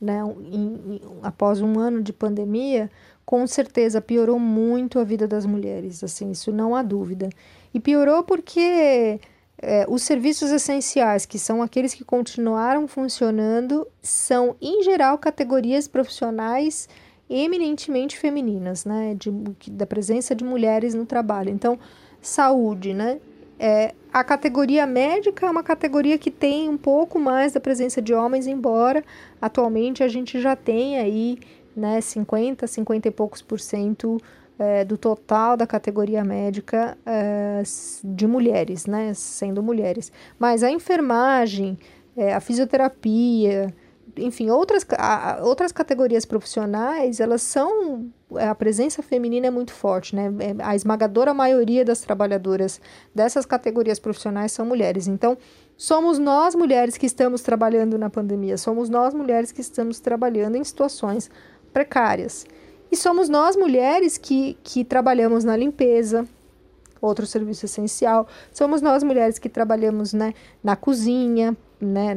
né, 0.00 0.20
em, 0.50 0.96
em, 0.96 1.00
após 1.22 1.60
um 1.60 1.78
ano 1.78 2.02
de 2.02 2.12
pandemia, 2.12 2.90
com 3.24 3.46
certeza 3.46 4.00
piorou 4.00 4.38
muito 4.38 4.98
a 4.98 5.04
vida 5.04 5.28
das 5.28 5.46
mulheres, 5.46 6.02
assim, 6.02 6.32
isso 6.32 6.52
não 6.52 6.74
há 6.74 6.82
dúvida. 6.82 7.30
E 7.72 7.80
piorou 7.80 8.22
porque 8.22 9.20
é, 9.62 9.86
os 9.88 10.02
serviços 10.02 10.50
essenciais, 10.50 11.24
que 11.24 11.38
são 11.38 11.62
aqueles 11.62 11.94
que 11.94 12.04
continuaram 12.04 12.88
funcionando, 12.88 13.86
são, 14.02 14.56
em 14.60 14.82
geral, 14.82 15.16
categorias 15.16 15.86
profissionais 15.86 16.88
eminentemente 17.30 18.18
femininas, 18.18 18.84
né? 18.84 19.14
De, 19.14 19.30
da 19.70 19.86
presença 19.86 20.34
de 20.34 20.44
mulheres 20.44 20.94
no 20.94 21.06
trabalho. 21.06 21.48
Então, 21.48 21.78
saúde, 22.20 22.92
né? 22.92 23.20
É, 23.58 23.94
a 24.12 24.24
categoria 24.24 24.84
médica 24.86 25.46
é 25.46 25.50
uma 25.50 25.62
categoria 25.62 26.18
que 26.18 26.32
tem 26.32 26.68
um 26.68 26.76
pouco 26.76 27.18
mais 27.20 27.52
da 27.52 27.60
presença 27.60 28.02
de 28.02 28.12
homens, 28.12 28.48
embora 28.48 29.04
atualmente 29.40 30.02
a 30.02 30.08
gente 30.08 30.40
já 30.40 30.56
tenha 30.56 31.02
aí 31.02 31.38
né, 31.74 32.00
50, 32.00 32.66
50 32.66 33.06
e 33.06 33.10
poucos 33.12 33.40
por 33.40 33.60
cento 33.60 34.20
é, 34.62 34.84
do 34.84 34.96
total 34.96 35.56
da 35.56 35.66
categoria 35.66 36.22
médica 36.22 36.96
é, 37.04 37.64
de 38.04 38.28
mulheres, 38.28 38.86
né, 38.86 39.12
sendo 39.12 39.60
mulheres. 39.60 40.12
Mas 40.38 40.62
a 40.62 40.70
enfermagem, 40.70 41.76
é, 42.16 42.32
a 42.32 42.38
fisioterapia, 42.38 43.74
enfim, 44.16 44.50
outras, 44.50 44.86
a, 44.96 45.40
outras 45.42 45.72
categorias 45.72 46.24
profissionais, 46.24 47.18
elas 47.18 47.42
são. 47.42 48.08
A 48.36 48.54
presença 48.54 49.02
feminina 49.02 49.48
é 49.48 49.50
muito 49.50 49.72
forte, 49.72 50.14
né? 50.14 50.30
A 50.62 50.74
esmagadora 50.74 51.34
maioria 51.34 51.84
das 51.84 52.00
trabalhadoras 52.00 52.80
dessas 53.14 53.44
categorias 53.44 53.98
profissionais 53.98 54.52
são 54.52 54.64
mulheres. 54.64 55.06
Então, 55.06 55.36
somos 55.76 56.18
nós 56.18 56.54
mulheres 56.54 56.96
que 56.96 57.04
estamos 57.04 57.42
trabalhando 57.42 57.98
na 57.98 58.08
pandemia, 58.08 58.56
somos 58.56 58.88
nós 58.88 59.12
mulheres 59.12 59.50
que 59.52 59.60
estamos 59.60 59.98
trabalhando 60.00 60.56
em 60.56 60.64
situações 60.64 61.30
precárias. 61.72 62.46
E 62.92 62.96
somos 62.96 63.30
nós 63.30 63.56
mulheres 63.56 64.18
que, 64.18 64.54
que 64.62 64.84
trabalhamos 64.84 65.44
na 65.44 65.56
limpeza, 65.56 66.28
outro 67.00 67.24
serviço 67.26 67.64
essencial. 67.64 68.28
Somos 68.52 68.82
nós 68.82 69.02
mulheres 69.02 69.38
que 69.38 69.48
trabalhamos 69.48 70.12
né, 70.12 70.34
na 70.62 70.76
cozinha, 70.76 71.56
né, 71.80 72.14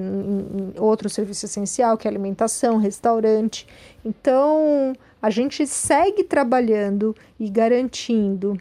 outro 0.77 1.09
serviço 1.09 1.45
essencial, 1.45 1.97
que 1.97 2.09
é 2.09 2.11
alimentação, 2.11 2.75
restaurante. 2.75 3.65
Então, 4.03 4.91
a 5.21 5.29
gente 5.29 5.65
segue 5.65 6.25
trabalhando 6.25 7.15
e 7.39 7.49
garantindo 7.49 8.59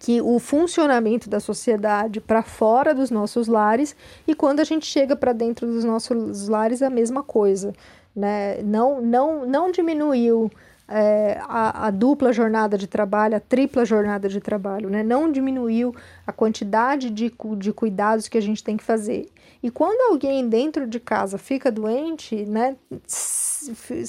que 0.00 0.20
o 0.20 0.40
funcionamento 0.40 1.30
da 1.30 1.38
sociedade 1.38 2.20
para 2.20 2.42
fora 2.42 2.92
dos 2.92 3.08
nossos 3.08 3.46
lares 3.46 3.94
e 4.26 4.34
quando 4.34 4.58
a 4.58 4.64
gente 4.64 4.84
chega 4.84 5.14
para 5.14 5.32
dentro 5.32 5.64
dos 5.64 5.84
nossos 5.84 6.48
lares 6.48 6.82
a 6.82 6.90
mesma 6.90 7.22
coisa, 7.22 7.72
né? 8.14 8.60
Não 8.62 9.00
não 9.00 9.46
não 9.46 9.70
diminuiu 9.70 10.50
é, 10.88 11.38
a, 11.42 11.86
a, 11.86 11.90
dupla 11.90 12.32
jornada 12.32 12.76
de 12.76 12.86
trabalho, 12.86 13.36
a 13.36 13.40
tripla 13.40 13.84
jornada 13.84 14.28
de 14.28 14.40
trabalho, 14.40 14.90
né? 14.90 15.02
Não 15.02 15.30
diminuiu 15.32 15.94
a 16.26 16.32
quantidade 16.32 17.10
de, 17.10 17.32
de 17.58 17.72
cuidados 17.72 18.28
que 18.28 18.36
a 18.36 18.42
gente 18.42 18.62
tem 18.62 18.76
que 18.76 18.84
fazer. 18.84 19.26
E 19.62 19.70
quando 19.70 20.12
alguém 20.12 20.46
dentro 20.46 20.86
de 20.86 21.00
casa 21.00 21.38
fica 21.38 21.72
doente, 21.72 22.44
né, 22.44 22.76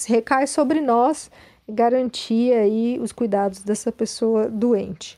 recai 0.05 0.47
sobre 0.47 0.82
nós 0.82 1.32
garantir 1.67 2.53
aí 2.53 2.99
os 3.01 3.11
cuidados 3.11 3.63
dessa 3.63 3.91
pessoa 3.91 4.49
doente. 4.49 5.17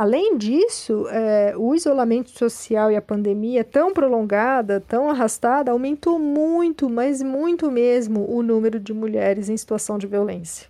Além 0.00 0.38
disso, 0.38 1.06
é, 1.10 1.52
o 1.58 1.74
isolamento 1.74 2.30
social 2.30 2.90
e 2.90 2.96
a 2.96 3.02
pandemia 3.02 3.62
tão 3.62 3.92
prolongada, 3.92 4.80
tão 4.80 5.10
arrastada, 5.10 5.72
aumentou 5.72 6.18
muito, 6.18 6.88
mas 6.88 7.22
muito 7.22 7.70
mesmo, 7.70 8.24
o 8.26 8.42
número 8.42 8.80
de 8.80 8.94
mulheres 8.94 9.50
em 9.50 9.56
situação 9.58 9.98
de 9.98 10.06
violência. 10.06 10.68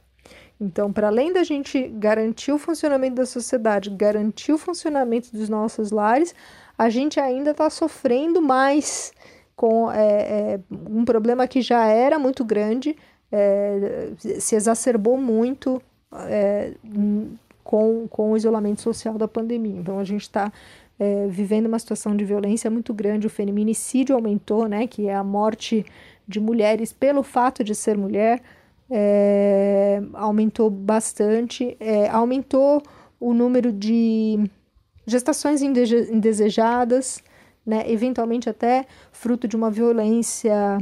Então, 0.61 0.93
para 0.93 1.07
além 1.07 1.33
da 1.33 1.45
gente 1.45 1.87
garantir 1.91 2.51
o 2.51 2.59
funcionamento 2.59 3.14
da 3.14 3.24
sociedade, 3.24 3.89
garantir 3.91 4.53
o 4.53 4.59
funcionamento 4.59 5.31
dos 5.31 5.49
nossos 5.49 5.93
lares, 5.93 6.35
a 6.76 6.89
gente 6.89 7.20
ainda 7.20 7.53
está 7.53 7.70
sofrendo 7.70 8.43
mais 8.43 9.12
com 9.55 9.93
é, 9.93 10.09
é, 10.57 10.61
um 10.91 11.05
problema 11.05 11.47
que 11.47 11.62
já 11.62 11.87
era 11.87 12.18
muito 12.18 12.45
grande, 12.45 12.97
é, 13.31 14.11
se 14.41 14.57
exacerbou 14.57 15.16
muito 15.16 15.81
é, 16.26 16.72
com, 17.71 18.09
com 18.09 18.33
o 18.33 18.37
isolamento 18.37 18.81
social 18.81 19.16
da 19.16 19.29
pandemia. 19.29 19.79
Então, 19.79 20.01
a 20.01 20.03
gente 20.03 20.23
está 20.23 20.53
é, 20.99 21.29
vivendo 21.29 21.66
uma 21.66 21.79
situação 21.79 22.16
de 22.16 22.25
violência 22.25 22.68
muito 22.68 22.93
grande. 22.93 23.29
O 23.29 23.31
feminicídio 23.31 24.16
aumentou, 24.16 24.66
né, 24.66 24.89
que 24.89 25.07
é 25.07 25.14
a 25.14 25.23
morte 25.23 25.87
de 26.27 26.41
mulheres 26.41 26.93
pelo 26.93 27.23
fato 27.23 27.62
de 27.62 27.73
ser 27.73 27.97
mulher, 27.97 28.43
é, 28.91 30.03
aumentou 30.14 30.68
bastante. 30.68 31.77
É, 31.79 32.09
aumentou 32.09 32.83
o 33.21 33.33
número 33.33 33.71
de 33.71 34.51
gestações 35.07 35.62
indesejadas, 35.62 37.23
né, 37.64 37.85
eventualmente 37.87 38.51
até 38.51 38.85
fruto 39.12 39.47
de 39.47 39.55
uma 39.55 39.71
violência 39.71 40.77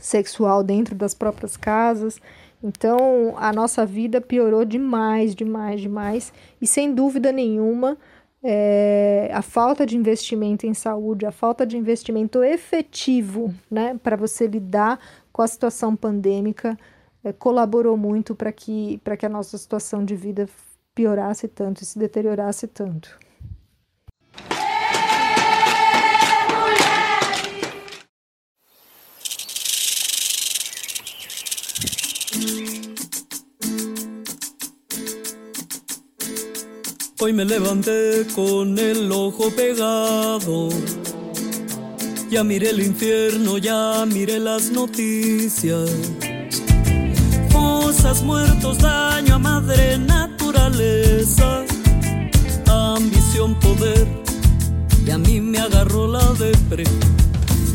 sexual 0.00 0.62
dentro 0.62 0.94
das 0.94 1.12
próprias 1.12 1.56
casas. 1.56 2.20
Então, 2.62 3.34
a 3.36 3.52
nossa 3.52 3.86
vida 3.86 4.20
piorou 4.20 4.64
demais, 4.64 5.34
demais, 5.34 5.80
demais. 5.80 6.32
E 6.60 6.66
sem 6.66 6.92
dúvida 6.92 7.30
nenhuma, 7.30 7.96
é, 8.42 9.30
a 9.32 9.42
falta 9.42 9.86
de 9.86 9.96
investimento 9.96 10.66
em 10.66 10.74
saúde, 10.74 11.26
a 11.26 11.32
falta 11.32 11.66
de 11.66 11.76
investimento 11.76 12.42
efetivo 12.42 13.54
né, 13.70 13.98
para 14.02 14.16
você 14.16 14.46
lidar 14.46 14.98
com 15.32 15.42
a 15.42 15.46
situação 15.46 15.94
pandêmica, 15.94 16.76
é, 17.22 17.32
colaborou 17.32 17.96
muito 17.96 18.34
para 18.34 18.52
que, 18.52 19.00
que 19.18 19.26
a 19.26 19.28
nossa 19.28 19.56
situação 19.56 20.04
de 20.04 20.16
vida 20.16 20.48
piorasse 20.94 21.46
tanto 21.46 21.82
e 21.82 21.86
se 21.86 21.98
deteriorasse 21.98 22.66
tanto. 22.66 23.18
Hoy 37.20 37.32
me 37.32 37.44
levanté 37.44 38.28
con 38.32 38.78
el 38.78 39.10
ojo 39.10 39.50
pegado. 39.50 40.68
Ya 42.30 42.44
miré 42.44 42.70
el 42.70 42.80
infierno, 42.80 43.58
ya 43.58 44.06
miré 44.06 44.38
las 44.38 44.70
noticias. 44.70 45.90
Cosas 47.52 48.22
muertos, 48.22 48.78
daño 48.78 49.34
a 49.34 49.38
madre 49.40 49.98
naturaleza. 49.98 51.64
Ambición, 52.68 53.58
poder, 53.58 54.06
y 55.04 55.10
a 55.10 55.18
mí 55.18 55.40
me 55.40 55.58
agarró 55.58 56.06
la 56.06 56.24
depre. 56.34 56.84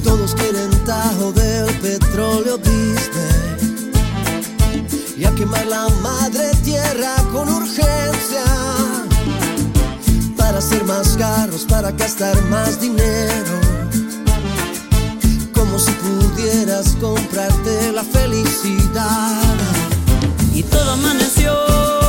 Todos 0.06 0.36
quieren 0.36 0.72
tajo 0.86 1.34
del 1.34 1.66
petróleo 1.82 2.58
Disney. 2.60 3.84
Y 5.18 5.26
a 5.26 5.36
quemar 5.36 5.66
la 5.66 5.90
madre 6.02 6.50
tierra 6.64 7.18
con 7.34 7.50
urgencia 7.50 8.13
hacer 10.64 10.86
más 10.86 11.18
carros, 11.18 11.66
para 11.66 11.92
gastar 11.92 12.42
más 12.44 12.80
dinero. 12.80 13.60
Como 15.54 15.78
si 15.78 15.92
pudieras 15.92 16.96
comprarte 17.02 17.92
la 17.92 18.04
felicidad. 18.04 19.44
Y 20.54 20.64
todo 20.64 20.92
amaneció. 20.92 22.03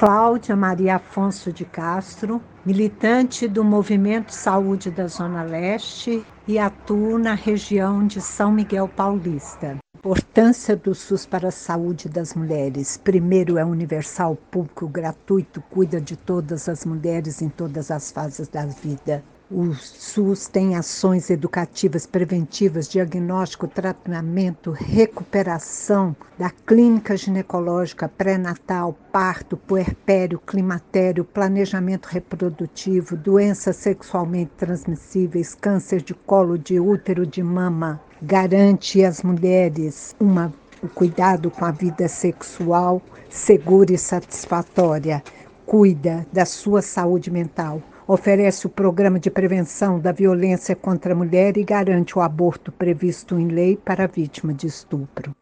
Cláudia 0.00 0.56
Maria 0.56 0.96
Afonso 0.96 1.52
de 1.52 1.66
Castro, 1.66 2.40
militante 2.64 3.46
do 3.46 3.62
Movimento 3.62 4.32
Saúde 4.32 4.90
da 4.90 5.06
Zona 5.06 5.42
Leste 5.42 6.24
e 6.48 6.58
atuo 6.58 7.18
na 7.18 7.34
região 7.34 8.06
de 8.06 8.18
São 8.18 8.50
Miguel 8.50 8.88
Paulista. 8.88 9.76
Importância 9.98 10.74
do 10.74 10.94
SUS 10.94 11.26
para 11.26 11.48
a 11.48 11.50
saúde 11.50 12.08
das 12.08 12.32
mulheres. 12.32 12.96
Primeiro, 12.96 13.58
é 13.58 13.64
universal, 13.64 14.38
público, 14.50 14.88
gratuito, 14.88 15.62
cuida 15.70 16.00
de 16.00 16.16
todas 16.16 16.66
as 16.66 16.86
mulheres 16.86 17.42
em 17.42 17.50
todas 17.50 17.90
as 17.90 18.10
fases 18.10 18.48
da 18.48 18.64
vida. 18.64 19.22
O 19.52 19.74
SUS 19.74 20.46
tem 20.46 20.76
ações 20.76 21.28
educativas 21.28 22.06
preventivas, 22.06 22.88
diagnóstico, 22.88 23.66
tratamento, 23.66 24.70
recuperação 24.70 26.14
da 26.38 26.50
clínica 26.50 27.16
ginecológica 27.16 28.08
pré-natal, 28.08 28.96
parto, 29.10 29.56
puerpério, 29.56 30.38
climatério, 30.38 31.24
planejamento 31.24 32.06
reprodutivo, 32.06 33.16
doenças 33.16 33.74
sexualmente 33.74 34.52
transmissíveis, 34.56 35.52
câncer 35.52 36.00
de 36.00 36.14
colo 36.14 36.56
de 36.56 36.78
útero 36.78 37.26
de 37.26 37.42
mama. 37.42 38.00
Garante 38.22 39.02
às 39.04 39.20
mulheres 39.20 40.14
uma, 40.20 40.54
o 40.80 40.86
cuidado 40.86 41.50
com 41.50 41.64
a 41.64 41.72
vida 41.72 42.06
sexual 42.06 43.02
segura 43.28 43.92
e 43.92 43.98
satisfatória. 43.98 45.20
Cuida 45.66 46.24
da 46.32 46.44
sua 46.44 46.82
saúde 46.82 47.32
mental 47.32 47.82
oferece 48.12 48.66
o 48.66 48.70
programa 48.70 49.20
de 49.20 49.30
prevenção 49.30 50.00
da 50.00 50.10
violência 50.10 50.74
contra 50.74 51.12
a 51.12 51.16
mulher 51.16 51.56
e 51.56 51.62
garante 51.62 52.18
o 52.18 52.20
aborto 52.20 52.72
previsto 52.72 53.38
em 53.38 53.46
lei 53.46 53.76
para 53.76 54.02
a 54.04 54.06
vítima 54.08 54.52
de 54.52 54.66
estupro. 54.66 55.32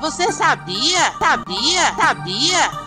Você 0.00 0.32
sabia? 0.32 1.12
Sabia? 1.18 1.94
Sabia? 1.94 2.85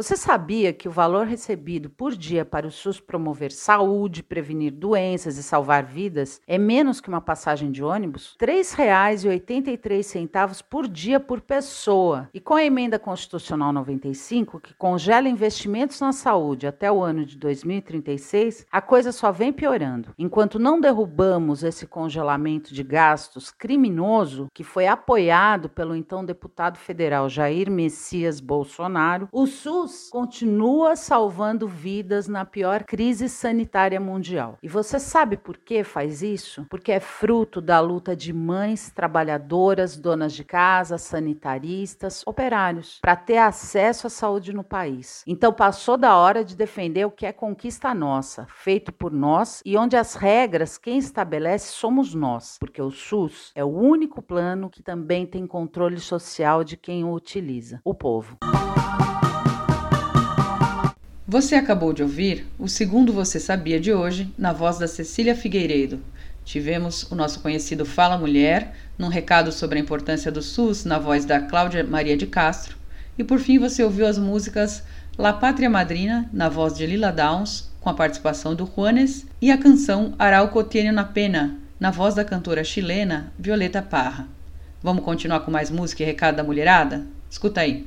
Você 0.00 0.16
sabia 0.16 0.72
que 0.72 0.88
o 0.88 0.90
valor 0.90 1.26
recebido 1.26 1.90
por 1.90 2.16
dia 2.16 2.42
para 2.42 2.66
o 2.66 2.70
SUS 2.70 2.98
promover 2.98 3.52
saúde, 3.52 4.22
prevenir 4.22 4.72
doenças 4.72 5.36
e 5.36 5.42
salvar 5.42 5.84
vidas 5.84 6.40
é 6.46 6.56
menos 6.56 7.02
que 7.02 7.10
uma 7.10 7.20
passagem 7.20 7.70
de 7.70 7.84
ônibus? 7.84 8.34
R$ 8.40 8.46
3,83 8.46 10.62
por 10.70 10.88
dia 10.88 11.20
por 11.20 11.42
pessoa. 11.42 12.30
E 12.32 12.40
com 12.40 12.54
a 12.54 12.64
emenda 12.64 12.98
constitucional 12.98 13.74
95, 13.74 14.60
que 14.60 14.72
congela 14.72 15.28
investimentos 15.28 16.00
na 16.00 16.12
saúde 16.12 16.66
até 16.66 16.90
o 16.90 17.02
ano 17.02 17.26
de 17.26 17.36
2036, 17.36 18.64
a 18.72 18.80
coisa 18.80 19.12
só 19.12 19.30
vem 19.30 19.52
piorando. 19.52 20.14
Enquanto 20.18 20.58
não 20.58 20.80
derrubamos 20.80 21.62
esse 21.62 21.86
congelamento 21.86 22.72
de 22.72 22.82
gastos 22.82 23.50
criminoso, 23.50 24.48
que 24.54 24.64
foi 24.64 24.86
apoiado 24.86 25.68
pelo 25.68 25.94
então 25.94 26.24
deputado 26.24 26.78
federal 26.78 27.28
Jair 27.28 27.70
Messias 27.70 28.40
Bolsonaro, 28.40 29.28
o 29.30 29.46
SUS 29.46 29.89
continua 30.10 30.96
salvando 30.96 31.66
vidas 31.66 32.28
na 32.28 32.44
pior 32.44 32.84
crise 32.84 33.28
sanitária 33.28 34.00
mundial. 34.00 34.58
E 34.62 34.68
você 34.68 34.98
sabe 34.98 35.36
por 35.36 35.56
que 35.56 35.82
faz 35.84 36.22
isso? 36.22 36.66
Porque 36.68 36.92
é 36.92 37.00
fruto 37.00 37.60
da 37.60 37.80
luta 37.80 38.14
de 38.16 38.32
mães 38.32 38.90
trabalhadoras, 38.90 39.96
donas 39.96 40.32
de 40.32 40.44
casa, 40.44 40.98
sanitaristas, 40.98 42.22
operários, 42.26 42.98
para 43.00 43.16
ter 43.16 43.38
acesso 43.38 44.06
à 44.06 44.10
saúde 44.10 44.52
no 44.52 44.64
país. 44.64 45.22
Então 45.26 45.52
passou 45.52 45.96
da 45.96 46.16
hora 46.16 46.44
de 46.44 46.56
defender 46.56 47.04
o 47.04 47.10
que 47.10 47.26
é 47.26 47.32
conquista 47.32 47.94
nossa, 47.94 48.46
feito 48.48 48.92
por 48.92 49.12
nós 49.12 49.62
e 49.64 49.76
onde 49.76 49.96
as 49.96 50.14
regras 50.14 50.78
quem 50.78 50.98
estabelece 50.98 51.72
somos 51.72 52.14
nós, 52.14 52.56
porque 52.58 52.80
o 52.80 52.90
SUS 52.90 53.52
é 53.54 53.64
o 53.64 53.68
único 53.68 54.22
plano 54.22 54.70
que 54.70 54.82
também 54.82 55.26
tem 55.26 55.46
controle 55.46 56.00
social 56.00 56.64
de 56.64 56.76
quem 56.76 57.04
o 57.04 57.12
utiliza, 57.12 57.80
o 57.84 57.94
povo. 57.94 58.38
Você 61.32 61.54
acabou 61.54 61.92
de 61.92 62.02
ouvir 62.02 62.44
o 62.58 62.66
segundo 62.66 63.12
Você 63.12 63.38
Sabia 63.38 63.78
de 63.78 63.92
hoje, 63.92 64.34
na 64.36 64.52
voz 64.52 64.78
da 64.78 64.88
Cecília 64.88 65.32
Figueiredo. 65.32 66.00
Tivemos 66.44 67.04
o 67.08 67.14
nosso 67.14 67.38
conhecido 67.38 67.86
Fala 67.86 68.18
Mulher, 68.18 68.74
num 68.98 69.06
recado 69.06 69.52
sobre 69.52 69.78
a 69.78 69.80
importância 69.80 70.32
do 70.32 70.42
SUS, 70.42 70.84
na 70.84 70.98
voz 70.98 71.24
da 71.24 71.40
Cláudia 71.40 71.84
Maria 71.84 72.16
de 72.16 72.26
Castro. 72.26 72.76
E 73.16 73.22
por 73.22 73.38
fim 73.38 73.60
você 73.60 73.84
ouviu 73.84 74.08
as 74.08 74.18
músicas 74.18 74.82
La 75.16 75.32
Pátria 75.32 75.70
Madrina, 75.70 76.28
na 76.32 76.48
voz 76.48 76.74
de 76.74 76.84
Lila 76.84 77.12
Downs, 77.12 77.70
com 77.80 77.88
a 77.88 77.94
participação 77.94 78.52
do 78.52 78.66
Juanes, 78.66 79.24
e 79.40 79.52
a 79.52 79.56
canção 79.56 80.16
Arauco 80.18 80.64
tiene 80.64 80.90
na 80.90 81.04
pena, 81.04 81.56
na 81.78 81.92
voz 81.92 82.16
da 82.16 82.24
cantora 82.24 82.64
chilena 82.64 83.32
Violeta 83.38 83.80
Parra. 83.80 84.26
Vamos 84.82 85.04
continuar 85.04 85.38
com 85.42 85.50
mais 85.52 85.70
música 85.70 86.02
e 86.02 86.06
recado 86.06 86.34
da 86.34 86.42
mulherada? 86.42 87.06
Escuta 87.30 87.60
aí. 87.60 87.86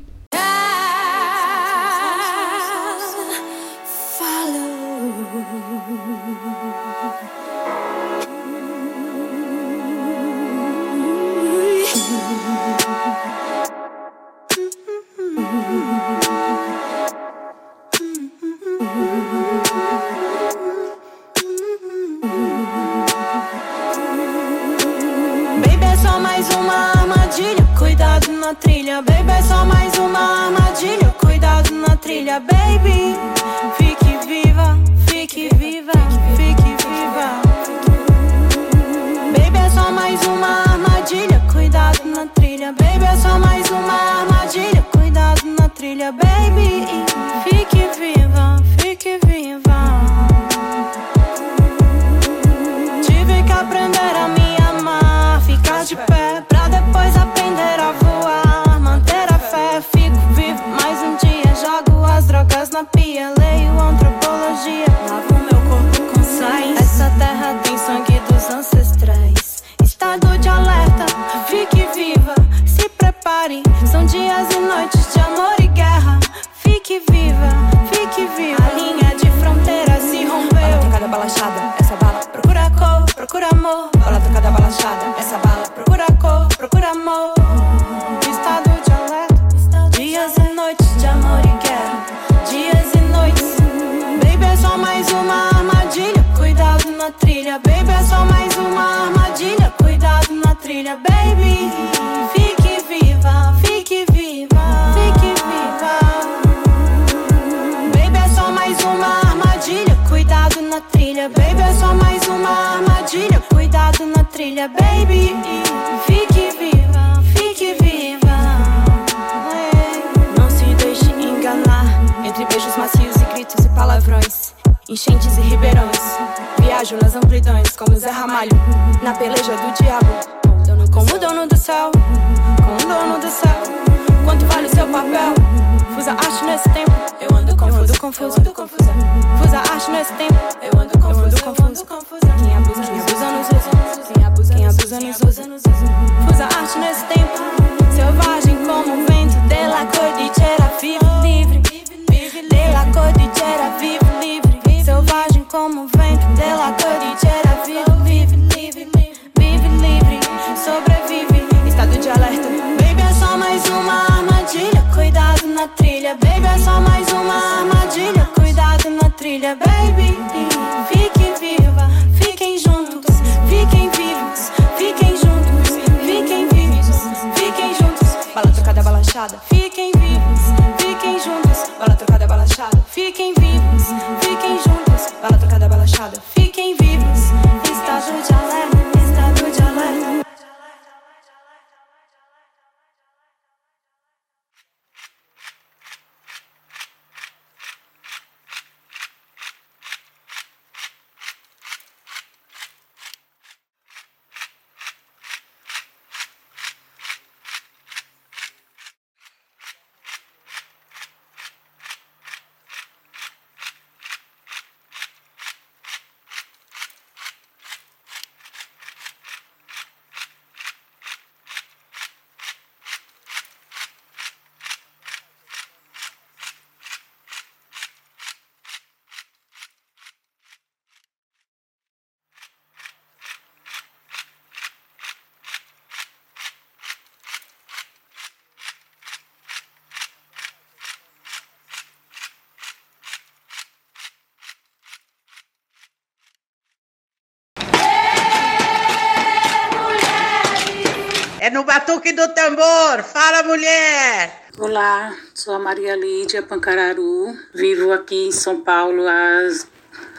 Batuque 252.04 252.14
do 252.14 252.28
tambor. 252.34 253.04
Fala, 253.04 253.44
mulher! 253.44 254.44
Olá, 254.60 255.16
sou 255.34 255.56
a 255.56 255.60
Maria 255.60 255.96
Lídia 255.96 256.42
Pancararu, 256.42 257.34
vivo 257.54 257.92
aqui 257.94 258.28
em 258.28 258.32
São 258.32 258.60
Paulo 258.60 259.08
há 259.08 259.48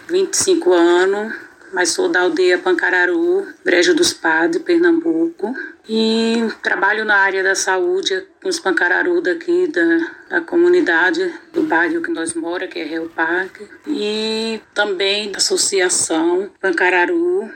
25 0.09 0.73
anos, 0.73 1.35
mas 1.73 1.91
sou 1.91 2.09
da 2.09 2.23
aldeia 2.23 2.59
Pancararu, 2.59 3.47
Brejo 3.63 3.95
dos 3.95 4.15
Padres, 4.15 4.63
Pernambuco, 4.63 5.55
e 5.89 6.49
trabalho 6.63 7.05
na 7.05 7.17
área 7.17 7.43
da 7.43 7.55
saúde 7.55 8.27
com 8.43 8.49
os 8.49 8.59
Pancararu 8.59 9.21
daqui 9.21 9.69
da, 9.69 10.11
da 10.31 10.41
comunidade 10.41 11.33
do 11.53 11.63
bairro 11.65 12.03
que 12.03 12.11
nós 12.11 12.33
moramos, 12.35 12.73
que 12.73 12.81
é 12.81 12.85
Rio 12.85 13.11
Parque, 13.15 13.69
e 13.87 14.61
também 14.73 15.31
da 15.31 15.39
associação 15.39 16.51
Pancararu. 16.61 17.51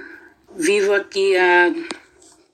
Vivo 0.55 0.93
aqui 0.93 1.37
há 1.37 1.72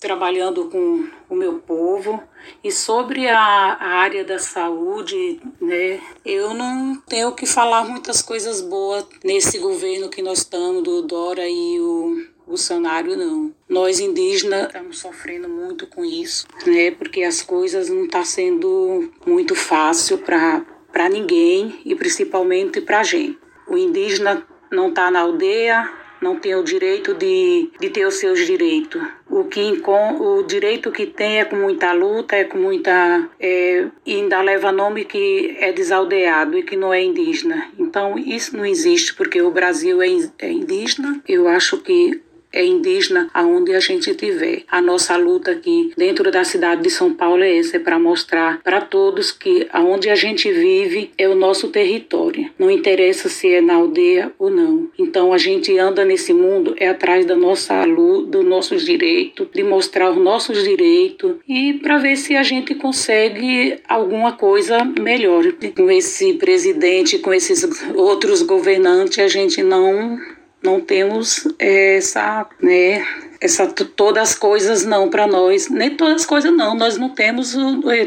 trabalhando 0.05 0.67
com 0.67 1.09
o 1.31 1.35
meu 1.35 1.55
povo. 1.61 2.23
E 2.63 2.71
sobre 2.71 3.27
a, 3.27 3.79
área 3.81 4.23
da 4.23 4.39
saúde, 4.39 5.41
né, 5.59 5.99
eu 6.27 6.53
não 6.53 6.95
tenho 7.09 7.33
que 7.33 7.47
falar 7.47 7.87
muitas 7.89 8.21
coisas 8.21 8.61
boas 8.61 9.07
nesse 9.25 9.59
governo 9.59 10.11
que 10.11 10.21
nós 10.21 10.41
estamos, 10.41 10.83
do 10.83 11.01
Dora 11.01 11.49
e 11.49 11.81
o 11.81 12.23
Bolsonaro, 12.47 13.17
não. 13.17 13.55
Nós 13.67 13.99
indígenas 13.99 14.67
estamos 14.67 14.99
sofrendo 14.99 15.49
muito 15.49 15.87
com 15.87 16.05
isso, 16.05 16.47
né, 16.67 16.91
porque 16.91 17.23
as 17.23 17.41
coisas 17.41 17.89
não 17.89 18.05
estão 18.05 18.21
tá 18.21 18.27
sendo 18.27 19.11
muito 19.25 19.55
fácil 19.55 20.19
para 20.19 21.09
ninguém 21.09 21.81
e 21.83 21.95
principalmente 21.95 22.79
para 22.83 23.01
a 23.01 23.05
gente. 23.05 23.39
O 23.67 23.79
indígena 23.79 24.47
não 24.71 24.91
está 24.91 25.11
na 25.11 25.21
aldeia, 25.21 25.91
não 26.25 26.39
tem 26.39 26.55
o 26.55 26.65
direito 26.65 27.13
de, 27.13 27.71
de 27.79 27.91
ter 27.91 28.07
os 28.07 28.15
seus 28.15 28.47
direitos. 28.47 29.03
O, 29.35 29.43
que, 29.43 29.83
o 30.21 30.45
direito 30.45 30.93
que 30.93 31.07
tem 31.07 31.41
é 31.41 31.45
com 31.45 31.57
muita 31.57 31.93
luta, 31.93 32.37
é 32.37 32.45
com 32.45 32.57
muita. 32.57 33.29
É, 33.41 33.85
ainda 34.07 34.41
leva 34.41 34.71
nome 34.71 35.05
que 35.05 35.57
é 35.59 35.73
desaldeado 35.73 36.57
e 36.57 36.63
que 36.63 36.77
não 36.77 36.95
é 36.95 37.03
indígena. 37.03 37.69
Então, 37.77 38.17
isso 38.17 38.57
não 38.57 38.65
existe, 38.65 39.13
porque 39.13 39.43
o 39.43 39.51
Brasil 39.51 40.01
é, 40.01 40.07
é 40.39 40.53
indígena. 40.53 41.21
Eu 41.27 41.49
acho 41.49 41.79
que 41.79 42.23
é 42.55 42.65
indígena 42.65 43.29
aonde 43.35 43.75
a 43.75 43.81
gente 43.81 44.11
estiver. 44.11 44.63
A 44.71 44.81
nossa 44.81 45.17
luta 45.17 45.51
aqui 45.51 45.93
dentro 45.97 46.31
da 46.31 46.45
cidade 46.45 46.83
de 46.83 46.91
São 46.91 47.13
Paulo 47.13 47.43
é 47.43 47.59
essa, 47.59 47.77
é 47.77 47.81
para 47.81 47.99
mostrar 47.99 48.63
para 48.63 48.81
todos 48.81 49.33
que 49.33 49.67
aonde 49.73 50.09
a 50.09 50.15
gente 50.15 50.51
vive 50.51 51.11
é 51.19 51.29
o 51.29 51.35
nosso 51.35 51.69
território. 51.69 52.51
Não 52.59 52.71
interessa 52.71 53.29
se 53.29 53.53
é 53.53 53.61
na 53.61 53.75
aldeia 53.75 54.33
ou 54.39 54.49
não. 54.49 54.89
Então 54.99 55.33
a 55.33 55.39
gente 55.39 55.77
anda 55.79 56.05
nesse 56.05 56.33
mundo 56.33 56.75
é 56.77 56.89
atrás 56.89 57.27
da 57.27 57.37
nossa 57.37 57.85
luta, 57.85 58.39
dos 58.39 58.45
nossos 58.45 58.85
direitos, 58.85 59.49
de 59.53 59.65
mostrar 59.65 60.11
os 60.11 60.17
nossos 60.17 60.63
direitos 60.63 61.35
e 61.49 61.75
para 61.75 61.99
ver 61.99 62.17
se 62.17 62.37
a 62.37 62.43
gente 62.43 62.75
consegue 62.75 63.79
alguma 63.89 64.33
coisa 64.33 64.85
melhor. 64.85 65.45
Com 65.77 65.91
esse 65.91 66.35
presidente, 66.35 67.19
com 67.19 67.35
esses 67.35 67.67
outros 67.95 68.43
governantes, 68.43 69.19
a 69.19 69.29
gente 69.29 69.63
não 69.63 70.19
não 70.65 70.81
temos 70.81 71.47
essa, 71.59 72.47
né, 72.61 73.05
essa 73.41 73.67
todas 73.67 74.31
as 74.31 74.35
coisas 74.35 74.85
não 74.85 75.11
para 75.11 75.27
nós, 75.27 75.69
nem 75.69 75.91
todas 75.91 76.23
as 76.23 76.27
coisas 76.27 76.51
não, 76.51 76.75
nós 76.75 76.97
não 76.97 77.11
temos 77.11 77.55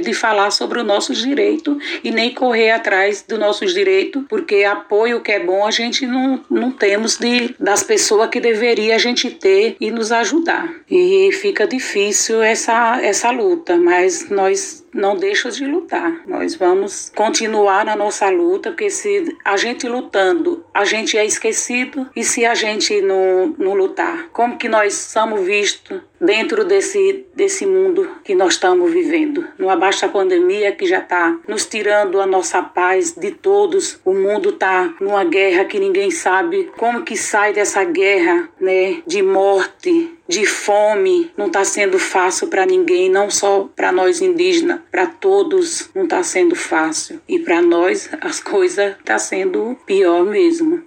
de 0.04 0.14
falar 0.14 0.52
sobre 0.52 0.80
os 0.80 0.86
nossos 0.86 1.20
direitos 1.20 1.78
e 2.04 2.10
nem 2.10 2.34
correr 2.34 2.72
atrás 2.72 3.24
dos 3.28 3.38
nossos 3.38 3.74
direitos, 3.74 4.24
porque 4.28 4.64
apoio 4.64 5.22
que 5.22 5.32
é 5.32 5.40
bom 5.40 5.66
a 5.66 5.72
gente 5.72 6.06
não, 6.08 6.44
não 6.50 6.72
temos 6.72 7.18
de 7.18 7.56
das 7.60 7.84
pessoas 7.84 8.30
que 8.30 8.40
deveria 8.40 8.96
a 8.96 9.00
gente 9.00 9.30
ter 9.30 9.78
e 9.80 9.92
nos 9.92 10.12
ajudar. 10.12 10.74
E 10.90 11.30
fica 11.34 11.68
difícil 11.68 12.42
essa 12.42 13.00
essa 13.02 13.30
luta, 13.30 13.78
mas 13.78 14.30
nós 14.30 14.84
não 14.98 15.16
deixa 15.16 15.52
de 15.52 15.66
lutar. 15.66 16.22
Nós 16.26 16.56
vamos 16.56 17.12
continuar 17.16 17.86
na 17.86 17.96
nossa 17.96 18.30
luta, 18.30 18.72
porque 18.72 18.90
se 18.90 19.38
a 19.46 19.56
gente 19.56 19.88
lutando, 19.88 20.66
a 20.74 20.84
gente 20.84 21.18
é 21.18 21.26
esquecido, 21.26 22.10
e 22.16 22.24
se 22.24 22.46
a 22.46 22.56
gente 22.56 23.02
não, 23.02 23.56
não 23.58 23.74
lutar, 23.74 24.30
como 24.34 24.58
que 24.58 24.68
nós 24.68 24.94
somos 24.96 25.46
vistos 25.46 26.02
dentro 26.20 26.64
desse, 26.64 27.26
desse 27.36 27.66
mundo 27.66 28.10
que 28.24 28.36
nós 28.36 28.54
estamos 28.54 28.92
vivendo? 28.92 29.48
Não 29.58 29.70
abaixa 29.70 30.06
a 30.06 30.10
pandemia 30.10 30.72
que 30.72 30.86
já 30.86 31.00
está 31.00 31.38
nos 31.48 31.66
tirando 31.66 32.20
a 32.20 32.26
nossa 32.26 32.62
paz 32.62 33.14
de 33.14 33.32
todos. 33.32 34.00
O 34.04 34.14
mundo 34.14 34.50
está 34.50 34.94
numa 35.00 35.24
guerra 35.24 35.66
que 35.66 35.80
ninguém 35.80 36.12
sabe 36.12 36.72
como 36.78 37.04
que 37.04 37.16
sai 37.16 37.54
dessa 37.54 37.84
guerra, 37.84 38.50
né, 38.60 39.02
de 39.06 39.22
morte, 39.22 40.18
de 40.28 40.46
fome, 40.46 41.32
não 41.38 41.48
está 41.48 41.64
sendo 41.64 41.98
fácil 41.98 42.48
para 42.48 42.66
ninguém, 42.66 43.10
não 43.10 43.30
só 43.30 43.70
para 43.76 43.92
nós 43.92 44.22
indígenas, 44.22 44.82
para 44.92 45.06
todos 45.06 45.90
não 45.96 46.04
está 46.04 46.22
sendo 46.22 46.56
fácil. 46.56 47.22
E 47.28 47.40
para 47.40 47.62
nós 47.62 48.10
as 48.20 48.40
coisas 48.40 48.96
tá 49.06 49.18
sendo 49.18 49.78
pior 49.86 50.26
mesmo. 50.26 50.84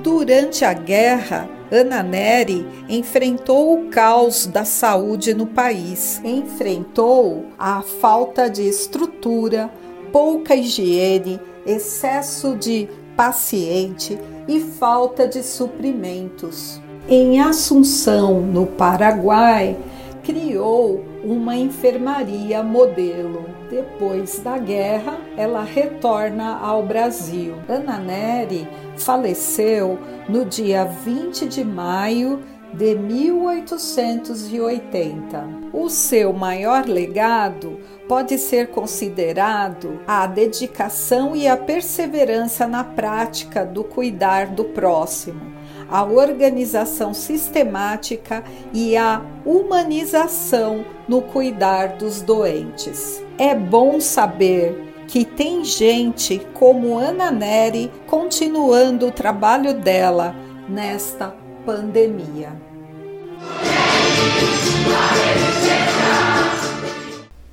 Durante 0.04 0.64
a 0.64 0.74
guerra, 0.74 1.50
Ana 1.72 2.02
Neri 2.02 2.66
enfrentou 2.90 3.74
o 3.80 3.90
caos 3.90 4.48
da 4.48 4.66
saúde 4.66 5.34
no 5.34 5.46
país, 5.46 6.20
enfrentou 6.24 7.46
a 7.58 7.82
falta 7.82 8.50
de 8.50 8.64
estrutura, 8.64 9.70
pouca 10.12 10.56
higiene, 10.56 11.40
excesso 11.66 12.56
de 12.56 12.90
paciente 13.16 14.18
e 14.48 14.60
falta 14.60 15.28
de 15.28 15.44
suprimentos. 15.44 16.82
Em 17.08 17.40
Assunção, 17.40 18.42
no 18.42 18.66
Paraguai, 18.66 19.78
criou 20.24 21.04
uma 21.24 21.56
enfermaria 21.56 22.64
modelo. 22.64 23.46
Depois 23.70 24.40
da 24.40 24.58
guerra, 24.58 25.20
ela 25.38 25.64
retorna 25.64 26.58
ao 26.58 26.84
Brasil. 26.84 27.56
Ana 27.68 27.98
Neri 27.98 28.68
faleceu 28.98 30.00
no 30.28 30.46
dia 30.46 30.86
20 30.86 31.48
de 31.48 31.64
maio 31.64 32.44
de 32.74 32.96
1880. 32.96 35.48
O 35.74 35.90
seu 35.90 36.32
maior 36.34 36.86
legado 36.86 37.80
pode 38.08 38.38
ser 38.38 38.68
considerado 38.68 40.00
a 40.08 40.28
dedicação 40.28 41.36
e 41.36 41.48
a 41.48 41.58
perseverança 41.58 42.68
na 42.68 42.84
prática 42.84 43.66
do 43.66 43.84
cuidar 43.84 44.46
do 44.48 44.66
próximo, 44.66 45.42
a 45.90 46.04
organização 46.04 47.14
sistemática 47.14 48.44
e 48.74 48.96
a 48.96 49.22
humanização 49.46 50.86
no 51.08 51.22
cuidar 51.22 51.98
dos 51.98 52.22
doentes. 52.22 53.24
É 53.38 53.56
bom 53.56 54.00
saber 54.00 54.90
que 55.08 55.26
tem 55.26 55.66
gente 55.66 56.40
como 56.54 56.98
Ana 56.98 57.32
Neri 57.32 57.92
continuando 58.06 59.08
o 59.08 59.12
trabalho 59.12 59.74
dela 59.74 60.36
nesta 60.68 61.34
pandemia. 61.66 62.52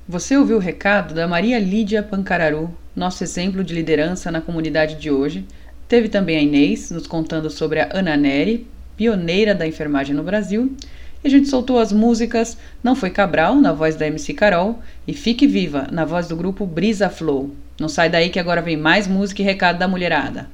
Você 0.07 0.37
ouviu 0.37 0.57
o 0.57 0.59
recado 0.61 1.13
da 1.13 1.27
Maria 1.27 1.59
Lídia 1.59 2.01
Pancararu, 2.01 2.69
nosso 2.95 3.23
exemplo 3.23 3.63
de 3.63 3.73
liderança 3.73 4.31
na 4.31 4.39
comunidade 4.39 4.95
de 4.95 5.11
hoje. 5.11 5.45
Teve 5.87 6.09
também 6.09 6.37
a 6.37 6.41
Inês 6.41 6.91
nos 6.91 7.07
contando 7.07 7.49
sobre 7.49 7.79
a 7.79 7.89
Ana 7.93 8.17
Neri, 8.17 8.67
pioneira 8.97 9.55
da 9.55 9.65
enfermagem 9.65 10.13
no 10.13 10.21
Brasil. 10.21 10.75
E 11.23 11.27
a 11.27 11.31
gente 11.31 11.47
soltou 11.47 11.79
as 11.79 11.93
músicas 11.93 12.57
Não 12.83 12.95
Foi 12.95 13.09
Cabral, 13.09 13.55
na 13.55 13.71
voz 13.71 13.95
da 13.95 14.05
MC 14.05 14.33
Carol, 14.33 14.79
e 15.07 15.13
Fique 15.13 15.47
Viva, 15.47 15.87
na 15.89 16.03
voz 16.03 16.27
do 16.27 16.35
grupo 16.35 16.65
Brisa 16.65 17.09
Flow. 17.09 17.51
Não 17.79 17.87
sai 17.87 18.09
daí 18.09 18.29
que 18.29 18.39
agora 18.39 18.61
vem 18.61 18.75
mais 18.75 19.07
música 19.07 19.41
e 19.41 19.45
recado 19.45 19.79
da 19.79 19.87
mulherada. 19.87 20.49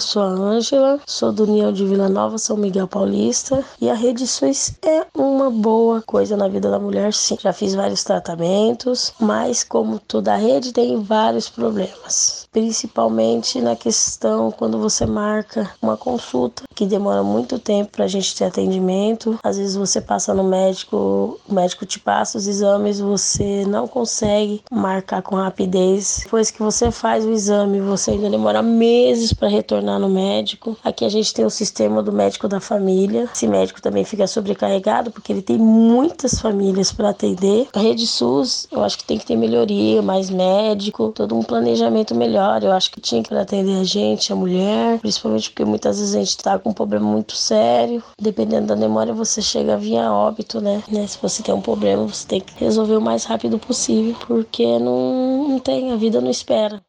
Eu 0.00 0.02
sou 0.02 0.22
a 0.22 0.28
Ângela, 0.28 0.98
sou 1.06 1.30
do 1.30 1.44
União 1.44 1.70
de 1.70 1.84
Vila 1.84 2.08
Nova, 2.08 2.38
São 2.38 2.56
Miguel 2.56 2.88
Paulista 2.88 3.62
e 3.78 3.90
a 3.90 3.94
Rede 3.94 4.26
SUS 4.26 4.72
é 4.80 5.06
uma 5.14 5.50
boa 5.50 6.00
coisa 6.00 6.38
na 6.38 6.48
vida 6.48 6.70
da 6.70 6.78
mulher, 6.78 7.12
sim. 7.12 7.36
Já 7.38 7.52
fiz 7.52 7.74
vários 7.74 8.02
tratamentos, 8.02 9.12
mas 9.20 9.62
como 9.62 9.98
toda 9.98 10.36
rede 10.36 10.72
tem 10.72 11.02
vários 11.02 11.50
problemas, 11.50 12.48
principalmente 12.52 13.60
na 13.60 13.76
questão 13.76 14.50
quando 14.50 14.78
você 14.78 15.06
marca 15.06 15.70
uma 15.80 15.96
consulta 15.96 16.64
que 16.74 16.86
demora 16.86 17.22
muito 17.22 17.58
tempo 17.58 17.92
para 17.92 18.04
a 18.04 18.08
gente 18.08 18.34
ter 18.34 18.44
atendimento. 18.44 19.38
Às 19.42 19.56
vezes 19.58 19.76
você 19.76 20.00
passa 20.00 20.34
no 20.34 20.42
médico, 20.42 21.38
o 21.48 21.54
médico 21.54 21.86
te 21.86 22.00
passa 22.00 22.38
os 22.38 22.46
exames, 22.46 22.98
você 22.98 23.64
não 23.66 23.86
consegue 23.86 24.62
marcar 24.70 25.22
com 25.22 25.36
rapidez. 25.36 26.20
Depois 26.24 26.50
que 26.50 26.62
você 26.62 26.90
faz 26.90 27.24
o 27.24 27.30
exame, 27.30 27.80
você 27.80 28.12
ainda 28.12 28.30
demora 28.30 28.62
meses 28.62 29.32
para 29.32 29.48
retornar 29.48 29.98
no 29.98 30.08
médico. 30.08 30.76
Aqui 30.82 31.04
a 31.04 31.08
gente 31.08 31.32
tem 31.32 31.44
o 31.44 31.50
sistema 31.50 32.02
do 32.02 32.12
médico 32.12 32.48
da 32.48 32.60
família. 32.60 33.28
Esse 33.32 33.46
médico 33.46 33.80
também 33.80 34.04
fica 34.04 34.26
sobrecarregado 34.26 35.10
porque 35.10 35.32
ele 35.32 35.42
tem 35.42 35.58
muitas 35.58 36.40
famílias 36.40 36.90
para 36.90 37.10
atender. 37.10 37.68
A 37.74 37.80
rede 37.80 38.06
SUS, 38.06 38.66
eu 38.72 38.82
acho 38.82 38.98
que 38.98 39.04
tem 39.04 39.18
que 39.18 39.26
ter 39.26 39.36
melhoria, 39.36 40.02
mais 40.02 40.30
médico, 40.30 41.12
todo 41.14 41.36
um 41.36 41.42
planejamento 41.42 42.14
melhor. 42.14 42.39
Eu 42.66 42.72
acho 42.72 42.90
que 42.90 43.00
tinha 43.00 43.22
que 43.22 43.34
atender 43.34 43.80
a 43.80 43.84
gente, 43.84 44.32
a 44.32 44.36
mulher, 44.36 44.98
principalmente 45.00 45.50
porque 45.50 45.64
muitas 45.64 45.98
vezes 45.98 46.14
a 46.14 46.18
gente 46.18 46.28
está 46.28 46.58
com 46.58 46.70
um 46.70 46.74
problema 46.74 47.06
muito 47.06 47.36
sério. 47.36 48.02
Dependendo 48.20 48.68
da 48.68 48.74
demora, 48.74 49.12
você 49.12 49.42
chega 49.42 49.74
a 49.74 49.76
vir 49.76 49.98
a 49.98 50.12
óbito, 50.12 50.60
né? 50.60 50.82
né? 50.88 51.06
Se 51.06 51.18
você 51.20 51.42
tem 51.42 51.54
um 51.54 51.60
problema, 51.60 52.06
você 52.06 52.26
tem 52.26 52.40
que 52.40 52.52
resolver 52.56 52.96
o 52.96 53.00
mais 53.00 53.24
rápido 53.24 53.58
possível, 53.58 54.16
porque 54.26 54.78
não, 54.78 55.48
não 55.48 55.58
tem, 55.58 55.92
a 55.92 55.96
vida 55.96 56.20
não 56.20 56.30
espera. 56.30 56.82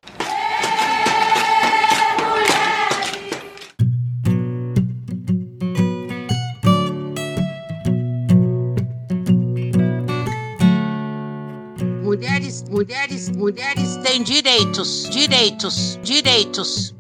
Mulheres, 12.72 13.28
mulheres, 13.28 13.98
têm 13.98 14.24
direitos, 14.24 15.10
direitos, 15.10 16.00
direitos. 16.02 16.96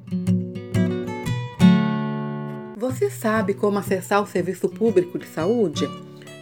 Você 2.76 3.10
sabe 3.10 3.54
como 3.54 3.80
acessar 3.80 4.22
o 4.22 4.28
serviço 4.28 4.68
público 4.68 5.18
de 5.18 5.26
saúde? 5.26 5.90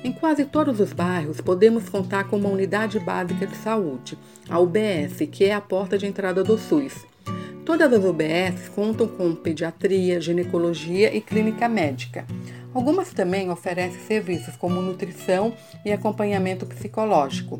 Em 0.03 0.11
quase 0.11 0.45
todos 0.45 0.79
os 0.79 0.93
bairros 0.93 1.39
podemos 1.41 1.87
contar 1.89 2.23
com 2.23 2.37
uma 2.37 2.49
unidade 2.49 2.99
básica 2.99 3.45
de 3.45 3.55
saúde, 3.57 4.17
a 4.49 4.57
UBS, 4.57 5.19
que 5.31 5.45
é 5.45 5.53
a 5.53 5.61
porta 5.61 5.95
de 5.95 6.07
entrada 6.07 6.43
do 6.43 6.57
SUS. 6.57 7.05
Todas 7.63 7.93
as 7.93 8.03
UBS 8.03 8.67
contam 8.73 9.07
com 9.07 9.35
pediatria, 9.35 10.19
ginecologia 10.19 11.15
e 11.15 11.21
clínica 11.21 11.69
médica. 11.69 12.25
Algumas 12.73 13.11
também 13.11 13.49
oferecem 13.49 13.99
serviços 14.01 14.55
como 14.55 14.81
nutrição 14.81 15.53
e 15.83 15.91
acompanhamento 15.91 16.65
psicológico. 16.65 17.59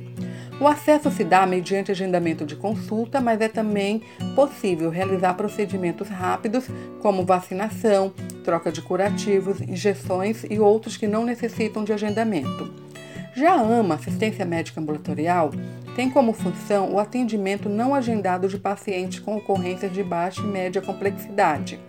O 0.61 0.68
acesso 0.68 1.10
se 1.10 1.23
dá 1.23 1.45
mediante 1.45 1.91
agendamento 1.91 2.45
de 2.45 2.56
consulta, 2.56 3.19
mas 3.19 3.41
é 3.41 3.48
também 3.48 4.03
possível 4.36 4.90
realizar 4.90 5.34
procedimentos 5.34 6.10
rápidos, 6.10 6.65
como 7.02 7.26
vacinação, 7.26 8.14
troca 8.44 8.72
de 8.72 8.81
curativos, 8.81 9.61
injeções 9.61 10.44
e 10.49 10.60
outros 10.60 10.98
que 10.98 11.07
não 11.07 11.26
necessitam 11.26 11.84
de 11.84 11.94
agendamento. 11.94 12.90
Já 13.34 13.53
a 13.53 13.61
AMA, 13.61 13.95
Assistência 13.95 14.45
Médica 14.45 14.81
Ambulatorial, 14.81 15.52
tem 15.95 16.10
como 16.10 16.34
função 16.34 16.94
o 16.94 16.99
atendimento 16.99 17.69
não 17.69 17.95
agendado 17.95 18.48
de 18.48 18.57
pacientes 18.57 19.19
com 19.19 19.38
ocorrências 19.38 19.94
de 19.94 20.03
baixa 20.03 20.41
e 20.41 20.45
média 20.45 20.81
complexidade, 20.81 21.80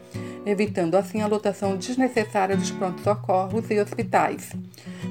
evitando 0.47 0.95
assim 0.97 1.21
a 1.21 1.27
lotação 1.27 1.77
desnecessária 1.77 2.57
dos 2.57 2.71
prontos-socorros 2.71 3.71
e 3.71 3.79
hospitais. 3.79 4.53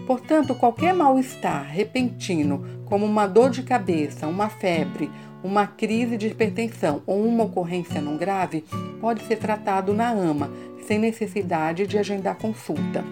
Portanto, 0.06 0.56
qualquer 0.56 0.94
mal-estar 0.94 1.68
repentino, 1.72 2.66
como 2.86 3.06
uma 3.06 3.28
dor 3.28 3.50
de 3.50 3.64
cabeça, 3.64 4.28
uma 4.28 4.50
febre, 4.50 5.12
uma 5.44 5.68
crise 5.68 6.18
de 6.18 6.28
hipertensão 6.28 7.02
ou 7.06 7.26
uma 7.26 7.46
ocorrência 7.46 8.02
não 8.02 8.18
grave, 8.18 8.66
pode 9.00 9.24
ser 9.24 9.38
tratado 9.38 9.94
na 9.94 10.10
AMA, 10.10 10.52
sem 10.86 11.00
necessidade 11.00 11.86
de 11.86 11.98
agendar 11.98 12.36
consulta. 12.36 13.04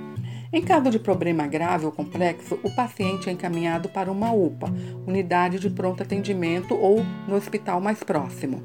Em 0.52 0.62
caso 0.62 0.90
de 0.90 0.98
problema 0.98 1.46
grave 1.46 1.86
ou 1.86 1.92
complexo, 1.92 2.58
o 2.64 2.74
paciente 2.74 3.30
é 3.30 3.34
encaminhado 3.34 3.90
para 3.90 4.12
uma 4.12 4.32
UPA, 4.32 4.72
unidade 5.06 5.60
de 5.60 5.70
pronto 5.70 6.02
atendimento 6.02 6.74
ou 6.74 7.06
no 7.28 7.36
hospital 7.36 7.82
mais 7.82 8.02
próximo. 8.02 8.64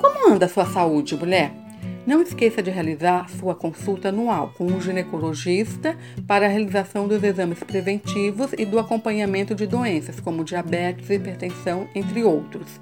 Como 0.00 0.32
anda 0.32 0.46
a 0.46 0.48
sua 0.48 0.66
saúde, 0.66 1.16
mulher? 1.16 1.65
Não 2.06 2.22
esqueça 2.22 2.62
de 2.62 2.70
realizar 2.70 3.28
sua 3.28 3.52
consulta 3.52 4.10
anual 4.10 4.52
com 4.56 4.64
um 4.64 4.80
ginecologista 4.80 5.98
para 6.24 6.46
a 6.46 6.48
realização 6.48 7.08
dos 7.08 7.20
exames 7.20 7.58
preventivos 7.64 8.52
e 8.56 8.64
do 8.64 8.78
acompanhamento 8.78 9.56
de 9.56 9.66
doenças 9.66 10.20
como 10.20 10.44
diabetes, 10.44 11.10
hipertensão, 11.10 11.88
entre 11.96 12.22
outros. 12.22 12.80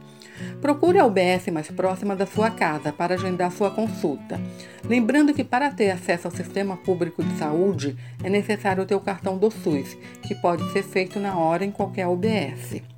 Procure 0.61 0.99
a 0.99 1.07
UBS 1.07 1.47
mais 1.51 1.71
próxima 1.71 2.15
da 2.15 2.27
sua 2.27 2.51
casa 2.51 2.93
para 2.93 3.15
agendar 3.15 3.51
sua 3.51 3.71
consulta. 3.71 4.39
Lembrando 4.85 5.33
que 5.33 5.45
para 5.45 5.71
ter 5.71 5.91
acesso 5.91 6.27
ao 6.27 6.35
Sistema 6.35 6.77
Público 6.77 7.25
de 7.25 7.39
Saúde 7.39 7.97
é 8.23 8.29
necessário 8.29 8.85
ter 8.85 8.95
o 8.95 9.01
cartão 9.01 9.39
do 9.39 9.51
SUS, 9.51 9.97
que 10.23 10.35
pode 10.35 10.71
ser 10.73 10.83
feito 10.83 11.19
na 11.19 11.39
hora 11.39 11.65
em 11.65 11.71
qualquer 11.71 12.07
UBS. 12.09 12.94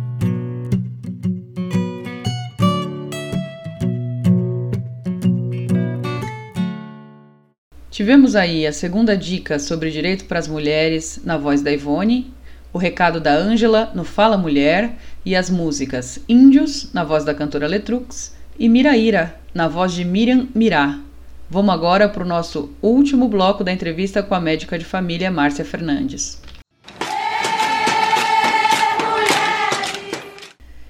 Tivemos 7.94 8.36
aí 8.36 8.66
a 8.66 8.74
segunda 8.74 9.16
dica 9.16 9.60
sobre 9.60 9.92
direito 9.92 10.26
para 10.26 10.40
as 10.40 10.48
mulheres 10.48 11.22
na 11.24 11.38
voz 11.38 11.62
da 11.62 11.72
Ivone, 11.72 12.34
o 12.74 12.80
recado 12.80 13.20
da 13.20 13.32
Ângela 13.32 13.92
no 13.94 14.04
Fala 14.04 14.36
Mulher 14.36 14.96
e 15.24 15.36
as 15.36 15.48
músicas 15.48 16.20
Índios 16.28 16.92
na 16.92 17.04
voz 17.04 17.24
da 17.24 17.36
cantora 17.36 17.68
Letrux 17.68 18.36
e 18.58 18.68
Miraíra 18.68 19.36
na 19.54 19.68
voz 19.68 19.94
de 19.94 20.04
Miriam 20.04 20.48
Mirá. 20.56 21.00
Vamos 21.48 21.72
agora 21.72 22.10
para 22.10 22.24
o 22.24 22.28
nosso 22.28 22.74
último 22.82 23.28
bloco 23.28 23.64
da 23.64 23.72
entrevista 23.72 24.24
com 24.24 24.34
a 24.34 24.40
médica 24.40 24.80
de 24.80 24.86
família 24.86 25.30
Márcia 25.30 25.64
Fernandes. 25.64 26.42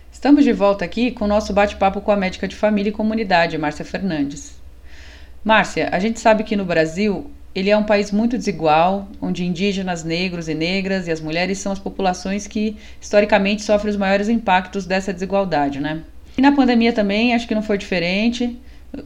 Estamos 0.09 0.45
de 0.45 0.53
volta 0.53 0.85
aqui 0.85 1.11
com 1.11 1.25
o 1.25 1.27
nosso 1.27 1.51
bate-papo 1.51 1.99
com 1.99 2.13
a 2.13 2.15
médica 2.15 2.47
de 2.47 2.55
família 2.55 2.91
e 2.91 2.93
comunidade, 2.93 3.57
Márcia 3.57 3.84
Fernandes. 3.84 4.62
Márcia, 5.44 5.90
a 5.91 5.99
gente 5.99 6.20
sabe 6.20 6.44
que 6.44 6.56
no 6.56 6.64
Brasil 6.64 7.30
ele 7.53 7.70
é 7.70 7.78
um 7.78 7.84
país 7.84 8.11
muito 8.11 8.38
desigual, 8.38 9.07
onde 9.22 9.45
indígenas, 9.45 10.03
negros 10.03 10.48
e 10.48 10.56
negras 10.56 11.07
e 11.07 11.11
as 11.11 11.20
mulheres 11.20 11.57
são 11.57 11.72
as 11.72 11.80
populações 11.80 12.48
que 12.48 12.78
historicamente 12.99 13.61
sofrem 13.61 13.91
os 13.91 13.98
maiores 13.98 14.30
impactos 14.30 14.86
dessa 14.86 15.14
desigualdade, 15.14 15.80
né? 15.80 16.03
E 16.38 16.41
na 16.41 16.52
pandemia 16.52 16.94
também 16.94 17.36
acho 17.36 17.48
que 17.48 17.53
não 17.53 17.61
foi 17.61 17.78
diferente. 17.78 18.60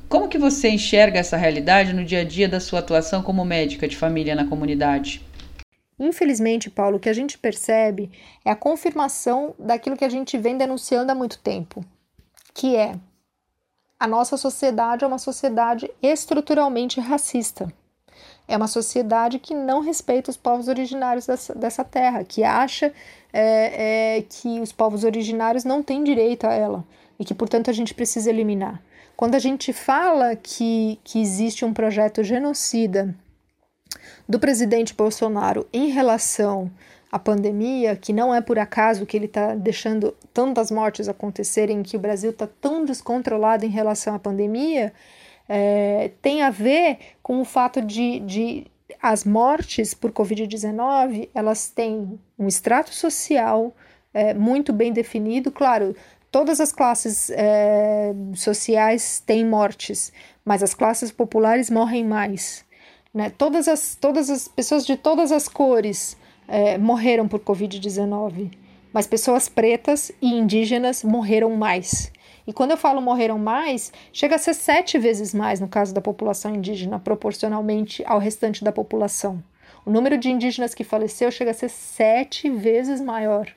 Como 0.08 0.30
que 0.30 0.38
você 0.38 0.70
enxerga 0.70 1.20
essa 1.20 1.36
realidade 1.36 1.92
no 1.92 2.06
dia 2.06 2.22
a 2.22 2.24
dia 2.24 2.48
da 2.48 2.60
sua 2.60 2.80
atuação 2.80 3.22
como 3.22 3.44
médica 3.44 3.88
de 3.88 3.98
família 3.98 4.36
na 4.36 4.46
comunidade? 4.46 5.22
Infelizmente, 6.00 6.70
Paulo, 6.70 6.98
o 6.98 7.00
que 7.00 7.10
a 7.10 7.14
gente 7.14 7.38
percebe 7.38 8.12
é 8.46 8.52
a 8.52 8.56
confirmação 8.56 9.56
daquilo 9.58 9.98
que 9.98 10.06
a 10.06 10.10
gente 10.10 10.38
vem 10.38 10.58
denunciando 10.58 11.12
há 11.12 11.16
muito 11.16 11.40
tempo, 11.40 11.84
que 12.54 12.76
é 12.76 12.94
a 13.99 14.07
nossa 14.07 14.38
sociedade 14.38 15.03
é 15.03 15.07
uma 15.07 15.18
sociedade 15.18 15.90
estruturalmente 16.02 16.99
racista. 16.99 17.72
É 18.48 18.56
uma 18.56 18.68
sociedade 18.68 19.40
que 19.40 19.53
não 19.53 19.82
respeita 19.82 20.32
os 20.32 20.38
povos 20.38 20.68
originários 20.68 21.26
dessa, 21.26 21.53
dessa 21.53 21.84
terra, 21.84 22.24
que 22.24 22.44
acha 22.44 22.94
é, 23.34 24.18
é, 24.18 24.22
que 24.22 24.60
os 24.61 24.72
povos 24.72 25.03
originários 25.03 25.64
não 25.64 25.84
têm 25.84 26.03
direito 26.03 26.45
a 26.45 26.53
ela 26.53 26.86
e 27.19 27.26
que, 27.26 27.34
portanto, 27.34 27.69
a 27.69 27.74
gente 27.74 27.94
precisa 27.94 28.30
eliminar. 28.30 28.82
Quando 29.15 29.36
a 29.36 29.40
gente 29.40 29.74
fala 29.74 30.36
que, 30.36 30.99
que 31.03 31.19
existe 31.19 31.65
um 31.65 31.74
projeto 31.74 32.24
genocida 32.24 33.14
do 34.30 34.40
presidente 34.40 34.94
Bolsonaro 34.94 35.68
em 35.74 35.90
relação 35.90 36.72
a 37.12 37.18
pandemia, 37.18 37.96
que 37.96 38.12
não 38.12 38.34
é 38.34 38.42
por 38.42 38.60
acaso 38.60 39.06
que 39.06 39.16
ele 39.16 39.26
está 39.26 39.56
deixando 39.56 40.16
tantas 40.34 40.70
mortes 40.70 41.08
acontecerem, 41.08 41.84
que 41.84 41.96
o 41.96 42.00
Brasil 42.00 42.32
está 42.32 42.48
tão 42.48 42.84
descontrolado 42.84 43.66
em 43.66 43.70
relação 43.70 44.14
à 44.14 44.20
pandemia, 44.20 44.94
é, 45.48 46.12
tem 46.22 46.42
a 46.42 46.50
ver 46.50 46.98
com 47.24 47.40
o 47.40 47.46
fato 47.46 47.82
de, 47.82 48.20
de 48.20 48.68
as 49.02 49.24
mortes 49.24 49.94
por 49.94 50.12
Covid-19 50.12 51.30
elas 51.34 51.70
têm 51.70 52.20
um 52.38 52.48
extrato 52.48 52.94
social 52.94 53.74
é, 54.14 54.34
muito 54.34 54.74
bem 54.74 54.92
definido, 54.92 55.52
claro. 55.52 55.96
Todas 56.32 56.60
as 56.60 56.72
classes 56.74 57.30
é, 57.30 58.14
sociais 58.36 59.22
têm 59.26 59.46
mortes, 59.46 60.12
mas 60.44 60.62
as 60.62 60.74
classes 60.74 61.12
populares 61.12 61.70
morrem 61.70 62.04
mais. 62.04 62.66
Né? 63.14 63.32
Todas, 63.38 63.68
as, 63.68 63.96
todas 63.96 64.30
as 64.30 64.48
pessoas 64.48 64.86
de 64.86 64.98
todas 64.98 65.32
as 65.32 65.48
cores 65.48 66.18
é, 66.48 66.78
morreram 66.78 67.28
por 67.28 67.40
Covid-19, 67.40 68.52
mas 68.94 69.06
pessoas 69.06 69.49
pretas 69.49 70.11
e 70.22 70.28
indígenas 70.34 71.03
morreram 71.03 71.56
mais. 71.56 72.11
E 72.48 72.53
quando 72.53 72.72
eu 72.72 72.78
falo 72.78 73.02
morreram 73.02 73.38
mais, 73.38 73.91
chega 74.14 74.36
a 74.36 74.40
ser 74.40 74.53
sete 74.53 74.98
vezes 74.98 75.34
mais 75.34 75.60
no 75.60 75.68
caso 75.68 75.94
da 75.94 75.99
população 75.99 76.56
indígena, 76.56 76.98
proporcionalmente 76.98 78.03
ao 78.06 78.19
restante 78.19 78.64
da 78.64 78.72
população. 78.72 79.44
O 79.86 79.91
número 79.91 80.18
de 80.18 80.30
indígenas 80.30 80.74
que 80.74 80.84
faleceu 80.84 81.30
chega 81.30 81.52
a 81.52 81.53
ser 81.53 81.69
sete 81.69 82.49
vezes 82.49 83.02
maior 83.02 83.48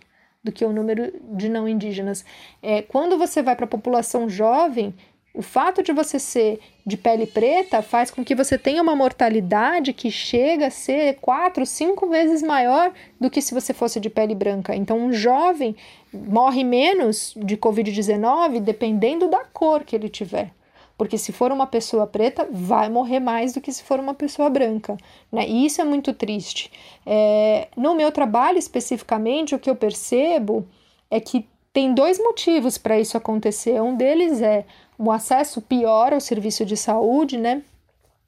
do 0.42 0.50
que 0.50 0.64
o 0.64 0.72
número 0.72 1.12
de 1.34 1.48
não 1.48 1.68
indígenas. 1.68 2.24
É, 2.62 2.82
quando 2.82 3.18
você 3.18 3.42
vai 3.42 3.54
para 3.54 3.66
a 3.66 3.68
população 3.68 4.28
jovem, 4.28 4.94
o 5.32 5.42
fato 5.42 5.82
de 5.82 5.92
você 5.92 6.18
ser 6.18 6.58
de 6.84 6.96
pele 6.96 7.26
preta 7.26 7.82
faz 7.82 8.10
com 8.10 8.24
que 8.24 8.34
você 8.34 8.58
tenha 8.58 8.82
uma 8.82 8.96
mortalidade 8.96 9.92
que 9.92 10.10
chega 10.10 10.66
a 10.66 10.70
ser 10.70 11.18
quatro, 11.20 11.64
cinco 11.64 12.08
vezes 12.08 12.42
maior 12.42 12.92
do 13.20 13.30
que 13.30 13.40
se 13.40 13.54
você 13.54 13.72
fosse 13.72 14.00
de 14.00 14.10
pele 14.10 14.34
branca. 14.34 14.74
Então, 14.74 14.98
um 14.98 15.12
jovem 15.12 15.76
morre 16.12 16.64
menos 16.64 17.32
de 17.36 17.56
Covid-19 17.56 18.60
dependendo 18.60 19.28
da 19.28 19.44
cor 19.44 19.84
que 19.84 19.94
ele 19.94 20.08
tiver. 20.08 20.52
Porque 20.98 21.16
se 21.16 21.32
for 21.32 21.50
uma 21.50 21.66
pessoa 21.66 22.06
preta, 22.06 22.46
vai 22.50 22.90
morrer 22.90 23.20
mais 23.20 23.54
do 23.54 23.60
que 23.60 23.72
se 23.72 23.82
for 23.82 23.98
uma 23.98 24.12
pessoa 24.12 24.50
branca. 24.50 24.98
Né? 25.32 25.48
E 25.48 25.64
isso 25.64 25.80
é 25.80 25.84
muito 25.84 26.12
triste. 26.12 26.70
É, 27.06 27.68
no 27.74 27.94
meu 27.94 28.12
trabalho 28.12 28.58
especificamente, 28.58 29.54
o 29.54 29.58
que 29.58 29.70
eu 29.70 29.76
percebo 29.76 30.68
é 31.10 31.18
que 31.18 31.48
tem 31.72 31.94
dois 31.94 32.18
motivos 32.18 32.76
para 32.76 32.98
isso 32.98 33.16
acontecer. 33.16 33.80
Um 33.80 33.96
deles 33.96 34.42
é 34.42 34.66
o 35.02 35.10
acesso 35.10 35.62
pior 35.62 36.12
ao 36.12 36.20
serviço 36.20 36.62
de 36.66 36.76
saúde, 36.76 37.38
né? 37.38 37.62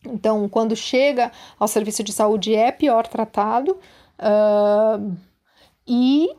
Então, 0.07 0.49
quando 0.49 0.75
chega 0.75 1.31
ao 1.59 1.69
serviço 1.69 2.03
de 2.03 2.13
saúde, 2.15 2.55
é 2.55 2.73
pior 2.73 3.07
tratado. 3.07 3.77
Uh, 4.19 5.15
e 5.87 6.31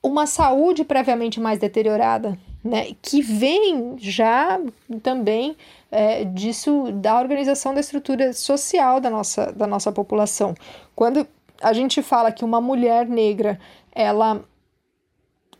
uma 0.00 0.24
saúde 0.24 0.84
previamente 0.84 1.40
mais 1.40 1.58
deteriorada, 1.58 2.38
né? 2.62 2.94
Que 3.02 3.20
vem 3.20 3.96
já 3.98 4.60
também 5.02 5.56
é, 5.90 6.24
disso, 6.24 6.92
da 6.92 7.18
organização 7.18 7.74
da 7.74 7.80
estrutura 7.80 8.32
social 8.32 9.00
da 9.00 9.10
nossa, 9.10 9.52
da 9.52 9.66
nossa 9.66 9.90
população. 9.90 10.54
Quando 10.94 11.26
a 11.60 11.72
gente 11.72 12.00
fala 12.02 12.30
que 12.30 12.44
uma 12.44 12.60
mulher 12.60 13.08
negra, 13.08 13.58
ela 13.92 14.44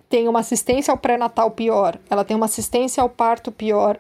tem 0.09 0.29
uma 0.29 0.41
assistência 0.41 0.93
ao 0.93 0.99
pré-natal 0.99 1.51
pior, 1.51 1.99
ela 2.09 2.25
tem 2.25 2.37
uma 2.37 2.47
assistência 2.47 3.03
ao 3.03 3.09
parto 3.09 3.51
pior, 3.51 3.99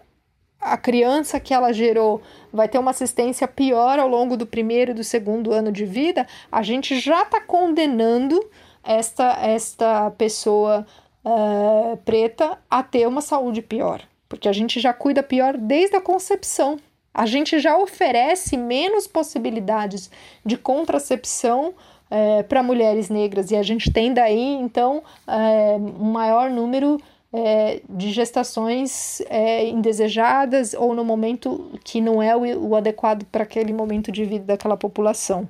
a 0.63 0.77
criança 0.77 1.41
que 1.41 1.53
ela 1.53 1.73
gerou 1.73 2.23
vai 2.53 2.69
ter 2.69 2.79
uma 2.79 2.93
assistência 2.93 3.49
pior 3.49 3.99
ao 3.99 4.09
longo 4.09 4.37
do 4.37 4.47
primeiro 4.47 4.93
e 4.93 4.95
do 4.95 5.03
segundo 5.03 5.53
ano 5.53 5.73
de 5.73 5.85
vida, 5.85 6.27
a 6.51 6.63
gente 6.63 6.99
já 7.01 7.23
está 7.23 7.41
condenando 7.41 8.41
esta, 8.85 9.39
esta 9.45 10.11
pessoa 10.13 10.87
uh, 11.25 11.97
preta 12.05 12.59
a 12.71 12.83
ter 12.83 13.07
uma 13.09 13.21
saúde 13.21 13.61
pior, 13.61 14.03
porque 14.29 14.49
a 14.49 14.53
gente 14.53 14.79
já 14.79 14.93
cuida 14.93 15.23
pior 15.23 15.57
desde 15.57 15.97
a 15.97 16.01
concepção. 16.01 16.79
A 17.13 17.27
gente 17.27 17.59
já 17.59 17.77
oferece 17.77 18.57
menos 18.57 19.07
possibilidades 19.07 20.11
de 20.47 20.57
contracepção 20.57 21.75
é, 22.13 22.43
para 22.43 22.63
mulheres 22.63 23.09
negras 23.09 23.51
e 23.51 23.57
a 23.57 23.63
gente 23.63 23.91
tem 23.91 24.13
daí 24.13 24.55
então 24.55 25.03
é, 25.27 25.77
um 25.77 26.13
maior 26.13 26.51
número 26.51 27.01
é, 27.33 27.81
de 27.89 28.13
gestações 28.13 29.21
é, 29.31 29.67
indesejadas 29.67 30.75
ou 30.75 30.95
no 30.95 31.05
momento 31.05 31.71
que 31.83 32.01
não 32.01 32.23
é 32.23 32.37
o, 32.37 32.69
o 32.69 32.77
adequado 32.77 33.25
para 33.33 33.45
aquele 33.45 33.73
momento 33.73 34.13
de 34.13 34.25
vida 34.25 34.45
daquela 34.45 34.77
população. 34.77 35.49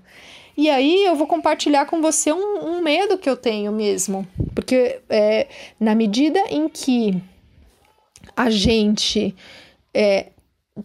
E 0.57 0.69
aí 0.69 1.05
eu 1.07 1.17
vou 1.17 1.27
compartilhar 1.27 1.87
com 1.87 2.01
você 2.01 2.33
um, 2.33 2.77
um 2.77 2.83
medo 2.83 3.19
que 3.19 3.29
eu 3.29 3.37
tenho 3.37 3.73
mesmo, 3.73 4.27
porque 4.55 5.01
é, 5.09 5.49
na 5.81 5.95
medida 5.95 6.39
em 6.51 6.69
que 6.69 7.21
a 8.37 8.51
gente 8.51 9.35
é, 9.95 10.27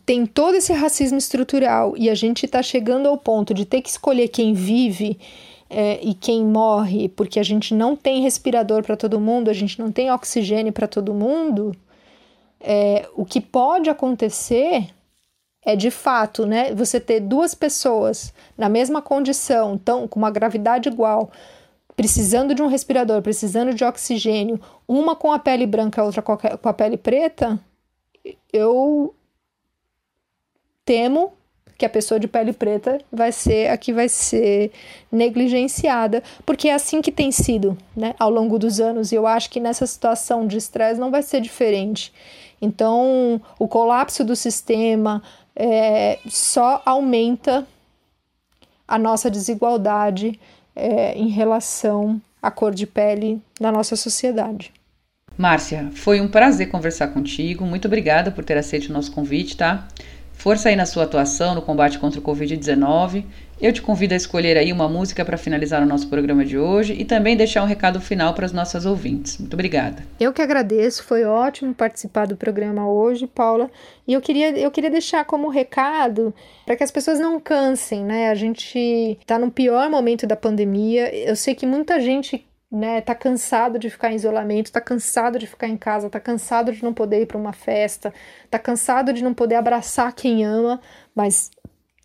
tem 0.06 0.26
todo 0.26 0.56
esse 0.56 0.74
racismo 0.74 1.18
estrutural 1.18 1.96
e 1.98 2.10
a 2.10 2.16
gente 2.16 2.46
está 2.46 2.64
chegando 2.64 3.08
ao 3.08 3.18
ponto 3.18 3.54
de 3.54 3.66
ter 3.66 3.82
que 3.82 3.90
escolher 3.90 4.30
quem 4.30 4.54
vive 4.54 5.20
é, 5.70 6.00
e 6.02 6.14
quem 6.14 6.46
morre 6.46 7.10
porque 7.10 7.40
a 7.40 7.44
gente 7.44 7.74
não 7.74 7.96
tem 7.96 8.22
respirador 8.22 8.84
para 8.84 8.98
todo 8.98 9.20
mundo, 9.20 9.50
a 9.50 9.54
gente 9.54 9.80
não 9.80 9.92
tem 9.92 10.12
oxigênio 10.12 10.72
para 10.72 10.88
todo 10.88 11.14
mundo, 11.14 11.76
é, 12.60 13.08
o 13.16 13.26
que 13.26 13.40
pode 13.40 13.90
acontecer 13.90 14.90
é 15.64 15.76
de 15.76 15.92
fato, 15.92 16.46
né, 16.46 16.74
você 16.74 17.00
ter 17.00 17.20
duas 17.20 17.54
pessoas 17.54 18.34
na 18.58 18.70
mesma 18.70 19.02
condição, 19.02 19.78
tão, 19.78 20.08
com 20.08 20.18
uma 20.18 20.32
gravidade 20.32 20.88
igual, 20.88 21.30
precisando 21.96 22.56
de 22.56 22.62
um 22.62 22.68
respirador, 22.68 23.22
precisando 23.22 23.74
de 23.74 23.84
oxigênio, 23.84 24.62
uma 24.88 25.16
com 25.16 25.32
a 25.32 25.40
pele 25.40 25.66
branca, 25.66 26.04
outra 26.04 26.22
com 26.22 26.70
a 26.70 26.74
pele 26.74 26.96
preta, 26.96 27.60
eu 28.54 29.14
temo 30.86 31.34
que 31.78 31.86
a 31.86 31.90
pessoa 31.90 32.20
de 32.20 32.28
pele 32.28 32.54
preta 32.54 33.00
vai 33.12 33.32
ser 33.32 33.70
a 33.70 33.78
que 33.78 33.94
vai 33.94 34.10
ser 34.10 34.72
negligenciada, 35.12 36.24
porque 36.46 36.70
é 36.70 36.74
assim 36.74 37.02
que 37.02 37.12
tem 37.12 37.32
sido, 37.32 37.78
né, 37.96 38.16
ao 38.18 38.30
longo 38.30 38.58
dos 38.58 38.80
anos, 38.80 39.12
e 39.12 39.16
eu 39.16 39.28
acho 39.28 39.50
que 39.50 39.60
nessa 39.60 39.86
situação 39.86 40.48
de 40.48 40.58
estresse 40.58 41.00
não 41.00 41.12
vai 41.12 41.22
ser 41.22 41.40
diferente. 41.40 42.12
Então, 42.60 43.40
o 43.60 43.68
colapso 43.68 44.24
do 44.24 44.36
sistema 44.36 45.22
é, 45.56 46.18
só 46.28 46.82
aumenta 46.86 47.68
a 48.88 48.98
nossa 48.98 49.30
desigualdade 49.30 50.40
é, 50.76 51.16
em 51.16 51.28
relação 51.28 52.20
à 52.42 52.50
cor 52.50 52.74
de 52.74 52.88
pele 52.88 53.40
na 53.60 53.72
nossa 53.72 53.96
sociedade. 53.96 54.72
Márcia, 55.38 55.92
foi 55.94 56.20
um 56.20 56.28
prazer 56.28 56.70
conversar 56.70 57.10
contigo. 57.10 57.64
Muito 57.64 57.86
obrigada 57.86 58.32
por 58.32 58.44
ter 58.44 58.58
aceito 58.58 58.88
o 58.88 58.94
nosso 58.94 59.12
convite, 59.12 59.56
tá? 59.56 59.88
Força 60.38 60.70
aí 60.70 60.76
na 60.76 60.86
sua 60.86 61.04
atuação 61.04 61.56
no 61.56 61.64
combate 61.64 61.98
contra 61.98 62.20
o 62.20 62.24
Covid-19. 62.24 63.26
Eu 63.60 63.74
te 63.74 63.82
convido 63.82 64.14
a 64.14 64.18
escolher 64.18 64.56
aí 64.56 64.72
uma 64.72 64.88
música 64.88 65.26
para 65.26 65.36
finalizar 65.36 65.82
o 65.82 65.86
nosso 65.86 66.08
programa 66.08 66.46
de 66.46 66.60
hoje 66.60 66.94
e 66.94 67.04
também 67.04 67.36
deixar 67.36 67.64
um 67.64 67.66
recado 67.66 68.00
final 68.00 68.36
para 68.36 68.46
as 68.46 68.54
nossas 68.54 68.86
ouvintes. 68.86 69.40
Muito 69.40 69.56
obrigada. 69.56 70.06
Eu 70.20 70.32
que 70.32 70.42
agradeço, 70.42 71.04
foi 71.04 71.24
ótimo 71.24 71.74
participar 71.74 72.28
do 72.28 72.38
programa 72.38 72.88
hoje, 72.88 73.26
Paula. 73.26 73.68
E 74.08 74.14
eu 74.14 74.22
queria, 74.22 74.56
eu 74.56 74.70
queria 74.70 74.92
deixar 74.92 75.26
como 75.26 75.50
recado 75.50 76.32
para 76.68 76.76
que 76.76 76.84
as 76.84 76.92
pessoas 76.92 77.20
não 77.20 77.40
cansem, 77.40 78.04
né? 78.04 78.30
A 78.30 78.36
gente 78.36 79.18
está 79.20 79.40
no 79.40 79.50
pior 79.50 79.90
momento 79.90 80.28
da 80.28 80.36
pandemia. 80.36 81.14
Eu 81.16 81.36
sei 81.36 81.56
que 81.56 81.66
muita 81.66 82.00
gente 82.00 82.46
né, 82.72 83.00
tá 83.02 83.16
cansado 83.16 83.80
de 83.80 83.90
ficar 83.90 84.12
em 84.12 84.16
isolamento, 84.16 84.72
tá 84.72 84.82
cansado 84.82 85.40
de 85.40 85.48
ficar 85.48 85.68
em 85.68 85.78
casa, 85.78 86.10
tá 86.10 86.20
cansado 86.20 86.72
de 86.72 86.84
não 86.84 86.94
poder 86.94 87.22
ir 87.22 87.26
para 87.26 87.38
uma 87.38 87.54
festa, 87.54 88.14
tá 88.50 88.60
cansado 88.60 89.14
de 89.14 89.24
não 89.24 89.34
poder 89.34 89.56
abraçar 89.56 90.14
quem 90.14 90.46
ama, 90.46 90.82
mas 91.16 91.50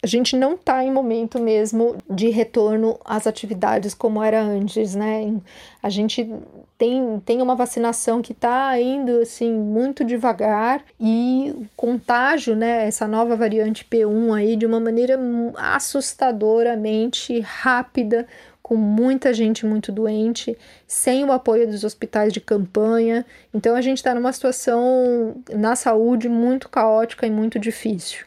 a 0.04 0.06
gente 0.06 0.36
não 0.36 0.56
tá 0.56 0.82
em 0.82 0.90
momento 0.90 1.38
mesmo 1.38 1.96
de 2.10 2.28
retorno 2.28 2.98
às 3.04 3.24
atividades 3.24 3.94
como 3.94 4.20
era 4.20 4.42
antes, 4.42 4.96
né? 4.96 5.40
A 5.80 5.88
gente 5.88 6.28
tem, 6.76 7.20
tem 7.24 7.40
uma 7.40 7.54
vacinação 7.54 8.20
que 8.20 8.34
tá 8.34 8.80
indo 8.80 9.20
assim 9.20 9.52
muito 9.52 10.04
devagar 10.04 10.82
e 10.98 11.54
o 11.56 11.66
contágio, 11.76 12.56
né, 12.56 12.88
essa 12.88 13.06
nova 13.06 13.36
variante 13.36 13.84
P1 13.84 14.36
aí 14.36 14.56
de 14.56 14.66
uma 14.66 14.80
maneira 14.80 15.16
assustadoramente 15.56 17.38
rápida, 17.38 18.26
com 18.62 18.76
muita 18.76 19.34
gente 19.34 19.66
muito 19.66 19.90
doente, 19.90 20.56
sem 20.86 21.24
o 21.24 21.32
apoio 21.32 21.66
dos 21.66 21.84
hospitais 21.84 22.32
de 22.32 22.40
campanha. 22.40 23.26
Então 23.52 23.74
a 23.74 23.80
gente 23.80 23.98
está 23.98 24.14
numa 24.14 24.32
situação 24.32 25.42
na 25.50 25.74
saúde 25.74 26.28
muito 26.28 26.68
caótica 26.68 27.26
e 27.26 27.30
muito 27.30 27.58
difícil. 27.58 28.24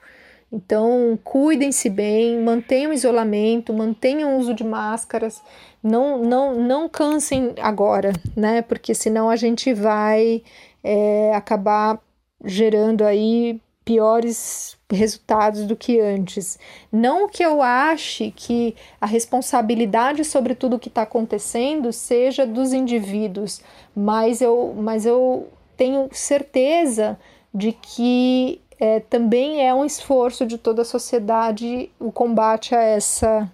Então, 0.52 1.20
cuidem-se 1.24 1.90
bem, 1.90 2.40
mantenham 2.40 2.94
isolamento, 2.94 3.74
mantenham 3.74 4.36
o 4.36 4.40
uso 4.40 4.54
de 4.54 4.64
máscaras, 4.64 5.42
não, 5.84 6.24
não, 6.24 6.56
não 6.62 6.88
cansem 6.88 7.54
agora, 7.60 8.14
né? 8.36 8.62
Porque 8.62 8.94
senão 8.94 9.30
a 9.30 9.36
gente 9.36 9.74
vai 9.74 10.44
é, 10.84 11.34
acabar 11.36 12.00
gerando 12.44 13.04
aí 13.04 13.60
piores 13.86 14.76
resultados 14.92 15.66
do 15.66 15.76
que 15.76 16.00
antes. 16.00 16.60
Não 16.92 17.30
que 17.30 17.44
eu 17.44 17.62
ache 17.62 18.34
que 18.36 18.76
a 19.00 19.06
responsabilidade 19.06 20.26
sobre 20.26 20.56
tudo 20.56 20.76
o 20.76 20.80
que 20.80 20.90
está 20.90 21.04
acontecendo 21.04 21.94
seja 21.94 22.46
dos 22.46 22.74
indivíduos, 22.74 23.62
mas 23.96 24.42
eu, 24.42 24.76
mas 24.76 25.06
eu 25.06 25.48
tenho 25.78 26.10
certeza 26.12 27.18
de 27.54 27.72
que 27.72 28.60
é, 28.80 29.00
também 29.00 29.66
é 29.66 29.74
um 29.74 29.86
esforço 29.86 30.46
de 30.46 30.58
toda 30.58 30.82
a 30.82 30.86
sociedade 30.86 31.90
o 32.00 32.12
combate 32.12 32.76
a 32.76 32.82
essa, 32.82 33.50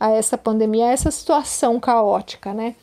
a 0.00 0.10
essa 0.10 0.36
pandemia, 0.36 0.86
a 0.86 0.92
essa 0.92 1.10
situação 1.10 1.78
caótica, 1.78 2.52
né? 2.52 2.74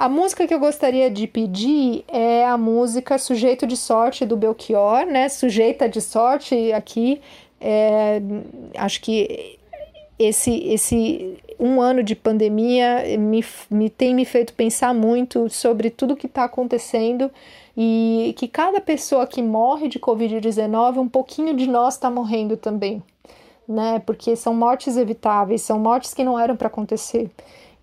A 0.00 0.08
música 0.08 0.46
que 0.46 0.54
eu 0.54 0.58
gostaria 0.58 1.10
de 1.10 1.26
pedir 1.26 2.06
é 2.08 2.46
a 2.46 2.56
música 2.56 3.18
Sujeito 3.18 3.66
de 3.66 3.76
Sorte 3.76 4.24
do 4.24 4.34
Belchior, 4.34 5.04
né? 5.04 5.28
Sujeita 5.28 5.86
de 5.86 6.00
Sorte 6.00 6.72
aqui. 6.72 7.20
É, 7.60 8.22
acho 8.78 8.98
que 9.02 9.58
esse, 10.18 10.56
esse 10.68 11.36
um 11.58 11.82
ano 11.82 12.02
de 12.02 12.16
pandemia 12.16 13.18
me, 13.18 13.44
me 13.70 13.90
tem 13.90 14.14
me 14.14 14.24
feito 14.24 14.54
pensar 14.54 14.94
muito 14.94 15.50
sobre 15.50 15.90
tudo 15.90 16.16
que 16.16 16.24
está 16.24 16.44
acontecendo 16.44 17.30
e 17.76 18.34
que 18.38 18.48
cada 18.48 18.80
pessoa 18.80 19.26
que 19.26 19.42
morre 19.42 19.86
de 19.86 19.98
Covid-19, 19.98 20.96
um 20.96 21.08
pouquinho 21.10 21.54
de 21.54 21.66
nós 21.66 21.92
está 21.92 22.10
morrendo 22.10 22.56
também, 22.56 23.02
né? 23.68 23.98
Porque 24.06 24.34
são 24.34 24.54
mortes 24.54 24.96
evitáveis, 24.96 25.60
são 25.60 25.78
mortes 25.78 26.14
que 26.14 26.24
não 26.24 26.40
eram 26.40 26.56
para 26.56 26.68
acontecer. 26.68 27.30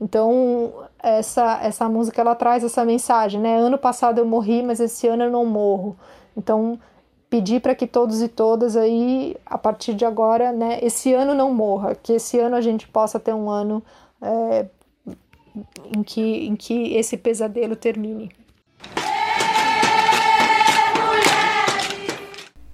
Então, 0.02 0.74
essa, 1.02 1.60
essa 1.62 1.88
música 1.90 2.22
ela 2.22 2.36
traz 2.36 2.64
essa 2.64 2.84
mensagem, 2.84 3.40
né? 3.40 3.58
Ano 3.58 3.78
passado 3.78 4.20
eu 4.20 4.26
morri, 4.26 4.64
mas 4.64 4.80
esse 4.80 5.08
ano 5.08 5.24
eu 5.24 5.32
não 5.32 5.46
morro. 5.46 5.98
Então, 6.36 6.80
pedir 7.30 7.62
para 7.62 7.76
que 7.76 7.88
todos 7.88 8.22
e 8.22 8.28
todas 8.28 8.76
aí, 8.76 9.36
a 9.46 9.58
partir 9.58 9.94
de 9.94 10.06
agora, 10.06 10.52
né, 10.52 10.80
esse 10.82 11.14
ano 11.14 11.34
não 11.34 11.54
morra, 11.54 11.96
que 11.96 12.14
esse 12.14 12.40
ano 12.40 12.56
a 12.56 12.62
gente 12.62 12.88
possa 12.88 13.20
ter 13.20 13.34
um 13.34 13.50
ano 13.50 13.84
é, 14.22 14.66
em, 15.96 16.04
que, 16.04 16.48
em 16.48 16.56
que 16.56 16.96
esse 16.96 17.18
pesadelo 17.18 17.76
termine. 17.76 18.32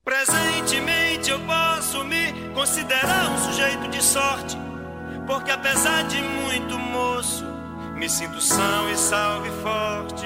Presentemente 0.04 1.30
eu 1.30 1.40
posso 1.42 2.04
me 2.04 2.34
considerar 2.56 3.32
um 3.32 3.38
sujeito 3.38 3.88
de 3.90 4.02
sorte, 4.02 4.58
porque 5.28 5.52
apesar 5.52 6.08
de 6.08 6.20
muito 6.20 6.80
moço, 6.80 7.46
me 7.96 8.10
sinto 8.10 8.42
são 8.42 8.90
e 8.90 8.98
salve 8.98 9.52
forte 9.62 10.26